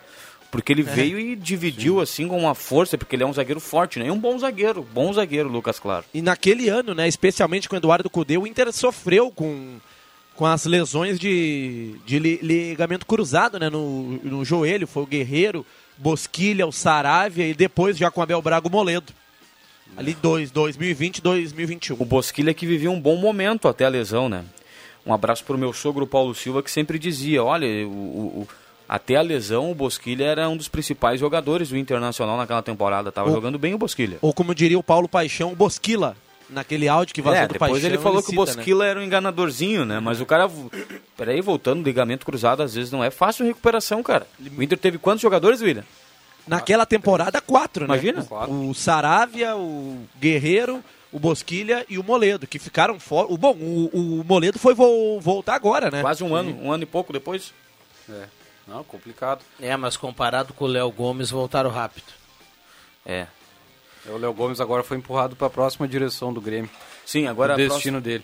porque 0.52 0.72
ele 0.74 0.84
veio 0.84 1.18
e 1.18 1.36
dividiu 1.36 2.02
assim 2.02 2.28
com 2.28 2.38
uma 2.38 2.54
força, 2.54 2.98
porque 2.98 3.16
ele 3.16 3.24
é 3.24 3.26
um 3.26 3.34
zagueiro 3.34 3.60
forte, 3.62 3.98
né? 3.98 4.08
E 4.08 4.12
um 4.12 4.20
bom 4.20 4.38
zagueiro, 4.38 4.86
bom 4.94 5.12
zagueiro, 5.14 5.48
Lucas 5.50 5.80
Claro. 5.80 6.04
E 6.14 6.22
naquele 6.22 6.68
ano, 6.68 6.94
né, 6.94 7.08
especialmente 7.08 7.70
com 7.70 7.76
o 7.76 7.78
Eduardo 7.80 8.10
Cudê, 8.10 8.38
o 8.38 8.46
Inter 8.46 8.72
sofreu 8.74 9.32
com, 9.32 9.78
com 10.36 10.46
as 10.46 10.66
lesões 10.66 11.18
de, 11.18 11.96
de 12.06 12.20
li- 12.20 12.40
ligamento 12.42 13.06
cruzado 13.06 13.58
né, 13.58 13.70
no, 13.70 14.20
no 14.24 14.44
joelho. 14.46 14.86
Foi 14.86 15.04
o 15.04 15.08
Guerreiro, 15.08 15.66
Bosquilha, 15.98 16.68
o 16.68 16.72
Saravia 16.72 17.48
e 17.48 17.54
depois 17.54 17.98
já 17.98 18.12
com 18.12 18.20
o 18.20 18.24
Abel 18.24 18.42
Braga 18.42 18.68
o 18.68 18.72
Moledo. 18.72 19.14
Ali 19.98 20.14
dois, 20.14 20.52
2020 20.52 21.22
2021. 21.22 21.96
O 22.00 22.06
Bosquilha 22.06 22.54
que 22.54 22.66
vivia 22.66 22.90
um 22.92 23.00
bom 23.00 23.16
momento 23.18 23.68
até 23.68 23.86
a 23.86 23.90
lesão, 23.90 24.28
né? 24.30 24.44
Um 25.06 25.14
abraço 25.14 25.44
pro 25.44 25.58
meu 25.58 25.74
sogro 25.74 26.06
Paulo 26.06 26.34
Silva, 26.36 26.62
que 26.62 26.70
sempre 26.72 27.00
dizia, 27.00 27.44
olha, 27.44 27.68
o, 27.88 27.90
o- 27.90 28.42
o- 28.42 28.48
até 28.94 29.16
a 29.16 29.22
lesão 29.22 29.72
o 29.72 29.76
Bosquilha 29.76 30.26
era 30.26 30.50
um 30.50 30.58
dos 30.58 30.68
principais 30.68 31.18
jogadores 31.20 31.70
do 31.70 31.78
Internacional 31.78 32.36
naquela 32.36 32.62
temporada. 32.62 33.10
Tava 33.12 33.30
O- 33.30 33.34
jogando 33.34 33.58
bem 33.58 33.74
o 33.74 33.78
Bosquilha. 33.78 34.18
Ou 34.22 34.34
como 34.34 34.54
diria 34.54 34.78
o 34.78 34.84
Paulo 34.84 35.08
Paixão, 35.08 35.54
o 35.54 35.56
Bosquila. 35.56 36.16
Naquele 36.50 36.90
áudio 36.90 37.16
que 37.16 37.22
vazou 37.22 37.40
É, 37.40 37.48
do 37.48 37.54
depois 37.54 37.72
Paixão. 37.72 37.90
ele 37.90 37.98
falou 37.98 38.22
que 38.22 38.28
o 38.28 38.32
cita, 38.32 38.46
né? 38.46 38.56
Bosquila 38.58 38.86
era 38.86 39.00
um 39.00 39.04
enganadorzinho, 39.04 39.86
né? 39.86 40.02
Mas 40.02 40.20
o 40.20 40.26
cara. 40.26 40.52
Peraí, 41.16 41.40
voltando, 41.40 41.82
ligamento 41.82 42.26
cruzado, 42.26 42.62
às 42.62 42.74
vezes 42.74 42.92
não 42.92 43.02
é 43.02 43.10
fácil 43.10 43.46
recuperação, 43.46 44.04
cara. 44.04 44.28
O 44.58 44.62
Inter 44.62 44.78
teve 44.78 44.98
quantos 44.98 45.22
jogadores, 45.22 45.62
William? 45.62 45.86
Naquela 46.46 46.86
temporada, 46.86 47.40
quatro, 47.40 47.88
né? 47.88 47.94
Imagina. 47.94 48.28
O 48.50 48.74
Saravia, 48.74 49.56
o 49.56 50.04
Guerreiro, 50.20 50.84
o 51.10 51.20
Bosquilha 51.20 51.86
e 51.88 51.98
o 51.98 52.04
Moledo, 52.04 52.46
que 52.46 52.60
ficaram 52.60 53.00
fora. 53.00 53.28
O, 53.32 53.38
bom, 53.38 53.54
o, 53.54 54.20
o 54.20 54.24
Moledo 54.28 54.60
foi 54.60 54.74
vo- 54.74 55.22
voltar 55.22 55.56
agora, 55.56 55.90
né? 55.90 56.02
Quase 56.02 56.22
um 56.22 56.36
ano, 56.36 56.58
um 56.62 56.70
ano 56.70 56.84
e 56.84 56.86
pouco 56.88 57.14
depois. 57.14 57.54
É. 58.10 58.24
Não, 58.72 58.84
complicado. 58.84 59.42
É, 59.60 59.76
mas 59.76 59.98
comparado 59.98 60.54
com 60.54 60.66
o 60.66 60.68
Léo 60.68 60.90
Gomes, 60.92 61.30
voltaram 61.30 61.70
rápido. 61.70 62.06
É. 63.06 63.28
O 64.08 64.18
Léo 64.18 64.34
Gomes 64.34 64.60
agora 64.62 64.82
foi 64.84 64.98
empurrado 64.98 65.36
para 65.36 65.48
a 65.48 65.50
próxima 65.50 65.88
direção 65.88 66.32
do 66.34 66.40
Grêmio. 66.42 66.70
Sim, 67.06 67.28
agora 67.28 67.52
o 67.52 67.54
a 67.54 67.58
destino 67.58 67.78
próxima- 67.78 68.02
dele. 68.02 68.24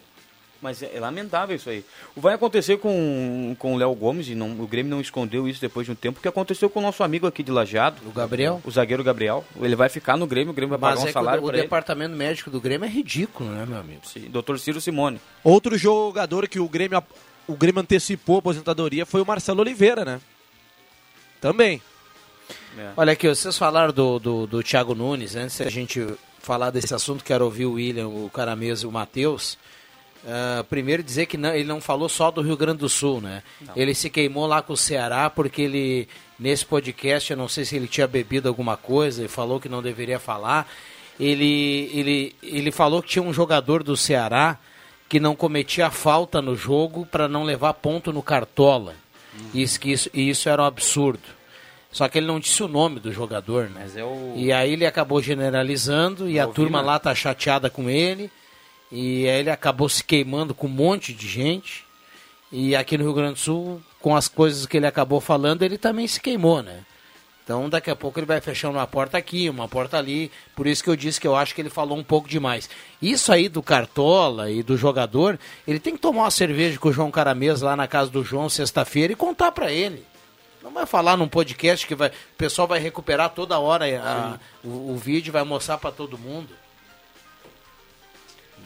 Mas 0.59 0.81
é, 0.81 0.89
é 0.95 0.99
lamentável 0.99 1.55
isso 1.55 1.69
aí. 1.69 1.85
O 2.15 2.21
vai 2.21 2.33
acontecer 2.33 2.77
com, 2.77 3.55
com 3.59 3.75
o 3.75 3.77
Léo 3.77 3.93
Gomes, 3.93 4.27
e 4.27 4.33
não, 4.33 4.59
o 4.59 4.65
Grêmio 4.65 4.89
não 4.89 4.99
escondeu 4.99 5.47
isso 5.47 5.61
depois 5.61 5.85
de 5.85 5.91
um 5.91 5.95
tempo, 5.95 6.17
o 6.17 6.21
que 6.21 6.27
aconteceu 6.27 6.67
com 6.67 6.79
o 6.79 6.81
nosso 6.81 7.03
amigo 7.03 7.27
aqui 7.27 7.43
de 7.43 7.51
Lajado. 7.51 7.97
O 8.07 8.11
Gabriel? 8.11 8.59
O 8.65 8.71
zagueiro 8.71 9.03
Gabriel. 9.03 9.45
Ele 9.61 9.75
vai 9.75 9.87
ficar 9.87 10.17
no 10.17 10.25
Grêmio, 10.25 10.49
o 10.51 10.55
Grêmio 10.55 10.75
vai 10.75 10.89
Mas 10.89 10.95
pagar 10.99 11.07
é 11.07 11.09
um 11.11 11.13
salário 11.13 11.41
que 11.41 11.45
o, 11.45 11.51
o 11.51 11.53
ele. 11.53 11.61
departamento 11.61 12.15
médico 12.15 12.49
do 12.49 12.59
Grêmio 12.59 12.87
é 12.87 12.89
ridículo, 12.89 13.51
né, 13.51 13.65
meu 13.67 13.77
amigo? 13.77 14.01
Sim, 14.03 14.31
Dr. 14.31 14.57
Ciro 14.57 14.81
Simone. 14.81 15.21
Outro 15.43 15.77
jogador 15.77 16.47
que 16.47 16.59
o 16.59 16.67
Grêmio, 16.67 17.03
o 17.47 17.55
Grêmio 17.55 17.81
antecipou 17.81 18.37
a 18.37 18.39
aposentadoria 18.39 19.05
foi 19.05 19.21
o 19.21 19.25
Marcelo 19.27 19.59
Oliveira, 19.61 20.03
né? 20.03 20.19
Também. 21.41 21.81
Olha 22.95 23.13
aqui, 23.13 23.27
vocês 23.27 23.57
falaram 23.57 23.91
do, 23.91 24.19
do, 24.19 24.47
do 24.47 24.63
Thiago 24.63 24.93
Nunes, 24.93 25.35
antes 25.35 25.57
da 25.57 25.69
gente 25.69 26.05
falar 26.39 26.69
desse 26.69 26.93
assunto, 26.93 27.23
quero 27.23 27.43
ouvir 27.43 27.65
o 27.65 27.73
William, 27.73 28.07
o 28.07 28.29
Caramês 28.33 28.81
e 28.81 28.87
o 28.87 28.91
Matheus. 28.91 29.57
Ah, 30.25 30.65
primeiro 30.69 31.01
dizer 31.01 31.25
que 31.25 31.37
não, 31.37 31.53
ele 31.53 31.63
não 31.63 31.79
falou 31.79 32.09
só 32.09 32.29
do 32.31 32.41
Rio 32.41 32.57
Grande 32.57 32.79
do 32.79 32.89
Sul, 32.89 33.21
né? 33.21 33.43
Ele 33.75 33.93
se 33.95 34.09
queimou 34.09 34.45
lá 34.45 34.61
com 34.61 34.73
o 34.73 34.77
Ceará 34.77 35.29
porque 35.29 35.61
ele, 35.61 36.07
nesse 36.37 36.65
podcast, 36.65 37.31
eu 37.31 37.37
não 37.37 37.47
sei 37.47 37.65
se 37.65 37.75
ele 37.75 37.87
tinha 37.87 38.07
bebido 38.07 38.47
alguma 38.47 38.75
coisa 38.75 39.23
e 39.23 39.27
falou 39.27 39.59
que 39.59 39.69
não 39.69 39.81
deveria 39.81 40.19
falar. 40.19 40.69
Ele, 41.19 41.89
ele, 41.93 42.35
ele 42.43 42.71
falou 42.71 43.01
que 43.01 43.09
tinha 43.09 43.23
um 43.23 43.33
jogador 43.33 43.83
do 43.83 43.95
Ceará 43.95 44.59
que 45.07 45.19
não 45.19 45.35
cometia 45.35 45.89
falta 45.89 46.41
no 46.41 46.55
jogo 46.55 47.05
para 47.05 47.27
não 47.27 47.43
levar 47.43 47.73
ponto 47.75 48.11
no 48.11 48.21
cartola. 48.21 48.95
Isso, 49.53 49.79
que 49.79 49.91
isso, 49.91 50.09
e 50.13 50.29
isso 50.29 50.49
era 50.49 50.61
um 50.61 50.65
absurdo. 50.65 51.37
Só 51.91 52.07
que 52.07 52.17
ele 52.17 52.27
não 52.27 52.39
disse 52.39 52.61
o 52.61 52.67
nome 52.67 52.99
do 52.99 53.11
jogador, 53.11 53.69
né? 53.69 53.89
É 53.95 54.03
o. 54.03 54.33
E 54.35 54.51
aí 54.51 54.73
ele 54.73 54.85
acabou 54.85 55.21
generalizando 55.21 56.29
e 56.29 56.39
a 56.39 56.45
ouvi, 56.45 56.55
turma 56.55 56.81
né? 56.81 56.87
lá 56.87 56.99
tá 56.99 57.15
chateada 57.15 57.69
com 57.69 57.89
ele. 57.89 58.29
E 58.91 59.27
aí 59.27 59.39
ele 59.39 59.49
acabou 59.49 59.89
se 59.89 60.03
queimando 60.03 60.53
com 60.53 60.67
um 60.67 60.71
monte 60.71 61.13
de 61.13 61.27
gente. 61.27 61.85
E 62.51 62.75
aqui 62.75 62.97
no 62.97 63.03
Rio 63.03 63.13
Grande 63.13 63.33
do 63.33 63.39
Sul, 63.39 63.81
com 63.99 64.15
as 64.15 64.27
coisas 64.27 64.65
que 64.65 64.77
ele 64.77 64.87
acabou 64.87 65.19
falando, 65.19 65.63
ele 65.63 65.77
também 65.77 66.07
se 66.07 66.19
queimou, 66.19 66.61
né? 66.61 66.85
Então 67.47 67.69
daqui 67.69 67.89
a 67.89 67.95
pouco 67.95 68.19
ele 68.19 68.25
vai 68.25 68.41
fechando 68.41 68.77
uma 68.77 68.85
porta 68.85 69.17
aqui, 69.17 69.49
uma 69.49 69.69
porta 69.69 69.97
ali. 69.97 70.29
Por 70.53 70.67
isso 70.67 70.83
que 70.83 70.89
eu 70.89 70.97
disse 70.97 71.17
que 71.21 71.25
eu 71.25 71.33
acho 71.33 71.55
que 71.55 71.61
ele 71.61 71.69
falou 71.69 71.97
um 71.97 72.03
pouco 72.03 72.27
demais. 72.27 72.69
Isso 73.01 73.31
aí 73.31 73.47
do 73.47 73.63
Cartola 73.63 74.51
e 74.51 74.61
do 74.61 74.75
jogador, 74.75 75.39
ele 75.65 75.79
tem 75.79 75.93
que 75.95 76.01
tomar 76.01 76.23
uma 76.23 76.31
cerveja 76.31 76.77
com 76.77 76.89
o 76.89 76.91
João 76.91 77.09
Caramês 77.09 77.61
lá 77.61 77.73
na 77.73 77.87
casa 77.87 78.11
do 78.11 78.21
João 78.21 78.49
sexta-feira 78.49 79.13
e 79.13 79.15
contar 79.15 79.53
pra 79.53 79.71
ele. 79.71 80.03
Não 80.61 80.71
vai 80.73 80.85
falar 80.85 81.15
num 81.15 81.29
podcast 81.29 81.87
que 81.87 81.95
vai, 81.95 82.09
o 82.09 82.37
pessoal 82.37 82.67
vai 82.67 82.79
recuperar 82.79 83.29
toda 83.29 83.57
hora 83.57 83.85
a- 83.97 84.37
o, 84.67 84.91
o 84.91 84.97
vídeo, 84.97 85.31
vai 85.31 85.45
mostrar 85.45 85.77
pra 85.77 85.89
todo 85.89 86.17
mundo. 86.17 86.49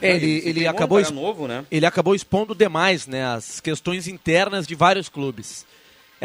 É, 0.00 0.16
ele, 0.16 0.42
ele 0.44 0.66
acabou 0.66 0.98
novo, 1.12 1.46
né? 1.46 1.64
ele 1.70 1.86
acabou 1.86 2.16
expondo 2.16 2.52
demais 2.56 3.06
né, 3.06 3.24
as 3.24 3.60
questões 3.60 4.08
internas 4.08 4.66
de 4.66 4.74
vários 4.74 5.08
clubes. 5.08 5.64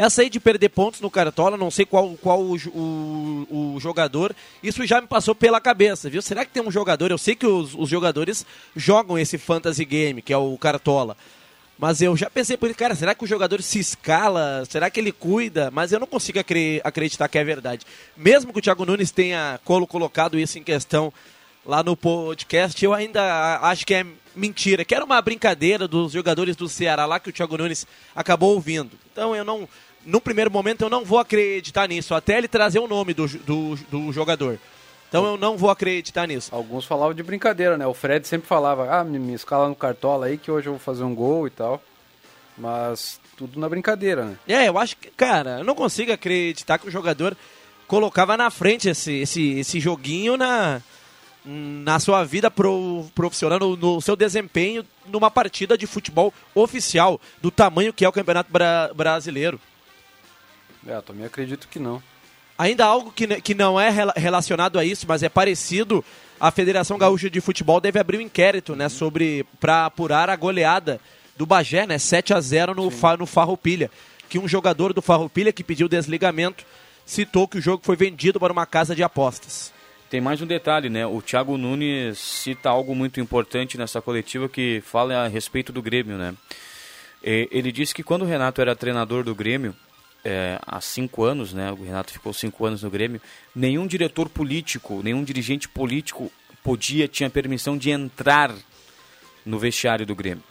Essa 0.00 0.22
aí 0.22 0.30
de 0.30 0.38
perder 0.38 0.68
pontos 0.68 1.00
no 1.00 1.10
Cartola, 1.10 1.56
não 1.56 1.72
sei 1.72 1.84
qual, 1.84 2.16
qual 2.22 2.40
o, 2.40 2.54
o, 2.68 3.74
o 3.74 3.80
jogador, 3.80 4.32
isso 4.62 4.86
já 4.86 5.00
me 5.00 5.08
passou 5.08 5.34
pela 5.34 5.60
cabeça, 5.60 6.08
viu? 6.08 6.22
Será 6.22 6.44
que 6.44 6.52
tem 6.52 6.62
um 6.62 6.70
jogador? 6.70 7.10
Eu 7.10 7.18
sei 7.18 7.34
que 7.34 7.44
os, 7.44 7.74
os 7.74 7.88
jogadores 7.88 8.46
jogam 8.76 9.18
esse 9.18 9.36
fantasy 9.36 9.84
game, 9.84 10.22
que 10.22 10.32
é 10.32 10.36
o 10.36 10.56
Cartola. 10.56 11.16
Mas 11.76 12.00
eu 12.00 12.16
já 12.16 12.30
pensei 12.30 12.56
por 12.56 12.66
ele, 12.66 12.74
cara, 12.76 12.94
será 12.94 13.12
que 13.12 13.24
o 13.24 13.26
jogador 13.26 13.60
se 13.60 13.80
escala? 13.80 14.62
Será 14.70 14.88
que 14.88 15.00
ele 15.00 15.10
cuida? 15.10 15.68
Mas 15.72 15.90
eu 15.90 15.98
não 15.98 16.06
consigo 16.06 16.38
acre- 16.38 16.80
acreditar 16.84 17.26
que 17.26 17.36
é 17.38 17.42
verdade. 17.42 17.84
Mesmo 18.16 18.52
que 18.52 18.60
o 18.60 18.62
Thiago 18.62 18.86
Nunes 18.86 19.10
tenha 19.10 19.58
colo- 19.64 19.86
colocado 19.86 20.38
isso 20.38 20.60
em 20.60 20.62
questão 20.62 21.12
lá 21.66 21.82
no 21.82 21.96
podcast, 21.96 22.82
eu 22.84 22.94
ainda 22.94 23.58
acho 23.62 23.84
que 23.84 23.94
é 23.94 24.06
mentira, 24.34 24.84
que 24.84 24.94
era 24.94 25.04
uma 25.04 25.20
brincadeira 25.20 25.88
dos 25.88 26.12
jogadores 26.12 26.54
do 26.54 26.68
Ceará 26.68 27.04
lá 27.04 27.18
que 27.18 27.30
o 27.30 27.32
Thiago 27.32 27.58
Nunes 27.58 27.84
acabou 28.14 28.54
ouvindo. 28.54 28.92
Então 29.12 29.34
eu 29.36 29.44
não, 29.44 29.68
no 30.08 30.20
primeiro 30.20 30.50
momento 30.50 30.82
eu 30.82 30.90
não 30.90 31.04
vou 31.04 31.18
acreditar 31.18 31.86
nisso, 31.86 32.14
até 32.14 32.38
ele 32.38 32.48
trazer 32.48 32.78
o 32.78 32.88
nome 32.88 33.12
do, 33.12 33.28
do, 33.28 33.76
do 33.90 34.12
jogador. 34.12 34.58
Então 35.08 35.24
eu 35.24 35.36
não 35.36 35.56
vou 35.56 35.70
acreditar 35.70 36.26
nisso. 36.26 36.54
Alguns 36.54 36.84
falavam 36.84 37.14
de 37.14 37.22
brincadeira, 37.22 37.78
né? 37.78 37.86
O 37.86 37.94
Fred 37.94 38.26
sempre 38.26 38.48
falava, 38.48 38.90
ah, 38.90 39.04
me, 39.04 39.18
me 39.18 39.34
escala 39.34 39.68
no 39.68 39.74
cartola 39.74 40.26
aí 40.26 40.36
que 40.36 40.50
hoje 40.50 40.66
eu 40.66 40.72
vou 40.72 40.80
fazer 40.80 41.04
um 41.04 41.14
gol 41.14 41.46
e 41.46 41.50
tal. 41.50 41.82
Mas 42.56 43.20
tudo 43.36 43.60
na 43.60 43.68
brincadeira, 43.68 44.24
né? 44.24 44.36
É, 44.48 44.68
eu 44.68 44.78
acho 44.78 44.96
que, 44.96 45.10
cara, 45.10 45.58
eu 45.58 45.64
não 45.64 45.74
consigo 45.74 46.12
acreditar 46.12 46.78
que 46.78 46.88
o 46.88 46.90
jogador 46.90 47.36
colocava 47.86 48.36
na 48.36 48.50
frente 48.50 48.88
esse, 48.88 49.20
esse, 49.20 49.58
esse 49.60 49.80
joguinho 49.80 50.36
na, 50.36 50.82
na 51.44 51.98
sua 52.00 52.24
vida 52.24 52.50
pro, 52.50 53.06
profissional, 53.14 53.58
no, 53.58 53.76
no, 53.76 54.00
seu 54.00 54.16
desempenho 54.16 54.84
numa 55.06 55.30
partida 55.30 55.78
de 55.78 55.86
futebol 55.86 56.34
oficial, 56.54 57.20
do 57.40 57.50
tamanho 57.50 57.92
que 57.92 58.04
é 58.04 58.08
o 58.08 58.12
Campeonato 58.12 58.52
Bra 58.52 58.90
Brasileiro. 58.94 59.58
É, 60.86 61.00
também 61.00 61.26
acredito 61.26 61.68
que 61.68 61.78
não. 61.78 62.02
Ainda 62.58 62.84
algo 62.84 63.12
que, 63.12 63.40
que 63.40 63.54
não 63.54 63.80
é 63.80 63.88
relacionado 64.16 64.78
a 64.78 64.84
isso, 64.84 65.06
mas 65.08 65.22
é 65.22 65.28
parecido, 65.28 66.04
a 66.40 66.50
Federação 66.50 66.98
Gaúcha 66.98 67.30
de 67.30 67.40
Futebol 67.40 67.80
deve 67.80 68.00
abrir 68.00 68.18
um 68.18 68.22
inquérito, 68.22 68.74
né, 68.74 68.88
sobre 68.88 69.46
para 69.60 69.86
apurar 69.86 70.28
a 70.28 70.34
goleada 70.34 71.00
do 71.36 71.46
Bagé, 71.46 71.86
né, 71.86 71.98
7 71.98 72.34
a 72.34 72.40
0 72.40 72.74
no, 72.74 72.90
fa, 72.90 73.16
no 73.16 73.26
Farroupilha, 73.26 73.90
que 74.28 74.40
um 74.40 74.48
jogador 74.48 74.92
do 74.92 75.00
Farroupilha 75.00 75.52
que 75.52 75.62
pediu 75.62 75.88
desligamento 75.88 76.64
citou 77.06 77.46
que 77.46 77.58
o 77.58 77.60
jogo 77.60 77.82
foi 77.84 77.94
vendido 77.94 78.40
para 78.40 78.52
uma 78.52 78.66
casa 78.66 78.94
de 78.94 79.04
apostas. 79.04 79.72
Tem 80.10 80.20
mais 80.20 80.42
um 80.42 80.46
detalhe, 80.46 80.88
né? 80.88 81.06
O 81.06 81.22
Thiago 81.22 81.56
Nunes 81.56 82.18
cita 82.18 82.70
algo 82.70 82.94
muito 82.94 83.20
importante 83.20 83.78
nessa 83.78 84.00
coletiva 84.00 84.48
que 84.48 84.82
fala 84.84 85.14
a 85.14 85.28
respeito 85.28 85.70
do 85.70 85.82
Grêmio, 85.82 86.16
né? 86.16 86.34
Ele 87.22 87.70
disse 87.70 87.94
que 87.94 88.02
quando 88.02 88.22
o 88.22 88.24
Renato 88.26 88.60
era 88.60 88.74
treinador 88.74 89.22
do 89.22 89.34
Grêmio, 89.34 89.74
é, 90.24 90.58
há 90.66 90.80
cinco 90.80 91.24
anos, 91.24 91.52
né? 91.52 91.70
O 91.72 91.82
Renato 91.82 92.12
ficou 92.12 92.32
cinco 92.32 92.64
anos 92.66 92.82
no 92.82 92.90
Grêmio. 92.90 93.20
Nenhum 93.54 93.86
diretor 93.86 94.28
político, 94.28 95.02
nenhum 95.02 95.24
dirigente 95.24 95.68
político 95.68 96.30
podia, 96.62 97.08
tinha 97.08 97.30
permissão 97.30 97.78
de 97.78 97.90
entrar 97.90 98.54
no 99.44 99.58
vestiário 99.58 100.04
do 100.04 100.14
Grêmio. 100.14 100.44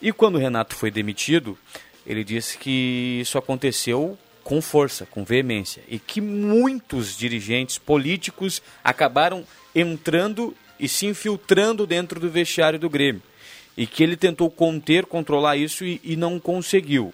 E 0.00 0.12
quando 0.12 0.36
o 0.36 0.38
Renato 0.38 0.74
foi 0.74 0.90
demitido, 0.90 1.58
ele 2.06 2.24
disse 2.24 2.56
que 2.56 3.18
isso 3.20 3.36
aconteceu 3.36 4.18
com 4.42 4.62
força, 4.62 5.06
com 5.06 5.24
veemência, 5.24 5.82
e 5.88 5.98
que 5.98 6.20
muitos 6.20 7.16
dirigentes 7.16 7.76
políticos 7.76 8.62
acabaram 8.82 9.44
entrando 9.74 10.56
e 10.80 10.88
se 10.88 11.06
infiltrando 11.06 11.86
dentro 11.86 12.18
do 12.18 12.30
vestiário 12.30 12.78
do 12.78 12.88
Grêmio. 12.88 13.22
E 13.76 13.86
que 13.86 14.02
ele 14.02 14.16
tentou 14.16 14.50
conter, 14.50 15.04
controlar 15.04 15.56
isso 15.56 15.84
e, 15.84 16.00
e 16.02 16.16
não 16.16 16.40
conseguiu. 16.40 17.12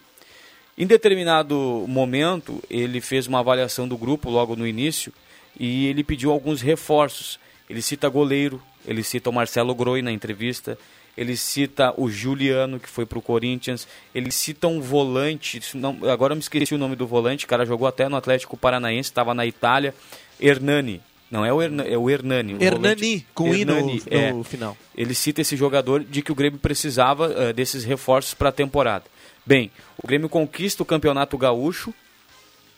Em 0.77 0.87
determinado 0.87 1.85
momento, 1.89 2.63
ele 2.69 3.01
fez 3.01 3.27
uma 3.27 3.39
avaliação 3.39 3.87
do 3.87 3.97
grupo 3.97 4.29
logo 4.29 4.57
no 4.57 4.67
início 4.67 5.13
e 5.59 5.87
ele 5.87 6.03
pediu 6.03 6.33
alguns 6.33 6.61
reforços. 6.61 7.39
Ele 7.71 7.81
cita 7.81 8.09
goleiro, 8.09 8.61
ele 8.87 9.03
cita 9.03 9.31
o 9.31 9.33
Marcelo 9.33 9.75
Groi 9.75 10.03
na 10.03 10.11
entrevista, 10.11 10.77
ele 11.17 11.37
cita 11.37 11.95
o 11.97 12.11
Juliano, 12.11 12.81
que 12.81 12.89
foi 12.89 13.07
para 13.07 13.19
o 13.19 13.23
Corinthians, 13.23 13.87
ele 14.13 14.33
cita 14.33 14.67
um 14.67 14.81
volante, 14.81 15.61
não, 15.75 15.97
agora 16.11 16.33
eu 16.33 16.37
me 16.37 16.43
esqueci 16.43 16.75
o 16.75 16.79
nome 16.79 16.97
do 16.97 17.07
volante, 17.07 17.45
o 17.45 17.49
cara 17.49 17.65
jogou 17.65 17.87
até 17.87 18.09
no 18.09 18.17
Atlético 18.17 18.57
Paranaense, 18.57 19.11
estava 19.11 19.33
na 19.33 19.47
Itália, 19.47 19.95
Hernani. 20.41 21.01
Não, 21.31 21.45
é 21.45 21.53
o, 21.53 21.63
Hernani, 21.63 21.91
é 21.93 21.99
o 21.99 22.11
Hernani. 22.11 22.57
Hernani, 22.61 23.27
com 23.35 23.55
Hernani, 23.55 24.03
I 24.07 24.31
no, 24.31 24.37
no 24.37 24.41
é, 24.41 24.45
final. 24.45 24.77
Ele 24.97 25.15
cita 25.15 25.41
esse 25.41 25.57
jogador 25.57 26.05
de 26.05 26.23
que 26.23 26.31
o 26.31 26.35
Grêmio 26.35 26.59
precisava 26.59 27.29
uh, 27.29 27.53
desses 27.53 27.83
reforços 27.83 28.35
para 28.35 28.51
a 28.51 28.53
temporada. 28.53 29.05
Bem, 29.47 29.71
o 30.03 30.07
Grêmio 30.07 30.29
conquista 30.29 30.83
o 30.83 30.87
Campeonato 30.87 31.37
Gaúcho, 31.37 31.93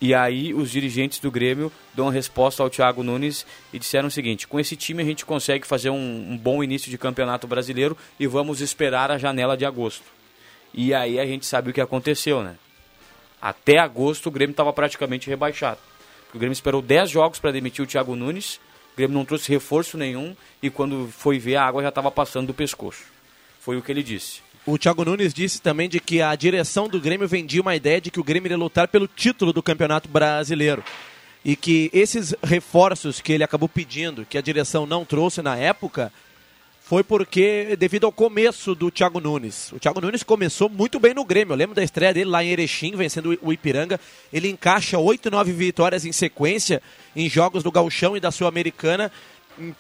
e 0.01 0.13
aí 0.13 0.53
os 0.53 0.71
dirigentes 0.71 1.21
do 1.21 1.31
Grêmio 1.31 1.73
dão 1.95 2.09
resposta 2.09 2.63
ao 2.63 2.69
Thiago 2.69 3.05
Nunes 3.05 3.47
e 3.73 3.79
disseram 3.79 4.09
o 4.09 4.11
seguinte: 4.11 4.49
com 4.49 4.59
esse 4.59 4.77
time 4.77 5.03
a 5.03 5.07
gente 5.07 5.25
consegue 5.25 5.67
fazer 5.67 5.91
um, 5.91 6.33
um, 6.33 6.37
bom 6.37 6.63
início 6.65 6.91
de 6.91 6.99
campeonato 6.99 7.47
brasileiro 7.47 7.97
e 8.19 8.27
vamos 8.27 8.61
esperar 8.61 9.13
a 9.13 9.17
janela 9.17 9.57
de 9.57 9.65
agosto. 9.65 10.05
E 10.75 10.93
aí 10.93 11.21
a 11.21 11.25
gente 11.25 11.47
sabe 11.47 11.71
o 11.71 11.73
que 11.73 11.81
aconteceu, 11.81 12.43
né? 12.43 12.57
Até 13.41 13.79
agosto 13.79 14.27
o 14.27 14.31
Grêmio 14.31 14.53
estava 14.53 14.73
praticamente 14.73 15.31
rebaixado. 15.31 15.79
O 16.35 16.39
Grêmio 16.39 16.53
esperou 16.53 16.83
10 16.83 17.09
jogos 17.09 17.39
para 17.39 17.53
demitir 17.53 17.83
o 17.83 17.87
Thiago 17.87 18.17
Nunes, 18.17 18.57
o 18.93 18.97
Grêmio 18.97 19.17
não 19.17 19.25
trouxe 19.25 19.51
reforço 19.51 19.97
nenhum 19.97 20.37
e 20.61 20.69
quando 20.69 21.09
foi 21.17 21.39
ver 21.39 21.57
a 21.57 21.65
água 21.65 21.83
já 21.83 21.91
estava 21.91 22.11
passando 22.11 22.49
do 22.49 22.55
pescoço. 22.55 23.05
Foi 23.61 23.77
o 23.77 23.83
que 23.83 23.93
ele 23.93 24.03
disse. 24.03 24.46
O 24.67 24.77
Thiago 24.77 25.05
Nunes 25.05 25.33
disse 25.33 25.63
também 25.63 25.89
de 25.89 26.01
que 26.01 26.21
a 26.21 26.35
direção 26.35 26.89
do 26.89 27.01
Grêmio 27.01 27.29
vendia 27.29 27.63
uma 27.63 27.77
ideia 27.77 28.01
de 28.01 28.11
que 28.11 28.19
o 28.19 28.25
Grêmio 28.25 28.49
iria 28.49 28.57
lutar 28.57 28.89
pelo 28.89 29.07
título 29.07 29.53
do 29.53 29.63
Campeonato 29.63 30.09
Brasileiro. 30.09 30.83
E 31.45 31.55
que 31.55 31.89
esses 31.93 32.35
reforços 32.43 33.21
que 33.21 33.33
ele 33.33 33.45
acabou 33.45 33.69
pedindo, 33.69 34.27
que 34.29 34.37
a 34.37 34.41
direção 34.41 34.85
não 34.85 35.05
trouxe 35.05 35.41
na 35.41 35.57
época, 35.57 36.13
foi 36.83 37.05
porque 37.05 37.77
devido 37.79 38.07
ao 38.07 38.13
começo 38.13 38.75
do 38.75 38.91
Thiago 38.91 39.21
Nunes. 39.21 39.71
O 39.71 39.79
Thiago 39.79 40.01
Nunes 40.01 40.25
começou 40.25 40.69
muito 40.69 40.99
bem 40.99 41.15
no 41.15 41.25
Grêmio. 41.25 41.53
Eu 41.53 41.57
lembro 41.57 41.77
da 41.77 41.85
estreia 41.85 42.13
dele 42.13 42.31
lá 42.31 42.43
em 42.43 42.49
Erechim, 42.49 42.97
vencendo 42.97 43.39
o 43.41 43.53
Ipiranga. 43.53 44.01
Ele 44.33 44.49
encaixa 44.49 44.99
oito, 44.99 45.31
nove 45.31 45.53
vitórias 45.53 46.05
em 46.05 46.11
sequência 46.11 46.83
em 47.15 47.29
jogos 47.29 47.63
do 47.63 47.71
Gauchão 47.71 48.17
e 48.17 48.21
da 48.21 48.33
Sul-Americana. 48.33 49.13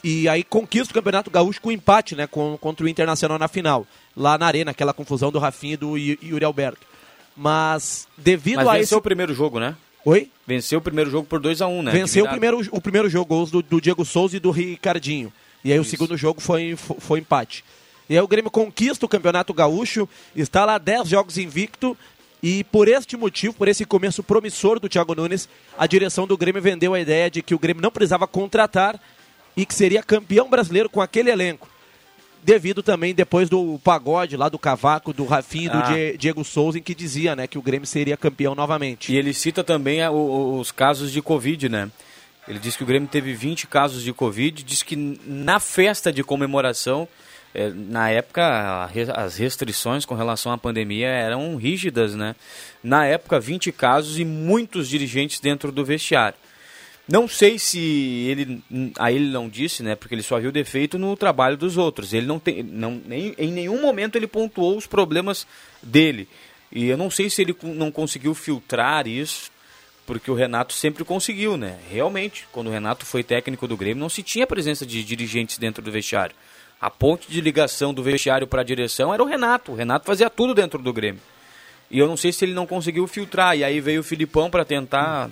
E 0.04 0.28
aí 0.28 0.44
conquista 0.44 0.92
o 0.92 0.94
Campeonato 0.94 1.28
Gaúcho 1.28 1.60
com 1.60 1.72
empate, 1.72 2.14
né, 2.14 2.28
contra 2.28 2.86
o 2.86 2.88
Internacional 2.88 3.36
na 3.36 3.48
final 3.48 3.84
lá 4.16 4.38
na 4.38 4.46
arena, 4.46 4.70
aquela 4.70 4.94
confusão 4.94 5.30
do 5.30 5.38
Rafinha 5.38 5.74
e 5.74 5.76
do 5.76 5.96
Yuri 5.96 6.44
Alberto. 6.44 6.86
Mas 7.36 8.08
devido 8.16 8.56
Mas 8.56 8.68
a 8.68 8.72
venceu 8.72 8.82
esse... 8.82 8.94
o 8.94 9.02
primeiro 9.02 9.34
jogo, 9.34 9.60
né? 9.60 9.76
Oi? 10.04 10.30
Venceu 10.46 10.78
o 10.78 10.82
primeiro 10.82 11.10
jogo 11.10 11.26
por 11.26 11.40
2 11.40 11.60
a 11.60 11.66
1 11.66 11.78
um, 11.78 11.82
né? 11.82 11.92
Venceu 11.92 12.24
o 12.24 12.28
primeiro, 12.28 12.60
o 12.70 12.80
primeiro 12.80 13.10
jogo, 13.10 13.26
gols 13.26 13.50
do, 13.50 13.60
do, 13.60 13.80
Diego 13.80 14.04
Souza 14.04 14.36
e 14.36 14.40
do 14.40 14.50
Ricardinho. 14.50 15.32
E 15.62 15.72
aí 15.72 15.78
Isso. 15.78 15.88
o 15.88 15.90
segundo 15.90 16.16
jogo 16.16 16.40
foi, 16.40 16.76
foi, 16.76 16.96
foi 16.98 17.18
empate. 17.18 17.64
E 18.08 18.14
aí 18.14 18.20
o 18.22 18.28
Grêmio 18.28 18.50
conquista 18.50 19.04
o 19.04 19.08
Campeonato 19.08 19.52
Gaúcho, 19.52 20.08
está 20.34 20.64
lá 20.64 20.78
10 20.78 21.08
jogos 21.08 21.36
invicto, 21.36 21.96
e 22.42 22.62
por 22.64 22.86
este 22.86 23.16
motivo, 23.16 23.54
por 23.54 23.66
esse 23.66 23.84
começo 23.84 24.22
promissor 24.22 24.78
do 24.78 24.88
Thiago 24.88 25.14
Nunes, 25.14 25.48
a 25.76 25.86
direção 25.86 26.26
do 26.26 26.36
Grêmio 26.36 26.62
vendeu 26.62 26.94
a 26.94 27.00
ideia 27.00 27.28
de 27.28 27.42
que 27.42 27.54
o 27.54 27.58
Grêmio 27.58 27.82
não 27.82 27.90
precisava 27.90 28.26
contratar 28.26 29.00
e 29.56 29.66
que 29.66 29.74
seria 29.74 30.02
campeão 30.02 30.48
brasileiro 30.48 30.88
com 30.88 31.00
aquele 31.00 31.30
elenco 31.30 31.68
devido 32.42 32.82
também 32.82 33.14
depois 33.14 33.48
do 33.48 33.78
pagode 33.82 34.36
lá 34.36 34.48
do 34.48 34.58
Cavaco, 34.58 35.12
do 35.12 35.24
Rafinha 35.24 35.66
e 35.66 35.68
do 35.68 35.78
ah. 35.78 36.16
Diego 36.18 36.44
Souza, 36.44 36.78
em 36.78 36.82
que 36.82 36.94
dizia 36.94 37.34
né, 37.34 37.46
que 37.46 37.58
o 37.58 37.62
Grêmio 37.62 37.86
seria 37.86 38.16
campeão 38.16 38.54
novamente. 38.54 39.12
E 39.12 39.16
ele 39.16 39.34
cita 39.34 39.64
também 39.64 40.02
a, 40.02 40.10
os 40.10 40.70
casos 40.70 41.12
de 41.12 41.20
Covid, 41.20 41.68
né? 41.68 41.90
Ele 42.48 42.58
diz 42.58 42.76
que 42.76 42.84
o 42.84 42.86
Grêmio 42.86 43.08
teve 43.08 43.34
20 43.34 43.66
casos 43.66 44.02
de 44.02 44.12
Covid, 44.12 44.62
diz 44.62 44.82
que 44.82 44.94
na 44.96 45.58
festa 45.58 46.12
de 46.12 46.22
comemoração, 46.22 47.08
é, 47.52 47.70
na 47.70 48.08
época 48.10 48.88
as 49.14 49.36
restrições 49.36 50.04
com 50.04 50.14
relação 50.14 50.52
à 50.52 50.58
pandemia 50.58 51.08
eram 51.08 51.56
rígidas, 51.56 52.14
né? 52.14 52.36
Na 52.84 53.04
época 53.04 53.40
20 53.40 53.72
casos 53.72 54.18
e 54.18 54.24
muitos 54.24 54.88
dirigentes 54.88 55.40
dentro 55.40 55.72
do 55.72 55.84
vestiário. 55.84 56.38
Não 57.08 57.28
sei 57.28 57.58
se 57.58 57.78
ele. 57.78 58.62
A 58.98 59.12
ele 59.12 59.30
não 59.30 59.48
disse, 59.48 59.82
né? 59.82 59.94
Porque 59.94 60.14
ele 60.14 60.22
só 60.22 60.40
viu 60.40 60.50
defeito 60.50 60.98
no 60.98 61.16
trabalho 61.16 61.56
dos 61.56 61.76
outros. 61.76 62.12
Ele 62.12 62.26
não 62.26 62.38
tem. 62.38 62.62
Não, 62.64 63.00
nem, 63.06 63.34
em 63.38 63.52
nenhum 63.52 63.80
momento 63.80 64.16
ele 64.16 64.26
pontuou 64.26 64.76
os 64.76 64.86
problemas 64.86 65.46
dele. 65.80 66.28
E 66.70 66.86
eu 66.86 66.96
não 66.96 67.08
sei 67.08 67.30
se 67.30 67.42
ele 67.42 67.56
não 67.62 67.92
conseguiu 67.92 68.34
filtrar 68.34 69.06
isso, 69.06 69.52
porque 70.04 70.30
o 70.30 70.34
Renato 70.34 70.72
sempre 70.72 71.04
conseguiu, 71.04 71.56
né? 71.56 71.78
Realmente, 71.88 72.46
quando 72.50 72.66
o 72.66 72.72
Renato 72.72 73.06
foi 73.06 73.22
técnico 73.22 73.68
do 73.68 73.76
Grêmio, 73.76 74.00
não 74.00 74.08
se 74.08 74.22
tinha 74.22 74.46
presença 74.46 74.84
de 74.84 75.04
dirigentes 75.04 75.58
dentro 75.58 75.82
do 75.82 75.92
vestiário. 75.92 76.34
A 76.80 76.90
ponte 76.90 77.30
de 77.30 77.40
ligação 77.40 77.94
do 77.94 78.02
vestiário 78.02 78.48
para 78.48 78.62
a 78.62 78.64
direção 78.64 79.14
era 79.14 79.22
o 79.22 79.26
Renato. 79.26 79.72
O 79.72 79.74
Renato 79.76 80.04
fazia 80.04 80.28
tudo 80.28 80.54
dentro 80.54 80.82
do 80.82 80.92
Grêmio. 80.92 81.22
E 81.88 82.00
eu 82.00 82.08
não 82.08 82.16
sei 82.16 82.32
se 82.32 82.44
ele 82.44 82.52
não 82.52 82.66
conseguiu 82.66 83.06
filtrar. 83.06 83.56
E 83.56 83.62
aí 83.62 83.80
veio 83.80 84.00
o 84.00 84.04
Filipão 84.04 84.50
para 84.50 84.64
tentar 84.64 85.30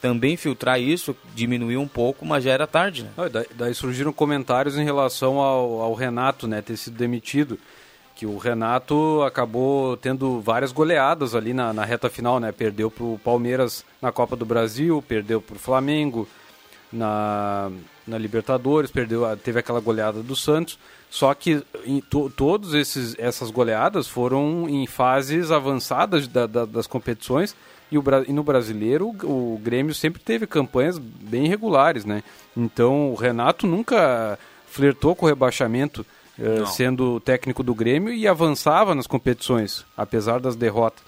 também 0.00 0.36
filtrar 0.36 0.80
isso, 0.80 1.16
diminuiu 1.34 1.80
um 1.80 1.88
pouco, 1.88 2.24
mas 2.24 2.44
já 2.44 2.52
era 2.52 2.66
tarde, 2.66 3.04
né? 3.04 3.28
daí, 3.30 3.46
daí, 3.54 3.74
surgiram 3.74 4.12
comentários 4.12 4.76
em 4.76 4.84
relação 4.84 5.40
ao, 5.40 5.80
ao, 5.80 5.94
Renato, 5.94 6.46
né, 6.46 6.60
ter 6.60 6.76
sido 6.76 6.96
demitido, 6.96 7.58
que 8.14 8.24
o 8.26 8.38
Renato 8.38 9.22
acabou 9.22 9.96
tendo 9.96 10.40
várias 10.40 10.72
goleadas 10.72 11.34
ali 11.34 11.52
na, 11.52 11.72
na 11.72 11.84
reta 11.84 12.08
final, 12.08 12.40
né? 12.40 12.50
Perdeu 12.50 12.90
para 12.90 13.04
o 13.04 13.20
Palmeiras 13.22 13.84
na 14.00 14.10
Copa 14.10 14.34
do 14.34 14.46
Brasil, 14.46 15.04
perdeu 15.06 15.38
para 15.38 15.56
o 15.56 15.58
Flamengo 15.58 16.26
na, 16.90 17.70
na 18.06 18.16
Libertadores, 18.16 18.90
perdeu, 18.90 19.36
teve 19.36 19.58
aquela 19.58 19.80
goleada 19.80 20.22
do 20.22 20.34
Santos. 20.34 20.78
Só 21.08 21.32
que 21.34 21.62
em 21.84 22.00
to, 22.00 22.30
todos 22.36 22.74
esses 22.74 23.14
essas 23.18 23.50
goleadas 23.50 24.08
foram 24.08 24.68
em 24.68 24.86
fases 24.86 25.50
avançadas 25.50 26.26
da, 26.28 26.46
da, 26.46 26.64
das 26.64 26.86
competições 26.86 27.54
e, 27.90 27.96
o, 27.96 28.04
e 28.26 28.32
no 28.32 28.42
brasileiro, 28.42 29.14
o, 29.22 29.54
o 29.54 29.60
Grêmio 29.62 29.94
sempre 29.94 30.20
teve 30.20 30.46
campanhas 30.46 30.98
bem 30.98 31.46
regulares, 31.46 32.04
né? 32.04 32.22
Então 32.56 33.12
o 33.12 33.14
Renato 33.14 33.66
nunca 33.66 34.38
flertou 34.66 35.14
com 35.14 35.24
o 35.24 35.28
rebaixamento, 35.28 36.04
eh, 36.38 36.66
sendo 36.66 37.20
técnico 37.20 37.62
do 37.62 37.74
Grêmio, 37.74 38.12
e 38.12 38.26
avançava 38.26 38.94
nas 38.94 39.06
competições, 39.06 39.84
apesar 39.96 40.40
das 40.40 40.56
derrotas. 40.56 41.02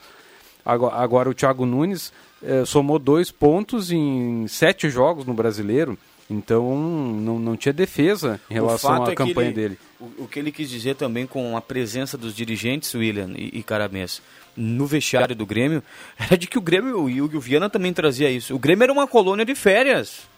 Agora, 0.64 0.94
agora 0.96 1.30
o 1.30 1.34
Thiago 1.34 1.66
Nunes 1.66 2.12
eh, 2.42 2.64
somou 2.64 2.98
dois 2.98 3.30
pontos 3.30 3.90
em 3.90 4.46
sete 4.46 4.88
jogos 4.88 5.26
no 5.26 5.34
brasileiro. 5.34 5.98
Então 6.30 6.76
não, 6.76 7.38
não 7.38 7.56
tinha 7.56 7.72
defesa 7.72 8.38
em 8.50 8.54
relação 8.54 9.02
à 9.02 9.12
é 9.12 9.14
campanha 9.14 9.48
ele, 9.48 9.54
dele. 9.54 9.78
O, 10.00 10.28
que 10.28 10.38
ele 10.38 10.52
quis 10.52 10.70
dizer 10.70 10.94
também 10.94 11.26
com 11.26 11.56
a 11.56 11.60
presença 11.60 12.16
dos 12.16 12.32
dirigentes, 12.32 12.94
William 12.94 13.32
e, 13.36 13.58
e 13.58 13.62
Caramês, 13.64 14.22
no 14.56 14.86
vestiário 14.86 15.34
do 15.34 15.44
Grêmio 15.44 15.82
era 16.16 16.38
de 16.38 16.46
que 16.46 16.56
o 16.56 16.60
Grêmio, 16.60 17.10
e 17.10 17.20
o 17.20 17.40
Viana 17.40 17.68
também 17.68 17.92
trazia 17.92 18.30
isso, 18.30 18.54
o 18.54 18.58
Grêmio 18.58 18.84
era 18.84 18.92
uma 18.92 19.08
colônia 19.08 19.44
de 19.44 19.54
férias. 19.56 20.28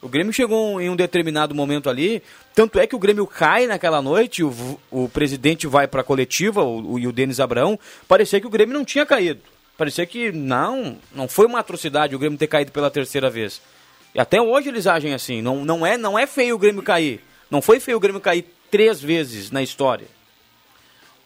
O 0.00 0.08
Grêmio 0.08 0.32
chegou 0.32 0.80
em 0.80 0.90
um 0.90 0.96
determinado 0.96 1.54
momento 1.54 1.88
ali, 1.88 2.24
tanto 2.56 2.80
é 2.80 2.88
que 2.88 2.96
o 2.96 2.98
Grêmio 2.98 3.24
cai 3.24 3.68
naquela 3.68 4.02
noite, 4.02 4.42
o, 4.42 4.80
o 4.90 5.08
presidente 5.08 5.68
vai 5.68 5.86
para 5.86 6.00
a 6.00 6.04
coletiva, 6.04 6.64
o, 6.64 6.94
o, 6.94 6.98
e 6.98 7.06
o 7.06 7.12
Denis 7.12 7.38
Abraão, 7.38 7.78
parecia 8.08 8.40
que 8.40 8.46
o 8.48 8.50
Grêmio 8.50 8.76
não 8.76 8.84
tinha 8.84 9.06
caído. 9.06 9.40
Parecia 9.78 10.04
que 10.04 10.32
não, 10.32 10.98
não 11.14 11.28
foi 11.28 11.46
uma 11.46 11.60
atrocidade 11.60 12.16
o 12.16 12.18
Grêmio 12.18 12.36
ter 12.36 12.48
caído 12.48 12.72
pela 12.72 12.90
terceira 12.90 13.30
vez. 13.30 13.62
E 14.12 14.20
até 14.20 14.42
hoje 14.42 14.68
eles 14.68 14.88
agem 14.88 15.14
assim, 15.14 15.40
não, 15.40 15.64
não, 15.64 15.86
é, 15.86 15.96
não 15.96 16.18
é 16.18 16.26
feio 16.26 16.56
o 16.56 16.58
Grêmio 16.58 16.82
cair. 16.82 17.20
Não 17.48 17.62
foi 17.62 17.78
feio 17.78 17.96
o 17.96 18.00
Grêmio 18.00 18.20
cair 18.20 18.44
três 18.72 19.02
vezes 19.02 19.50
na 19.50 19.62
história. 19.62 20.06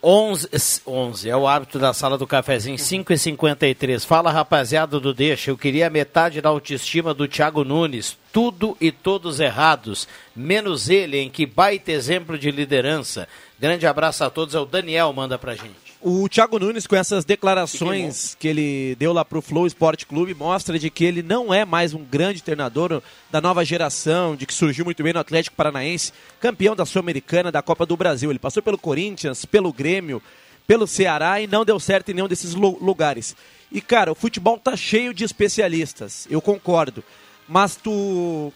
11, 0.03 0.49
11 0.87 1.31
é 1.31 1.37
o 1.37 1.47
árbitro 1.47 1.81
da 1.81 1.95
sala 1.95 2.19
do 2.19 2.27
cafezinho, 2.27 2.79
5 2.79 3.13
e 3.13 3.19
53 3.19 4.05
Fala 4.05 4.31
rapaziada 4.31 5.01
do 5.01 5.13
Deixa, 5.15 5.51
eu 5.51 5.57
queria 5.57 5.89
metade 5.89 6.41
da 6.41 6.49
autoestima 6.49 7.15
do 7.15 7.27
Thiago 7.27 7.65
Nunes. 7.65 8.19
Tudo 8.33 8.77
e 8.81 8.93
todos 8.93 9.41
errados, 9.41 10.07
menos 10.35 10.91
ele, 10.91 11.19
em 11.19 11.31
que 11.31 11.47
baita 11.47 11.93
exemplo 11.93 12.39
de 12.39 12.51
liderança. 12.51 13.27
Grande 13.59 13.87
abraço 13.87 14.23
a 14.23 14.31
todos, 14.31 14.55
é 14.55 14.61
o 14.61 14.67
Daniel, 14.67 15.13
manda 15.13 15.39
pra 15.39 15.55
gente. 15.55 15.86
O 16.01 16.29
Thiago 16.29 16.59
Nunes, 16.59 16.87
com 16.87 16.95
essas 16.95 17.25
declarações 17.25 18.37
que 18.39 18.47
ele 18.47 18.95
deu 18.97 19.13
lá 19.13 19.25
para 19.25 19.39
o 19.39 19.43
Flow 19.43 19.67
Esporte 19.67 20.07
Clube, 20.07 20.35
mostra 20.35 20.79
de 20.79 20.91
que 20.91 21.05
ele 21.05 21.23
não 21.23 21.53
é 21.53 21.65
mais 21.65 21.95
um 21.95 22.05
grande 22.05 22.43
treinador 22.43 23.03
da 23.31 23.41
nova 23.41 23.65
geração, 23.65 24.37
de 24.37 24.45
que 24.45 24.53
surgiu 24.53 24.85
muito 24.85 25.03
bem 25.03 25.15
no 25.15 25.21
Atlético 25.21 25.57
Paranaense, 25.57 26.13
campeão 26.39 26.77
da 26.77 26.85
Sul-Americana, 26.85 27.51
da 27.51 27.63
Copa 27.63 27.87
do 27.87 27.97
Brasil. 27.97 28.31
Ele 28.31 28.39
passou 28.39 28.63
pelo 28.63 28.77
Corinthians, 28.77 29.47
pelo 29.47 29.73
Grêmio, 29.73 30.23
pelo 30.67 30.87
Ceará 30.87 31.41
e 31.41 31.47
não 31.47 31.65
deu 31.65 31.81
certo 31.81 32.11
em 32.11 32.15
nenhum 32.15 32.29
desses 32.29 32.55
lugares. 32.55 33.35
E, 33.73 33.81
cara, 33.81 34.13
o 34.13 34.15
futebol 34.15 34.59
tá 34.59 34.77
cheio 34.77 35.15
de 35.15 35.25
especialistas, 35.25 36.27
eu 36.31 36.43
concordo. 36.43 37.03
Mas 37.49 37.75
tu, 37.75 38.53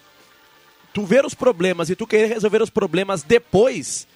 tu 0.93 1.07
ver 1.07 1.25
os 1.25 1.35
problemas 1.35 1.89
e 1.89 1.97
tu 1.97 2.07
querer 2.07 2.27
resolver 2.27 2.63
os 2.63 2.71
problemas 2.71 3.23
depois 3.23 4.07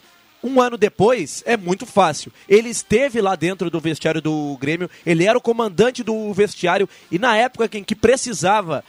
um 0.45 0.61
ano 0.61 0.76
depois, 0.76 1.42
é 1.47 1.57
muito 1.57 1.86
fácil. 1.86 2.30
Ele 2.47 2.68
esteve 2.68 3.20
lá 3.20 3.34
dentro 3.34 3.70
do 3.70 3.80
vestiário 3.80 4.20
do 4.20 4.57
Grêmio, 4.61 4.90
ele 5.07 5.24
era 5.24 5.38
o 5.38 5.40
comandante 5.40 6.03
do 6.03 6.32
vestiário 6.34 6.88
e 7.11 7.18
na 7.18 7.34
época 7.34 7.78
em 7.78 7.82
que 7.82 7.97
precisava 7.97 8.84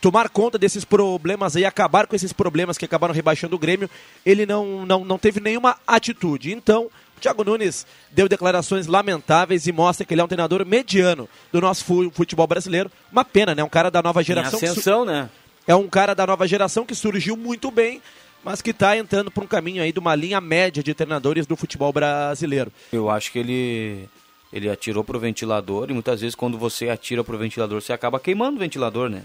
tomar 0.00 0.28
conta 0.28 0.58
desses 0.58 0.84
problemas 0.84 1.54
e 1.54 1.64
acabar 1.64 2.06
com 2.06 2.16
esses 2.16 2.32
problemas 2.32 2.76
que 2.76 2.84
acabaram 2.84 3.14
rebaixando 3.14 3.56
o 3.56 3.58
Grêmio, 3.58 3.88
ele 4.26 4.46
não, 4.46 4.84
não, 4.84 5.04
não 5.04 5.18
teve 5.18 5.40
nenhuma 5.40 5.76
atitude. 5.86 6.52
Então, 6.52 6.90
o 7.16 7.20
Thiago 7.20 7.44
Nunes 7.44 7.86
deu 8.10 8.28
declarações 8.28 8.86
lamentáveis 8.86 9.66
e 9.66 9.72
mostra 9.72 10.04
que 10.04 10.14
ele 10.14 10.20
é 10.20 10.24
um 10.24 10.28
treinador 10.28 10.64
mediano 10.64 11.28
do 11.52 11.60
nosso 11.60 11.84
futebol 12.12 12.46
brasileiro. 12.46 12.90
Uma 13.10 13.24
pena, 13.24 13.54
né? 13.54 13.62
Um 13.62 13.68
cara 13.68 13.90
da 13.90 14.02
nova 14.02 14.22
geração. 14.22 14.58
Em 14.60 14.64
ascensão, 14.64 15.04
né? 15.04 15.28
É 15.66 15.74
um 15.74 15.88
cara 15.88 16.14
da 16.14 16.26
nova 16.26 16.46
geração 16.46 16.86
que 16.86 16.94
surgiu 16.94 17.36
muito 17.36 17.70
bem 17.70 18.00
mas 18.44 18.62
que 18.62 18.70
está 18.70 18.96
entrando 18.96 19.30
para 19.30 19.44
um 19.44 19.46
caminho 19.46 19.82
aí 19.82 19.92
de 19.92 19.98
uma 19.98 20.14
linha 20.14 20.40
média 20.40 20.82
de 20.82 20.94
treinadores 20.94 21.46
do 21.46 21.56
futebol 21.56 21.92
brasileiro. 21.92 22.72
Eu 22.92 23.10
acho 23.10 23.32
que 23.32 23.38
ele 23.38 24.08
ele 24.50 24.70
atirou 24.70 25.04
pro 25.04 25.18
ventilador 25.18 25.90
e 25.90 25.92
muitas 25.92 26.20
vezes 26.20 26.34
quando 26.34 26.56
você 26.56 26.88
atira 26.88 27.22
pro 27.22 27.36
ventilador 27.36 27.82
você 27.82 27.92
acaba 27.92 28.18
queimando 28.18 28.56
o 28.56 28.60
ventilador, 28.60 29.10
né? 29.10 29.24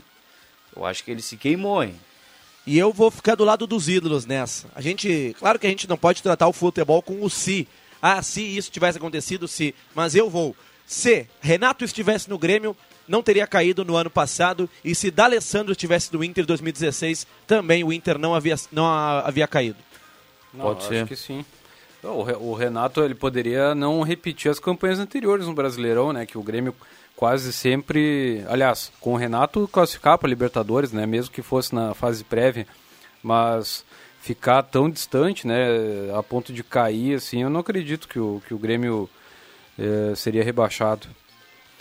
Eu 0.76 0.86
acho 0.86 1.03
que 1.03 1.11
ele 1.11 1.22
se 1.22 1.38
queimou, 1.38 1.84
hein? 1.84 1.95
E 2.66 2.78
eu 2.78 2.91
vou 2.93 3.11
ficar 3.11 3.36
do 3.36 3.43
lado 3.43 3.68
dos 3.68 3.89
ídolos 3.89 4.26
nessa. 4.26 4.68
A 4.74 4.82
gente, 4.82 5.36
claro 5.38 5.59
que 5.59 5.68
a 5.68 5.70
gente 5.70 5.88
não 5.88 5.97
pode 5.97 6.24
tratar 6.24 6.47
o 6.47 6.53
futebol 6.53 7.01
com 7.01 7.22
o 7.24 7.30
se. 7.30 7.68
Ah, 8.01 8.22
se 8.22 8.41
isso 8.41 8.72
tivesse 8.72 8.97
acontecido, 8.97 9.47
se. 9.47 9.76
Mas 9.93 10.16
eu 10.16 10.30
vou. 10.30 10.55
Se 10.86 11.28
Renato 11.41 11.84
estivesse 11.84 12.30
no 12.30 12.38
Grêmio, 12.38 12.76
não 13.07 13.23
teria 13.23 13.45
caído 13.45 13.83
no 13.83 13.95
ano 13.95 14.09
passado 14.09 14.69
e 14.83 14.95
se 14.95 15.11
D'Alessandro 15.11 15.71
estivesse 15.71 16.13
no 16.13 16.23
Inter 16.23 16.45
2016, 16.45 17.27
também 17.45 17.83
o 17.83 17.91
Inter 17.91 18.17
não 18.17 18.33
havia, 18.33 18.55
não 18.71 18.85
havia 18.85 19.47
caído. 19.47 19.77
Não, 20.53 20.65
Pode 20.65 20.83
ser. 20.83 20.97
Acho 20.97 21.07
que 21.07 21.15
sim. 21.15 21.45
O 22.03 22.53
Renato 22.53 23.01
ele 23.01 23.15
poderia 23.15 23.73
não 23.73 24.01
repetir 24.01 24.51
as 24.51 24.59
campanhas 24.59 24.99
anteriores 24.99 25.47
no 25.47 25.53
Brasileirão, 25.53 26.11
né? 26.11 26.25
Que 26.25 26.37
o 26.37 26.43
Grêmio 26.43 26.75
quase 27.15 27.53
sempre, 27.53 28.43
aliás, 28.49 28.91
com 28.99 29.13
o 29.13 29.17
Renato 29.17 29.69
classificar 29.71 30.17
para 30.17 30.27
Libertadores, 30.27 30.91
né? 30.91 31.05
Mesmo 31.05 31.31
que 31.31 31.41
fosse 31.41 31.73
na 31.73 31.93
fase 31.93 32.23
prévia, 32.23 32.67
mas 33.21 33.85
ficar 34.21 34.63
tão 34.63 34.89
distante, 34.89 35.47
né? 35.47 35.65
A 36.17 36.21
ponto 36.21 36.51
de 36.51 36.61
cair, 36.61 37.15
assim, 37.15 37.43
eu 37.43 37.49
não 37.49 37.61
acredito 37.61 38.07
que 38.07 38.19
o, 38.19 38.41
que 38.45 38.53
o 38.53 38.57
Grêmio 38.57 39.09
eh, 39.79 40.13
seria 40.15 40.43
rebaixado. 40.43 41.07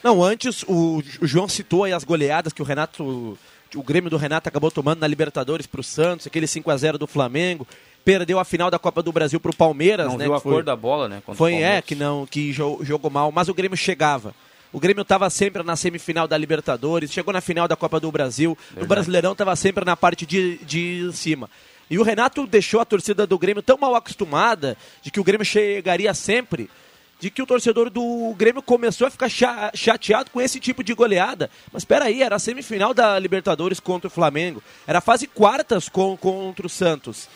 Não, 0.03 0.22
antes 0.22 0.64
o, 0.64 1.03
o 1.20 1.26
João 1.26 1.48
citou 1.48 1.84
aí 1.84 1.92
as 1.92 2.05
goleadas 2.05 2.53
que 2.53 2.62
o 2.62 2.64
Renato, 2.64 3.38
o 3.74 3.82
Grêmio 3.82 4.11
do 4.11 4.16
Renato 4.16 4.48
acabou 4.48 4.70
tomando 4.70 5.00
na 5.00 5.07
Libertadores 5.07 5.66
para 5.66 5.80
o 5.80 5.84
Santos, 5.84 6.26
aquele 6.26 6.46
5 6.46 6.70
a 6.70 6.76
0 6.76 6.98
do 6.98 7.07
Flamengo, 7.07 7.66
perdeu 8.05 8.38
a 8.38 8.44
final 8.44 8.70
da 8.70 8.78
Copa 8.78 9.03
do 9.03 9.12
Brasil 9.12 9.38
para 9.38 9.50
o 9.50 9.57
Palmeiras, 9.57 10.09
não 10.09 10.18
né? 10.18 10.24
Viu 10.24 10.34
a 10.34 10.40
foi, 10.40 10.53
cor 10.53 10.64
da 10.64 10.74
bola, 10.74 11.09
né? 11.09 11.22
Foi 11.34 11.55
é 11.55 11.80
que 11.80 11.94
não 11.94 12.26
que 12.26 12.53
jogou 12.53 13.11
mal, 13.11 13.30
mas 13.30 13.48
o 13.48 13.55
Grêmio 13.55 13.76
chegava. 13.76 14.34
O 14.72 14.80
Grêmio 14.80 15.03
estava 15.03 15.28
sempre 15.28 15.62
na 15.62 15.76
semifinal 15.76 16.26
da 16.26 16.36
Libertadores, 16.36 17.12
chegou 17.12 17.32
na 17.32 17.42
final 17.42 17.68
da 17.68 17.76
Copa 17.76 18.00
do 18.00 18.11
Brasil, 18.11 18.57
Verdade. 18.57 18.80
no 18.80 18.86
Brasileirão 18.86 19.32
estava 19.32 19.55
sempre 19.55 19.84
na 19.84 19.96
parte 19.96 20.24
de, 20.24 20.57
de 20.64 21.11
cima. 21.12 21.48
E 21.90 21.98
o 21.98 22.03
Renato 22.03 22.46
deixou 22.46 22.80
a 22.80 22.84
torcida 22.86 23.26
do 23.26 23.38
Grêmio 23.38 23.62
tão 23.62 23.76
mal 23.76 23.94
acostumada 23.94 24.78
de 25.03 25.11
que 25.11 25.20
o 25.20 25.24
Grêmio 25.24 25.44
chegaria 25.44 26.14
sempre 26.14 26.70
de 27.22 27.30
que 27.30 27.40
o 27.40 27.46
torcedor 27.46 27.88
do 27.88 28.34
Grêmio 28.36 28.60
começou 28.60 29.06
a 29.06 29.10
ficar 29.10 29.28
chateado 29.72 30.28
com 30.32 30.40
esse 30.40 30.58
tipo 30.58 30.82
de 30.82 30.92
goleada. 30.92 31.48
Mas 31.72 31.82
espera 31.82 32.06
aí, 32.06 32.20
era 32.20 32.34
a 32.34 32.38
semifinal 32.40 32.92
da 32.92 33.16
Libertadores 33.16 33.78
contra 33.78 34.08
o 34.08 34.10
Flamengo. 34.10 34.60
Era 34.88 34.98
a 34.98 35.00
fase 35.00 35.28
quartas 35.28 35.88
com, 35.88 36.16
contra 36.16 36.66
o 36.66 36.68
Santos. 36.68 37.28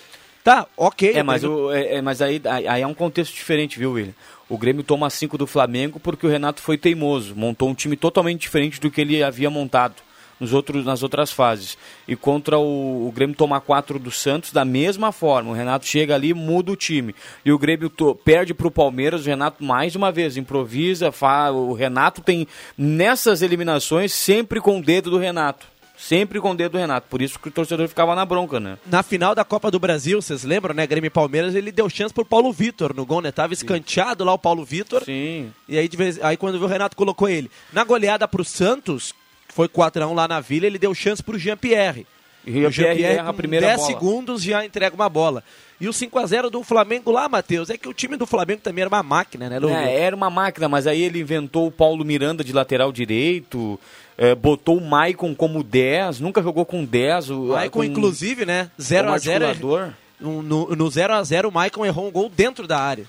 Tá, 0.43 0.67
ok. 0.77 1.13
É, 1.15 1.23
mas, 1.23 1.45
o, 1.45 1.71
é, 1.71 1.95
é, 1.95 2.03
mas 2.03 2.21
aí, 2.21 2.43
aí 2.69 2.83
é 2.83 2.87
um 2.87 2.95
contexto 2.95 3.33
diferente, 3.33 3.79
viu, 3.79 3.93
William? 3.93 4.13
O 4.49 4.59
Grêmio 4.59 4.83
toma 4.83 5.09
cinco 5.09 5.39
do 5.39 5.47
Flamengo 5.47 6.01
porque 6.01 6.27
o 6.27 6.31
Renato 6.31 6.61
foi 6.61 6.77
teimoso, 6.77 7.37
montou 7.37 7.69
um 7.69 7.75
time 7.75 7.97
totalmente 7.97 8.41
diferente 8.41 8.81
do 8.81 8.91
que 8.91 9.01
ele 9.01 9.23
havia 9.23 9.51
montado 9.51 10.03
nos 10.39 10.53
outros, 10.53 10.85
nas 10.85 11.03
outras 11.03 11.31
fases. 11.31 11.77
E 12.07 12.15
contra 12.15 12.59
o, 12.59 13.09
o 13.09 13.13
Grêmio 13.13 13.37
tomar 13.37 13.61
quatro 13.61 13.99
do 13.99 14.11
Santos, 14.11 14.53
da 14.53 14.65
mesma 14.65 15.13
forma. 15.13 15.51
O 15.51 15.55
Renato 15.55 15.87
chega 15.87 16.15
ali 16.15 16.35
muda 16.35 16.73
o 16.73 16.77
time. 16.77 17.15
E 17.45 17.53
o 17.53 17.59
Grêmio 17.59 17.89
to, 17.91 18.15
perde 18.15 18.55
para 18.55 18.67
o 18.67 18.71
Palmeiras, 18.71 19.23
o 19.23 19.29
Renato 19.29 19.65
mais 19.65 19.97
uma 19.97 20.13
vez 20.13 20.37
improvisa. 20.37 21.13
Fa, 21.13 21.51
o 21.51 21.73
Renato 21.73 22.21
tem 22.21 22.47
nessas 22.77 23.43
eliminações 23.43 24.13
sempre 24.13 24.61
com 24.61 24.79
o 24.79 24.83
dedo 24.83 25.11
do 25.11 25.19
Renato. 25.19 25.67
Sempre 25.97 26.41
com 26.41 26.51
o 26.51 26.55
dedo 26.55 26.73
do 26.73 26.79
Renato. 26.79 27.09
Por 27.09 27.23
isso 27.23 27.39
que 27.39 27.49
o 27.49 27.51
torcedor 27.51 27.89
ficava 27.89 28.15
na 28.15 28.27
bronca, 28.27 28.61
né? 28.61 28.77
Na 28.85 29.03
final 29.03 29.35
da 29.35 29.45
Copa 29.45 29.71
do 29.71 29.81
Brasil, 29.81 30.21
vocês 30.21 30.45
lembram, 30.45 30.75
né? 30.75 30.87
Grêmio 30.87 31.07
e 31.07 31.11
Palmeiras, 31.11 31.55
ele 31.55 31.73
deu 31.73 31.89
chance 31.89 32.13
pro 32.13 32.25
Paulo 32.25 32.53
Vitor 32.53 32.95
no 32.95 33.07
gol, 33.07 33.23
né? 33.23 33.33
Tava 33.33 33.55
escanteado 33.55 34.23
lá 34.23 34.35
o 34.35 34.39
Paulo 34.39 34.63
Vitor. 34.63 35.03
Sim. 35.05 35.51
E 35.67 35.79
aí, 35.79 35.89
de 35.89 35.97
vez, 35.97 36.23
aí 36.23 36.37
quando 36.37 36.57
o 36.57 36.67
Renato 36.67 36.95
colocou 36.95 37.29
ele. 37.31 37.51
Na 37.73 37.83
goleada 37.83 38.29
pro 38.29 38.45
Santos, 38.45 39.15
foi 39.49 39.69
4x1 39.69 40.15
lá 40.15 40.29
na 40.29 40.41
Vila, 40.41 40.67
ele 40.67 40.79
deu 40.79 40.95
chance 40.95 41.23
para 41.23 41.37
o 41.37 41.39
Jean-Pierre. 41.39 42.07
E 42.47 42.65
o 42.65 42.71
Jean-Pierre 42.71 43.17
erra 43.19 43.31
a 43.31 43.33
primeira 43.33 43.67
10 43.67 43.79
bola. 43.79 43.89
segundos 43.89 44.43
já 44.43 44.65
entrega 44.65 44.95
uma 44.95 45.09
bola. 45.09 45.43
E 45.81 45.89
o 45.89 45.93
5x0 45.93 46.49
do 46.49 46.63
Flamengo 46.63 47.11
lá, 47.11 47.29
Matheus, 47.29 47.69
é 47.69 47.77
que 47.77 47.89
o 47.89 47.93
time 47.93 48.17
do 48.17 48.25
Flamengo 48.25 48.61
também 48.63 48.83
era 48.83 48.89
uma 48.89 49.03
máquina, 49.03 49.51
né, 49.51 49.59
É, 49.69 50.01
era 50.01 50.17
uma 50.17 50.31
máquina, 50.31 50.69
mas 50.69 50.87
aí 50.87 51.03
ele 51.03 51.21
inventou 51.21 51.67
o 51.67 51.71
Paulo 51.73 52.05
Miranda 52.05 52.43
de 52.43 52.53
lateral 52.53 52.93
direito, 52.93 53.79
é, 54.17 54.35
botou 54.35 54.79
o 54.79 54.81
Maicon 54.81 55.35
como 55.35 55.63
10, 55.63 56.21
nunca 56.21 56.41
jogou 56.43 56.65
com 56.65 56.85
10. 56.85 57.31
O 57.31 57.47
Maicon, 57.49 57.85
inclusive, 57.85 58.47
né, 58.47 58.71
0x0. 58.79 59.93
No 60.19 60.87
0x0 60.91 61.49
o 61.49 61.53
Maicon 61.53 61.85
errou 61.85 62.07
um 62.09 62.11
gol 62.11 62.31
dentro 62.35 62.67
da 62.67 62.79
área. 62.79 63.05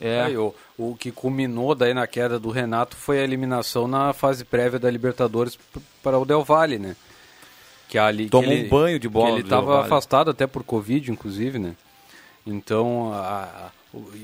É. 0.00 0.22
Aí, 0.22 0.36
o, 0.36 0.54
o 0.78 0.94
que 0.94 1.10
culminou 1.10 1.74
daí 1.74 1.94
na 1.94 2.06
queda 2.06 2.38
do 2.38 2.50
Renato 2.50 2.96
foi 2.96 3.18
a 3.18 3.24
eliminação 3.24 3.88
na 3.88 4.12
fase 4.12 4.44
prévia 4.44 4.78
da 4.78 4.90
Libertadores 4.90 5.58
para 6.02 6.18
o 6.18 6.24
Del 6.24 6.44
Valle, 6.44 6.78
né? 6.78 6.96
Que 7.88 7.98
ali 7.98 8.28
tomou 8.28 8.52
um 8.52 8.68
banho 8.68 8.98
de 8.98 9.08
bola. 9.08 9.30
ele 9.30 9.42
estava 9.42 9.80
afastado 9.80 10.30
até 10.30 10.46
por 10.46 10.64
Covid, 10.64 11.10
inclusive, 11.10 11.58
né? 11.58 11.76
Então, 12.46 13.12
a, 13.12 13.44
a, 13.44 13.70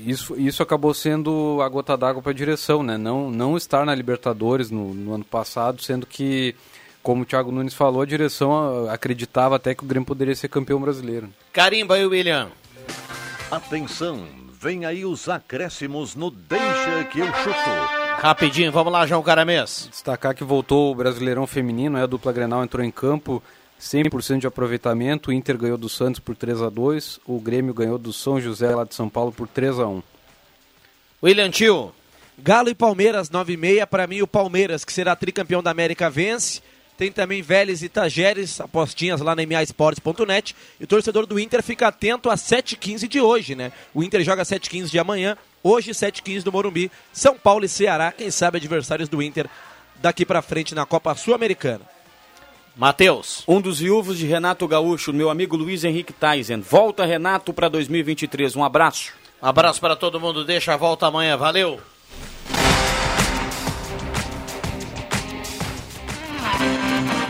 isso, 0.05 0.39
isso 0.39 0.61
acabou 0.61 0.93
sendo 0.93 1.59
a 1.61 1.67
gota 1.67 1.97
d'água 1.97 2.21
para 2.21 2.31
a 2.31 2.35
direção, 2.35 2.83
né? 2.83 2.97
Não, 2.97 3.29
não 3.29 3.57
estar 3.57 3.85
na 3.85 3.95
Libertadores 3.95 4.69
no, 4.69 4.93
no, 4.93 5.13
ano 5.13 5.25
passado, 5.25 5.81
sendo 5.81 6.05
que, 6.05 6.55
como 7.01 7.23
o 7.23 7.25
Thiago 7.25 7.51
Nunes 7.51 7.73
falou, 7.73 8.01
a 8.01 8.05
direção 8.05 8.89
acreditava 8.89 9.55
até 9.55 9.73
que 9.73 9.83
o 9.83 9.87
Grêmio 9.87 10.05
poderia 10.05 10.35
ser 10.35 10.47
campeão 10.49 10.79
brasileiro. 10.79 11.29
Carimba 11.51 11.95
aí, 11.95 12.05
William. 12.05 12.49
Atenção, 13.49 14.25
Vem 14.63 14.85
aí 14.85 15.03
os 15.03 15.27
acréscimos 15.27 16.15
no 16.15 16.31
Deixa 16.31 17.03
que 17.11 17.19
eu 17.19 17.25
chuto. 17.25 17.69
Rapidinho, 18.21 18.71
vamos 18.71 18.93
lá, 18.93 19.05
João 19.05 19.21
Caramês. 19.21 19.89
Destacar 19.91 20.33
que 20.33 20.41
voltou 20.45 20.89
o 20.89 20.95
Brasileirão 20.95 21.45
Feminino, 21.45 21.97
né? 21.97 22.03
a 22.03 22.05
dupla 22.05 22.31
Grenal 22.31 22.63
entrou 22.63 22.81
em 22.81 22.89
campo, 22.89 23.43
100% 23.77 24.39
de 24.39 24.47
aproveitamento, 24.47 25.31
o 25.31 25.33
Inter 25.33 25.57
ganhou 25.57 25.77
do 25.77 25.89
Santos 25.89 26.21
por 26.21 26.33
3 26.33 26.61
a 26.61 26.69
2 26.69 27.19
o 27.27 27.41
Grêmio 27.41 27.73
ganhou 27.73 27.97
do 27.97 28.13
São 28.13 28.39
José 28.39 28.73
lá 28.73 28.85
de 28.85 28.95
São 28.95 29.09
Paulo 29.09 29.33
por 29.33 29.49
3 29.49 29.79
a 29.79 29.87
1 29.87 30.01
William 31.21 31.49
Tio. 31.49 31.93
Galo 32.37 32.69
e 32.69 32.73
Palmeiras, 32.73 33.29
9 33.29 33.51
e 33.51 33.57
meia. 33.57 33.85
Para 33.85 34.07
mim, 34.07 34.21
o 34.21 34.27
Palmeiras, 34.27 34.85
que 34.85 34.93
será 34.93 35.13
tricampeão 35.13 35.61
da 35.61 35.71
América, 35.71 36.09
vence. 36.09 36.61
Tem 36.97 37.11
também 37.11 37.41
Vélez 37.41 37.81
e 37.81 37.89
Tajeres, 37.89 38.61
apostinhas 38.61 39.19
lá 39.19 39.35
na 39.35 39.45
maesportes.net. 39.45 40.55
E 40.79 40.83
o 40.83 40.87
torcedor 40.87 41.25
do 41.25 41.39
Inter 41.39 41.63
fica 41.63 41.87
atento 41.87 42.29
às 42.29 42.41
7h15 42.41 43.07
de 43.07 43.19
hoje, 43.19 43.55
né? 43.55 43.71
O 43.93 44.03
Inter 44.03 44.23
joga 44.23 44.43
7h15 44.43 44.89
de 44.89 44.99
amanhã, 44.99 45.37
hoje 45.63 45.91
7h15 45.91 46.43
do 46.43 46.51
Morumbi. 46.51 46.91
São 47.11 47.35
Paulo 47.35 47.65
e 47.65 47.69
Ceará, 47.69 48.11
quem 48.11 48.29
sabe 48.29 48.57
adversários 48.57 49.09
do 49.09 49.21
Inter 49.21 49.49
daqui 50.01 50.25
para 50.25 50.41
frente 50.41 50.75
na 50.75 50.85
Copa 50.85 51.15
Sul-Americana. 51.15 51.81
Matheus. 52.75 53.43
Um 53.47 53.61
dos 53.61 53.79
viúvos 53.79 54.17
de 54.17 54.25
Renato 54.25 54.67
Gaúcho, 54.67 55.13
meu 55.13 55.29
amigo 55.29 55.55
Luiz 55.55 55.83
Henrique 55.83 56.11
Tyson. 56.11 56.59
Volta, 56.59 57.05
Renato, 57.05 57.53
para 57.53 57.69
2023. 57.69 58.55
Um 58.55 58.63
abraço. 58.63 59.13
Um 59.41 59.47
abraço 59.47 59.79
para 59.79 59.95
todo 59.95 60.19
mundo. 60.19 60.43
Deixa 60.43 60.73
a 60.73 60.77
volta 60.77 61.07
amanhã. 61.07 61.37
Valeu. 61.37 61.79